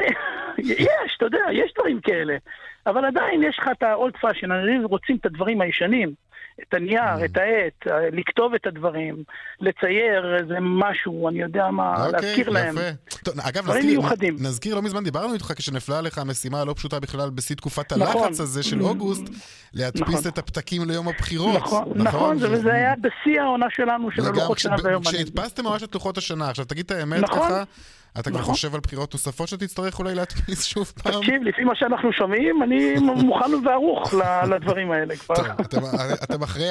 יש, 0.58 1.14
אתה 1.16 1.26
יודע, 1.26 1.38
יש 1.52 1.72
דברים 1.78 2.00
כאלה. 2.00 2.36
אבל 2.86 3.04
עדיין 3.04 3.42
יש 3.42 3.58
לך 3.58 3.68
את 3.78 3.82
ה-old 3.82 4.16
fashion, 4.26 4.48
רוצים 4.84 5.16
את 5.16 5.26
הדברים 5.26 5.60
הישנים. 5.60 6.14
את 6.62 6.74
הנייר, 6.74 7.24
את 7.24 7.36
העט, 7.36 7.86
אה, 7.92 8.10
לכתוב 8.12 8.54
את 8.54 8.66
הדברים, 8.66 9.24
לצייר 9.60 10.36
איזה 10.40 10.54
משהו, 10.60 11.28
אני 11.28 11.42
יודע 11.42 11.70
מה, 11.70 12.08
להזכיר 12.12 12.50
להם. 12.50 12.76
אוקיי, 12.76 12.88
יפה. 13.10 13.18
טוב, 13.24 13.34
אגב, 13.40 13.64
דברים 13.64 13.78
נזכיר, 13.82 14.00
מיוחדים. 14.00 14.36
נזכיר, 14.40 14.74
לא 14.74 14.82
מזמן 14.82 15.04
דיברנו 15.04 15.34
איתך 15.34 15.52
כשנפלה 15.56 15.98
עליך 15.98 16.18
המשימה 16.18 16.60
הלא 16.60 16.72
פשוטה 16.76 17.00
בכלל 17.00 17.30
בשיא 17.30 17.56
תקופת 17.56 17.92
נכון. 17.92 18.22
הלחץ 18.22 18.40
הזה 18.40 18.62
של 18.62 18.82
אוגוסט, 18.82 19.24
להדפיס 19.72 20.02
נכון. 20.14 20.28
את 20.32 20.38
הפתקים 20.38 20.88
ליום 20.90 21.08
הבחירות. 21.08 21.56
נכון, 21.56 21.92
נכון, 21.94 22.38
זה- 22.38 22.50
וזה 22.52 22.72
היה 22.74 22.94
בשיא 23.00 23.40
העונה 23.40 23.66
שלנו 23.70 24.10
של 24.10 24.22
הלוחות 24.26 24.58
שנה 24.58 24.76
ויומנים. 24.84 25.02
כשהדפסתם 25.02 25.64
ממש 25.64 25.82
את 25.82 25.94
לוחות 25.94 26.18
השנה, 26.18 26.48
עכשיו 26.50 26.64
תגיד 26.64 26.84
את 26.84 26.90
האמת 26.90 27.20
נכון. 27.20 27.38
ככה, 27.38 27.62
אתה 28.18 28.30
כבר 28.30 28.40
נכון. 28.40 28.54
חושב 28.54 28.74
על 28.74 28.80
בחירות 28.80 29.12
נוספות 29.14 29.48
שתצטרך 29.48 29.98
אולי 29.98 30.14
להדפיס 30.14 30.64
שוב 30.64 30.92
פעם? 31.02 31.12
תקשיב, 31.20 31.42
לפי 31.42 31.64
מה 31.64 31.72
שאנחנו 31.76 32.12
שומעים, 32.12 32.62
אני 32.62 32.94
מוכן 32.98 33.66
וערוך 33.66 34.14
לדברים 34.50 34.90
האלה 34.90 35.16
כבר. 35.16 35.34
טוב, 35.70 35.84
אתם- 36.22 36.42
אחרי 36.42 36.68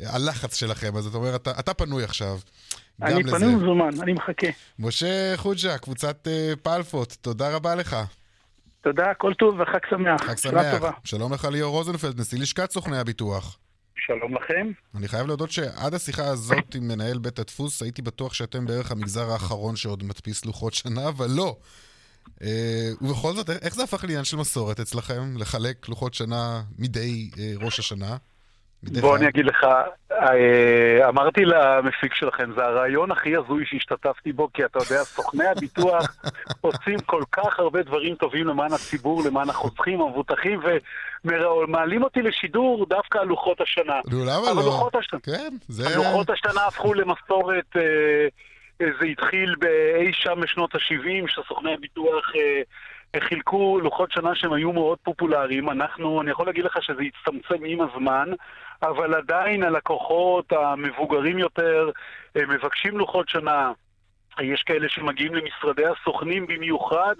הלחץ 0.00 0.56
שלכם, 0.56 0.96
אז 0.96 1.06
אתה 1.06 1.16
אומר, 1.16 1.36
אתה 1.36 1.74
פנוי 1.74 2.04
עכשיו. 2.04 2.38
אני. 3.02 3.24
פנוי 3.24 3.54
ומזומן, 3.54 3.90
אני 4.02 4.12
מחכה. 4.12 4.46
משה 4.78 5.32
חוג'ה, 5.36 5.78
קבוצת 5.78 6.28
אה, 6.28 6.52
פלפות, 6.62 7.16
תודה 7.20 7.56
רבה 7.56 7.74
לך. 7.74 7.96
תודה, 8.80 9.14
כל 9.18 9.34
טוב 9.34 9.60
וחג 9.60 9.78
שמח. 9.90 10.22
חג 10.22 10.36
שמח. 10.36 10.82
שלום 11.04 11.32
לך 11.32 11.44
ליאור 11.44 11.72
רוזנפלד, 11.72 12.20
נשיא 12.20 12.38
לשכת 12.38 12.70
סוכני 12.70 12.98
הביטוח. 12.98 13.58
שלום 14.06 14.34
לכם. 14.34 14.70
אני 14.94 15.08
חייב 15.08 15.26
להודות 15.26 15.50
שעד 15.50 15.94
השיחה 15.94 16.24
הזאת 16.24 16.74
עם 16.74 16.88
מנהל 16.88 17.18
בית 17.18 17.38
הדפוס, 17.38 17.82
הייתי 17.82 18.02
בטוח 18.02 18.34
שאתם 18.34 18.66
בערך 18.66 18.90
המגזר 18.90 19.30
האחרון 19.30 19.76
שעוד 19.76 20.04
מדפיס 20.04 20.44
לוחות 20.44 20.74
שנה, 20.74 21.08
אבל 21.08 21.30
לא. 21.30 21.56
אה, 22.42 22.90
ובכל 23.00 23.34
זאת, 23.34 23.50
איך 23.50 23.74
זה 23.74 23.82
הפך 23.82 24.04
לעניין 24.04 24.24
של 24.24 24.36
מסורת 24.36 24.80
אצלכם, 24.80 25.36
לחלק 25.36 25.88
לוחות 25.88 26.14
שנה 26.14 26.62
מדי 26.78 27.30
אה, 27.38 27.52
ראש 27.60 27.78
השנה? 27.78 28.16
בוא? 28.82 29.16
אני 29.16 29.28
אגיד 29.28 29.46
לך, 29.46 29.66
אה, 30.12 31.08
אמרתי 31.08 31.44
למפיק 31.44 32.14
שלכם, 32.14 32.52
זה 32.56 32.64
הרעיון 32.64 33.10
הכי 33.10 33.36
הזוי 33.36 33.64
שהשתתפתי 33.66 34.32
בו, 34.32 34.48
כי 34.54 34.64
אתה 34.64 34.78
יודע, 34.78 35.04
סוכני 35.04 35.44
הביטוח 35.46 36.16
עושים 36.60 36.98
כל 36.98 37.22
כך 37.32 37.58
הרבה 37.58 37.82
דברים 37.82 38.14
טובים 38.14 38.46
למען 38.46 38.72
הציבור, 38.72 39.22
למען 39.26 39.50
החוסכים, 39.50 40.00
המבוטחים, 40.00 40.60
ומעלים 41.24 42.02
אותי 42.02 42.22
לשידור 42.22 42.86
דווקא 42.88 43.18
על 43.18 43.26
לוחות 43.26 43.60
השנה. 43.60 44.00
נו, 44.10 44.24
למה 44.24 44.52
לא? 44.56 44.62
לוחות 44.64 44.94
השנה, 44.94 45.20
כן, 45.20 45.56
זה... 45.68 45.96
לוחות 45.96 46.30
השנה 46.30 46.66
הפכו 46.66 46.94
למסורת, 46.94 47.76
אה, 47.76 47.82
אה, 48.80 48.86
זה 49.00 49.06
התחיל 49.06 49.54
באי 49.58 50.12
שם 50.12 50.40
בשנות 50.40 50.74
ה-70, 50.74 51.28
שסוכני 51.28 51.74
הביטוח 51.74 52.32
חילקו 53.20 53.80
לוחות 53.82 54.12
שנה 54.12 54.34
שהם 54.34 54.52
היו 54.52 54.72
מאוד 54.72 54.98
פופולריים. 55.02 55.70
אנחנו, 55.70 56.20
אני 56.20 56.30
יכול 56.30 56.46
להגיד 56.46 56.64
לך 56.64 56.82
שזה 56.82 57.02
הצטמצם 57.02 57.64
עם 57.64 57.80
הזמן, 57.80 58.28
אבל 58.82 59.14
עדיין 59.14 59.62
הלקוחות 59.62 60.52
המבוגרים 60.52 61.38
יותר 61.38 61.90
מבקשים 62.36 62.98
לוחות 62.98 63.28
שנה. 63.28 63.72
יש 64.40 64.62
כאלה 64.62 64.88
שמגיעים 64.88 65.34
למשרדי 65.34 65.82
הסוכנים 65.86 66.46
במיוחד 66.46 67.14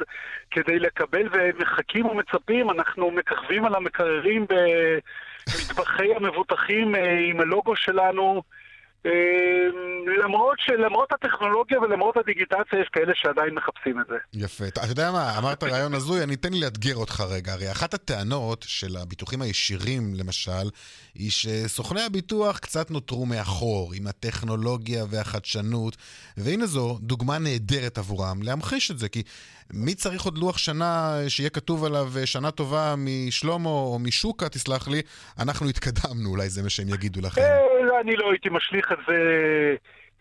כדי 0.50 0.78
לקבל 0.78 1.28
ומחכים 1.32 2.06
ומצפים, 2.06 2.70
אנחנו 2.70 3.10
מככבים 3.10 3.64
על 3.64 3.74
המקררים 3.74 4.46
במטבחי 4.48 6.14
המבוטחים 6.14 6.94
אה, 6.94 7.18
עם 7.18 7.40
הלוגו 7.40 7.76
שלנו. 7.76 8.42
אה, 9.06 9.12
למרות, 10.24 10.58
שלמרות 10.60 11.12
הטכנולוגיה 11.12 11.80
ולמרות 11.80 12.16
הדיגיטציה 12.16 12.80
יש 12.80 12.88
כאלה 12.92 13.12
שעדיין 13.14 13.54
מחפשים 13.54 14.00
את 14.00 14.06
זה. 14.08 14.16
יפה. 14.32 14.64
אתה 14.68 14.80
יודע 14.88 15.10
מה, 15.12 15.38
אמרת 15.38 15.64
רעיון 15.64 15.94
הזוי, 15.94 16.22
אני 16.22 16.34
אתן 16.34 16.52
לי 16.52 16.60
לאתגר 16.60 16.96
אותך 16.96 17.20
רגע. 17.30 17.52
הרי 17.52 17.70
אחת 17.70 17.94
הטענות 17.94 18.64
של 18.68 18.96
הביטוחים 18.96 19.42
הישירים, 19.42 20.14
למשל, 20.14 20.70
היא 21.14 21.30
שסוכני 21.30 22.02
הביטוח 22.02 22.58
קצת 22.58 22.90
נותרו 22.90 23.26
מאחור 23.26 23.92
עם 23.94 24.06
הטכנולוגיה 24.06 25.04
והחדשנות, 25.10 25.96
והנה 26.36 26.66
זו 26.66 26.98
דוגמה 27.00 27.38
נהדרת 27.38 27.98
עבורם 27.98 28.42
להמחיש 28.42 28.90
את 28.90 28.98
זה, 28.98 29.08
כי 29.08 29.22
מי 29.72 29.94
צריך 29.94 30.22
עוד 30.22 30.38
לוח 30.38 30.58
שנה 30.58 31.18
שיהיה 31.28 31.50
כתוב 31.50 31.84
עליו 31.84 32.12
שנה 32.24 32.50
טובה 32.50 32.94
משלמה 32.98 33.68
או 33.68 33.98
משוקה, 33.98 34.48
תסלח 34.48 34.88
לי, 34.88 35.02
אנחנו 35.38 35.68
התקדמנו, 35.68 36.30
אולי 36.30 36.48
זה 36.48 36.62
מה 36.62 36.70
שהם 36.70 36.88
יגידו 36.88 37.20
לכם. 37.20 37.42
אה, 37.92 38.00
אני 38.00 38.16
לא 38.16 38.30
הייתי 38.30 38.48
משליך 38.48 38.92
את 38.92 38.98
זה 39.08 39.16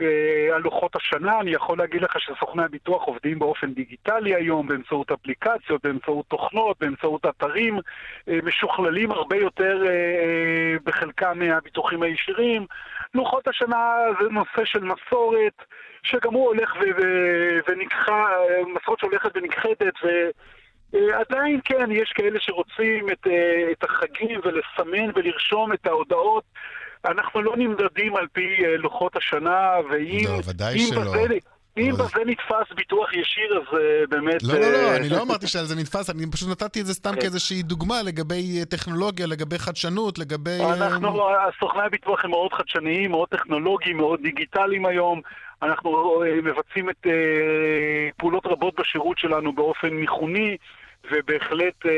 אה, 0.02 0.56
על 0.56 0.62
לוחות 0.62 0.96
השנה, 0.96 1.40
אני 1.40 1.52
יכול 1.52 1.78
להגיד 1.78 2.02
לך 2.02 2.20
שסוכני 2.20 2.64
הביטוח 2.64 3.04
עובדים 3.04 3.40
באופן 3.40 3.74
דיגיטלי 3.74 4.36
היום, 4.36 4.68
באמצעות 4.68 5.12
אפליקציות, 5.12 5.84
באמצעות 5.84 6.26
תוכנות, 6.28 6.80
באמצעות 6.80 7.26
אתרים, 7.26 7.80
אה, 8.30 8.40
משוכללים 8.44 9.12
הרבה 9.12 9.38
יותר 9.38 9.84
אה, 9.86 9.92
אה, 9.92 10.76
בחלקם 10.84 11.40
מהביטוחים 11.40 12.04
הישירים. 12.04 12.66
לוחות 13.14 13.48
השנה 13.48 13.96
זה 14.22 14.30
נושא 14.30 14.66
של 14.66 14.84
מסורת, 14.84 15.54
שגם 16.04 16.34
הוא 16.34 16.48
הולך 16.48 16.76
ו- 16.76 17.60
ונכחה, 17.68 18.26
מסורת 18.76 19.00
שהולכת 19.00 19.32
ונכחדת, 19.36 19.94
ו... 20.04 20.08
אה, 20.96 21.20
עדיין 21.20 21.60
כן, 21.66 21.92
יש 21.92 22.12
כאלה 22.16 22.40
שרוצים 22.40 23.10
את, 23.10 23.28
אה, 23.28 23.72
את 23.72 23.84
החגים 23.84 24.40
ולסמן 24.44 25.12
ולרשום 25.16 25.74
את 25.74 25.88
ההודעות. 25.88 26.44
אנחנו 27.06 27.42
לא 27.42 27.54
נמדדים 27.58 28.16
על 28.16 28.28
פי 28.34 28.66
אה, 28.66 28.78
לוחות 28.78 29.16
השנה, 29.16 29.74
ואם 29.90 30.26
לא, 30.28 30.40
ודאי 30.46 30.74
אם 30.76 30.88
שלא. 30.90 31.02
בזה, 31.02 31.38
אם 31.78 31.92
בזה 31.94 32.22
נתפס 32.26 32.76
ביטוח 32.76 33.14
ישיר, 33.14 33.58
אז 33.58 33.78
אה, 33.78 34.04
באמת... 34.10 34.44
לא, 34.44 34.54
לא, 34.54 34.72
לא, 34.72 34.78
אה, 34.78 34.96
אני 34.96 35.10
לא 35.10 35.22
אמרתי 35.22 35.48
שעל 35.48 35.66
זה 35.66 35.76
נתפס, 35.76 36.10
אני 36.10 36.32
פשוט 36.32 36.50
נתתי 36.50 36.82
את 36.82 36.86
זה 36.86 36.94
סתם 36.94 37.12
כאיזושהי 37.20 37.64
דוגמה 37.64 38.02
לגבי 38.04 38.66
טכנולוגיה, 38.66 39.28
לגבי 39.28 39.60
חדשנות, 39.60 40.20
לגבי... 40.20 40.58
אנחנו, 40.80 41.30
סוכני 41.60 41.82
הביטוח 41.82 42.26
הם 42.26 42.30
מאוד 42.30 42.54
חדשניים, 42.54 43.12
מאוד 43.12 43.28
טכנולוגיים, 43.30 43.98
מאוד 43.98 44.20
דיגיטליים 44.22 44.86
היום. 44.86 45.22
אנחנו 45.62 46.22
מבצעים 46.44 46.90
את 46.90 47.08
פעולות 48.18 48.46
רבות 48.46 48.80
בשירות 48.80 49.18
שלנו 49.18 49.54
באופן 49.54 49.90
מיכוני, 49.90 50.58
ובהחלט 51.12 51.86
אה, 51.86 51.92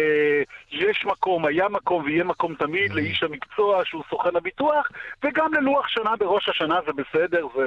יש 0.72 1.06
מקום, 1.06 1.46
היה 1.46 1.70
מקום 1.70 2.04
ויהיה 2.04 2.24
מקום 2.24 2.56
תמיד 2.60 2.92
Mm. 2.92 2.96
לאיש 2.96 3.24
המקצוע 3.24 3.82
שהוא 3.86 4.04
סוכן 4.10 4.36
הביטוח, 4.36 4.88
וגם 5.26 5.54
ללוח 5.54 5.88
שנה 5.88 6.16
בראש 6.20 6.50
השנה 6.50 6.76
זה 6.86 6.92
בסדר, 6.94 7.46
ו... 7.46 7.60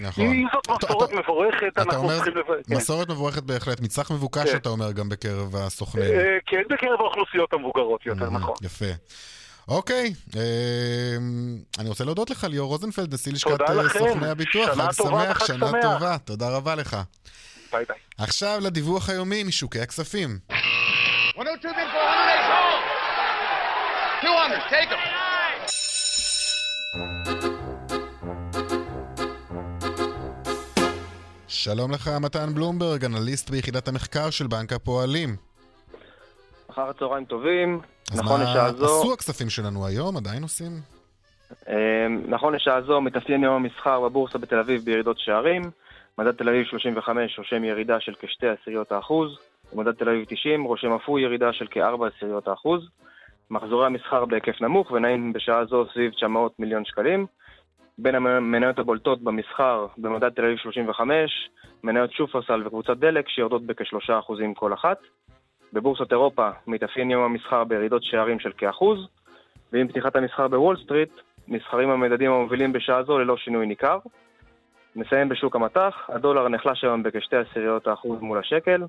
נכון. 0.00 0.24
אם 0.24 0.46
זאת 0.52 0.84
מסורת 0.84 1.12
מבורכת, 1.12 1.66
אתה 1.72 1.82
אנחנו 1.82 1.98
אומר, 2.02 2.14
צריכים... 2.16 2.34
לב- 2.36 2.44
כן. 2.68 2.76
מסורת 2.76 3.08
מבורכת 3.08 3.42
בהחלט, 3.42 3.80
מצרך 3.80 4.10
מבוקש 4.10 4.50
כן. 4.50 4.56
אתה 4.56 4.68
אומר 4.68 4.92
גם 4.92 5.08
בקרב 5.08 5.56
הסוכנים. 5.56 6.04
אה, 6.04 6.38
כן, 6.46 6.62
בקרב 6.70 7.00
האוכלוסיות 7.00 7.52
המבוגרות 7.52 8.06
יותר, 8.06 8.30
נכון. 8.30 8.54
יפה. 8.62 8.84
אוקיי, 9.68 10.12
אה, 10.36 10.42
אני 11.78 11.88
רוצה 11.88 12.04
להודות 12.04 12.30
לך, 12.30 12.44
ליאור 12.44 12.68
רוזנפלד, 12.68 13.14
נשיא 13.14 13.32
לשכת 13.32 13.60
אה. 13.60 13.88
סוכני 13.88 14.28
הביטוח. 14.28 14.70
חג 14.70 14.92
שמח, 14.92 15.46
שנה. 15.46 15.70
טובה. 15.82 16.18
תודה 16.24 16.56
רבה 16.56 16.74
לך. 16.74 16.96
ביי 17.72 17.84
ביי. 17.84 17.96
עכשיו 18.18 18.58
לדיווח 18.62 19.10
היומי 19.10 19.42
משוקי 19.44 19.80
הכספים. 19.80 20.38
102 21.36 21.74
bid 21.74 21.78
for 21.78 21.94
100 21.94 22.34
ace 22.34 22.48
home. 22.50 23.00
200, 24.22 24.60
take 24.70 24.90
him. 24.90 25.10
שלום 31.48 31.90
לך, 31.90 32.10
מתן 32.20 32.54
בלומברג, 32.54 33.04
אנליסט 33.04 33.50
ביחידת 33.50 33.88
המחקר 33.88 34.30
של 34.30 34.46
בנק 34.46 34.72
הפועלים. 34.72 35.36
אחר 36.70 36.88
הצהריים 36.90 37.24
טובים, 37.24 37.80
אז 38.12 38.18
נכון 38.18 38.40
מה 38.40 38.50
לשעה 38.50 38.72
זו, 38.72 38.84
עשו 38.84 39.12
הכספים 39.12 39.50
שלנו 39.50 39.86
היום? 39.86 40.16
עדיין 40.16 40.42
עושים? 40.42 40.80
אה, 41.68 42.06
נכון 42.28 42.54
לשעה 42.54 42.82
זו 42.82 43.00
מתאפיין 43.00 43.44
יום 43.44 43.54
המסחר 43.54 44.00
בבורסה 44.00 44.38
בתל 44.38 44.58
אביב 44.58 44.84
בירידות 44.84 45.18
שערים, 45.18 45.62
מדד 46.20 46.32
תל 46.32 46.48
אביב 46.48 46.64
35 46.64 47.38
רושם 47.38 47.64
ירידה 47.64 48.00
של 48.00 48.14
כשתי 48.20 48.48
עשיריות 48.48 48.92
האחוז, 48.92 49.38
ומדד 49.72 49.92
תל 49.92 50.08
אביב 50.08 50.24
90 50.28 50.64
רושם 50.64 50.92
אף 50.92 51.02
הוא 51.06 51.18
ירידה 51.18 51.52
של 51.52 51.66
כארבע 51.70 52.06
עשיריות 52.06 52.48
האחוז. 52.48 52.88
מחזורי 53.50 53.86
המסחר 53.86 54.24
בהיקף 54.24 54.60
נמוך 54.60 54.90
ונעים 54.90 55.32
בשעה 55.32 55.64
זו 55.64 55.86
סביב 55.92 56.12
900 56.12 56.60
מיליון 56.60 56.84
שקלים. 56.84 57.26
בין 57.98 58.14
המניות 58.14 58.78
הבולטות 58.78 59.22
במסחר 59.22 59.86
במדד 59.98 60.28
תל 60.28 60.44
אביב 60.44 60.56
35, 60.58 61.50
מניות 61.84 62.12
שופרסל 62.12 62.66
וקבוצת 62.66 62.96
דלק 62.96 63.28
שיורדות 63.28 63.66
בכשלושה 63.66 64.18
אחוזים 64.18 64.54
כל 64.54 64.74
אחת. 64.74 64.98
בבורסות 65.72 66.12
אירופה 66.12 66.48
מתאפיין 66.66 67.10
יום 67.10 67.22
המסחר 67.22 67.64
בירידות 67.64 68.02
שערים 68.04 68.40
של 68.40 68.52
כאחוז, 68.58 69.08
ועם 69.72 69.88
פתיחת 69.88 70.16
המסחר 70.16 70.48
בוול 70.48 70.76
סטריט, 70.84 71.12
נסחרים 71.48 71.90
המדדים 71.90 72.32
המובילים 72.32 72.72
בשעה 72.72 73.02
זו 73.02 73.18
ללא 73.18 73.36
שינוי 73.36 73.66
ניכר. 73.66 73.98
נסיים 74.96 75.28
בשוק 75.28 75.56
המטח, 75.56 75.94
הדולר 76.08 76.48
נחלש 76.48 76.84
היום 76.84 77.02
בכשתי 77.02 77.36
עשיריות 77.36 77.86
האחוז 77.86 78.20
מול 78.20 78.38
השקל, 78.38 78.82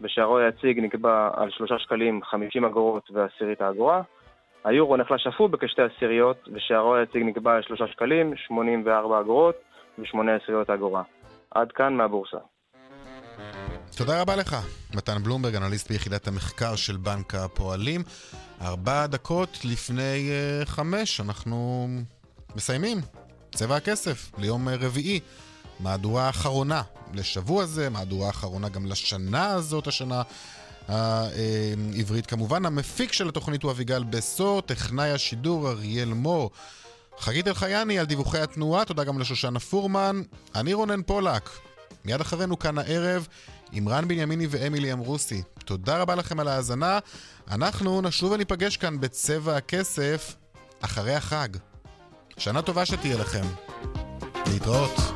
ושערו 0.00 0.38
היציג 0.38 0.80
נקבע 0.80 1.30
על 1.34 1.50
שלושה 1.50 1.78
שקלים 1.78 2.20
חמישים 2.24 2.64
אגורות 2.64 3.10
ועשירית 3.10 3.60
האגורה. 3.60 4.02
היורו 4.64 4.96
נחלש 4.96 5.26
אף 5.26 5.34
הוא 5.38 5.50
בכשתי 5.50 5.82
עשיריות, 5.82 6.48
ושערו 6.54 6.94
היציג 6.94 7.22
נקבע 7.22 7.54
על 7.54 7.62
שלושה 7.62 7.86
שקלים 7.86 8.34
שמונים 8.36 8.82
וארבע 8.86 9.20
אגורות 9.20 9.54
ושמונה 9.98 10.34
עשיריות 10.34 10.70
האגורה. 10.70 11.02
עד 11.50 11.72
כאן 11.72 11.94
מהבורסה. 11.94 12.38
תודה 13.98 14.22
רבה 14.22 14.36
לך, 14.36 14.56
מתן 14.94 15.18
בלומברג, 15.24 15.54
אנליסט 15.54 15.90
ביחידת 15.90 16.28
המחקר 16.28 16.76
של 16.76 16.96
בנק 16.96 17.34
הפועלים. 17.34 18.00
ארבע 18.62 19.06
דקות 19.06 19.58
לפני 19.64 20.30
uh, 20.62 20.66
חמש, 20.66 21.20
אנחנו 21.20 21.86
מסיימים. 22.56 23.25
צבע 23.56 23.76
הכסף, 23.76 24.30
ליום 24.38 24.68
uh, 24.68 24.70
רביעי. 24.80 25.20
מהדורה 25.80 26.26
האחרונה 26.26 26.82
לשבוע 27.14 27.66
זה, 27.66 27.90
מהדורה 27.90 28.26
האחרונה 28.26 28.68
גם 28.68 28.86
לשנה 28.86 29.46
הזאת, 29.46 29.86
השנה 29.86 30.22
העברית 30.88 32.26
כמובן. 32.26 32.66
המפיק 32.66 33.12
של 33.12 33.28
התוכנית 33.28 33.62
הוא 33.62 33.70
אביגל 33.70 34.04
בסור, 34.04 34.62
טכנאי 34.62 35.10
השידור 35.10 35.70
אריאל 35.70 36.08
מור. 36.08 36.50
חגית 37.18 37.48
אלחייני 37.48 37.98
על 37.98 38.06
דיווחי 38.06 38.38
התנועה, 38.38 38.84
תודה 38.84 39.04
גם 39.04 39.18
לשושנה 39.18 39.60
פורמן. 39.60 40.22
אני 40.54 40.74
רונן 40.74 41.02
פולק. 41.02 41.50
מיד 42.04 42.20
אחרינו 42.20 42.58
כאן 42.58 42.78
הערב 42.78 43.26
עם 43.72 43.88
רן 43.88 44.08
בנימיני 44.08 44.46
ואמילי 44.50 44.92
אמרוסי. 44.92 45.42
תודה 45.64 45.98
רבה 45.98 46.14
לכם 46.14 46.40
על 46.40 46.48
ההאזנה. 46.48 46.98
אנחנו 47.50 48.00
נשוב 48.00 48.32
וניפגש 48.32 48.76
כאן 48.76 49.00
בצבע 49.00 49.56
הכסף 49.56 50.34
אחרי 50.80 51.14
החג. 51.14 51.48
שנה 52.38 52.62
טובה 52.62 52.86
שתהיה 52.86 53.16
לכם. 53.16 53.44
להתראות. 54.46 55.15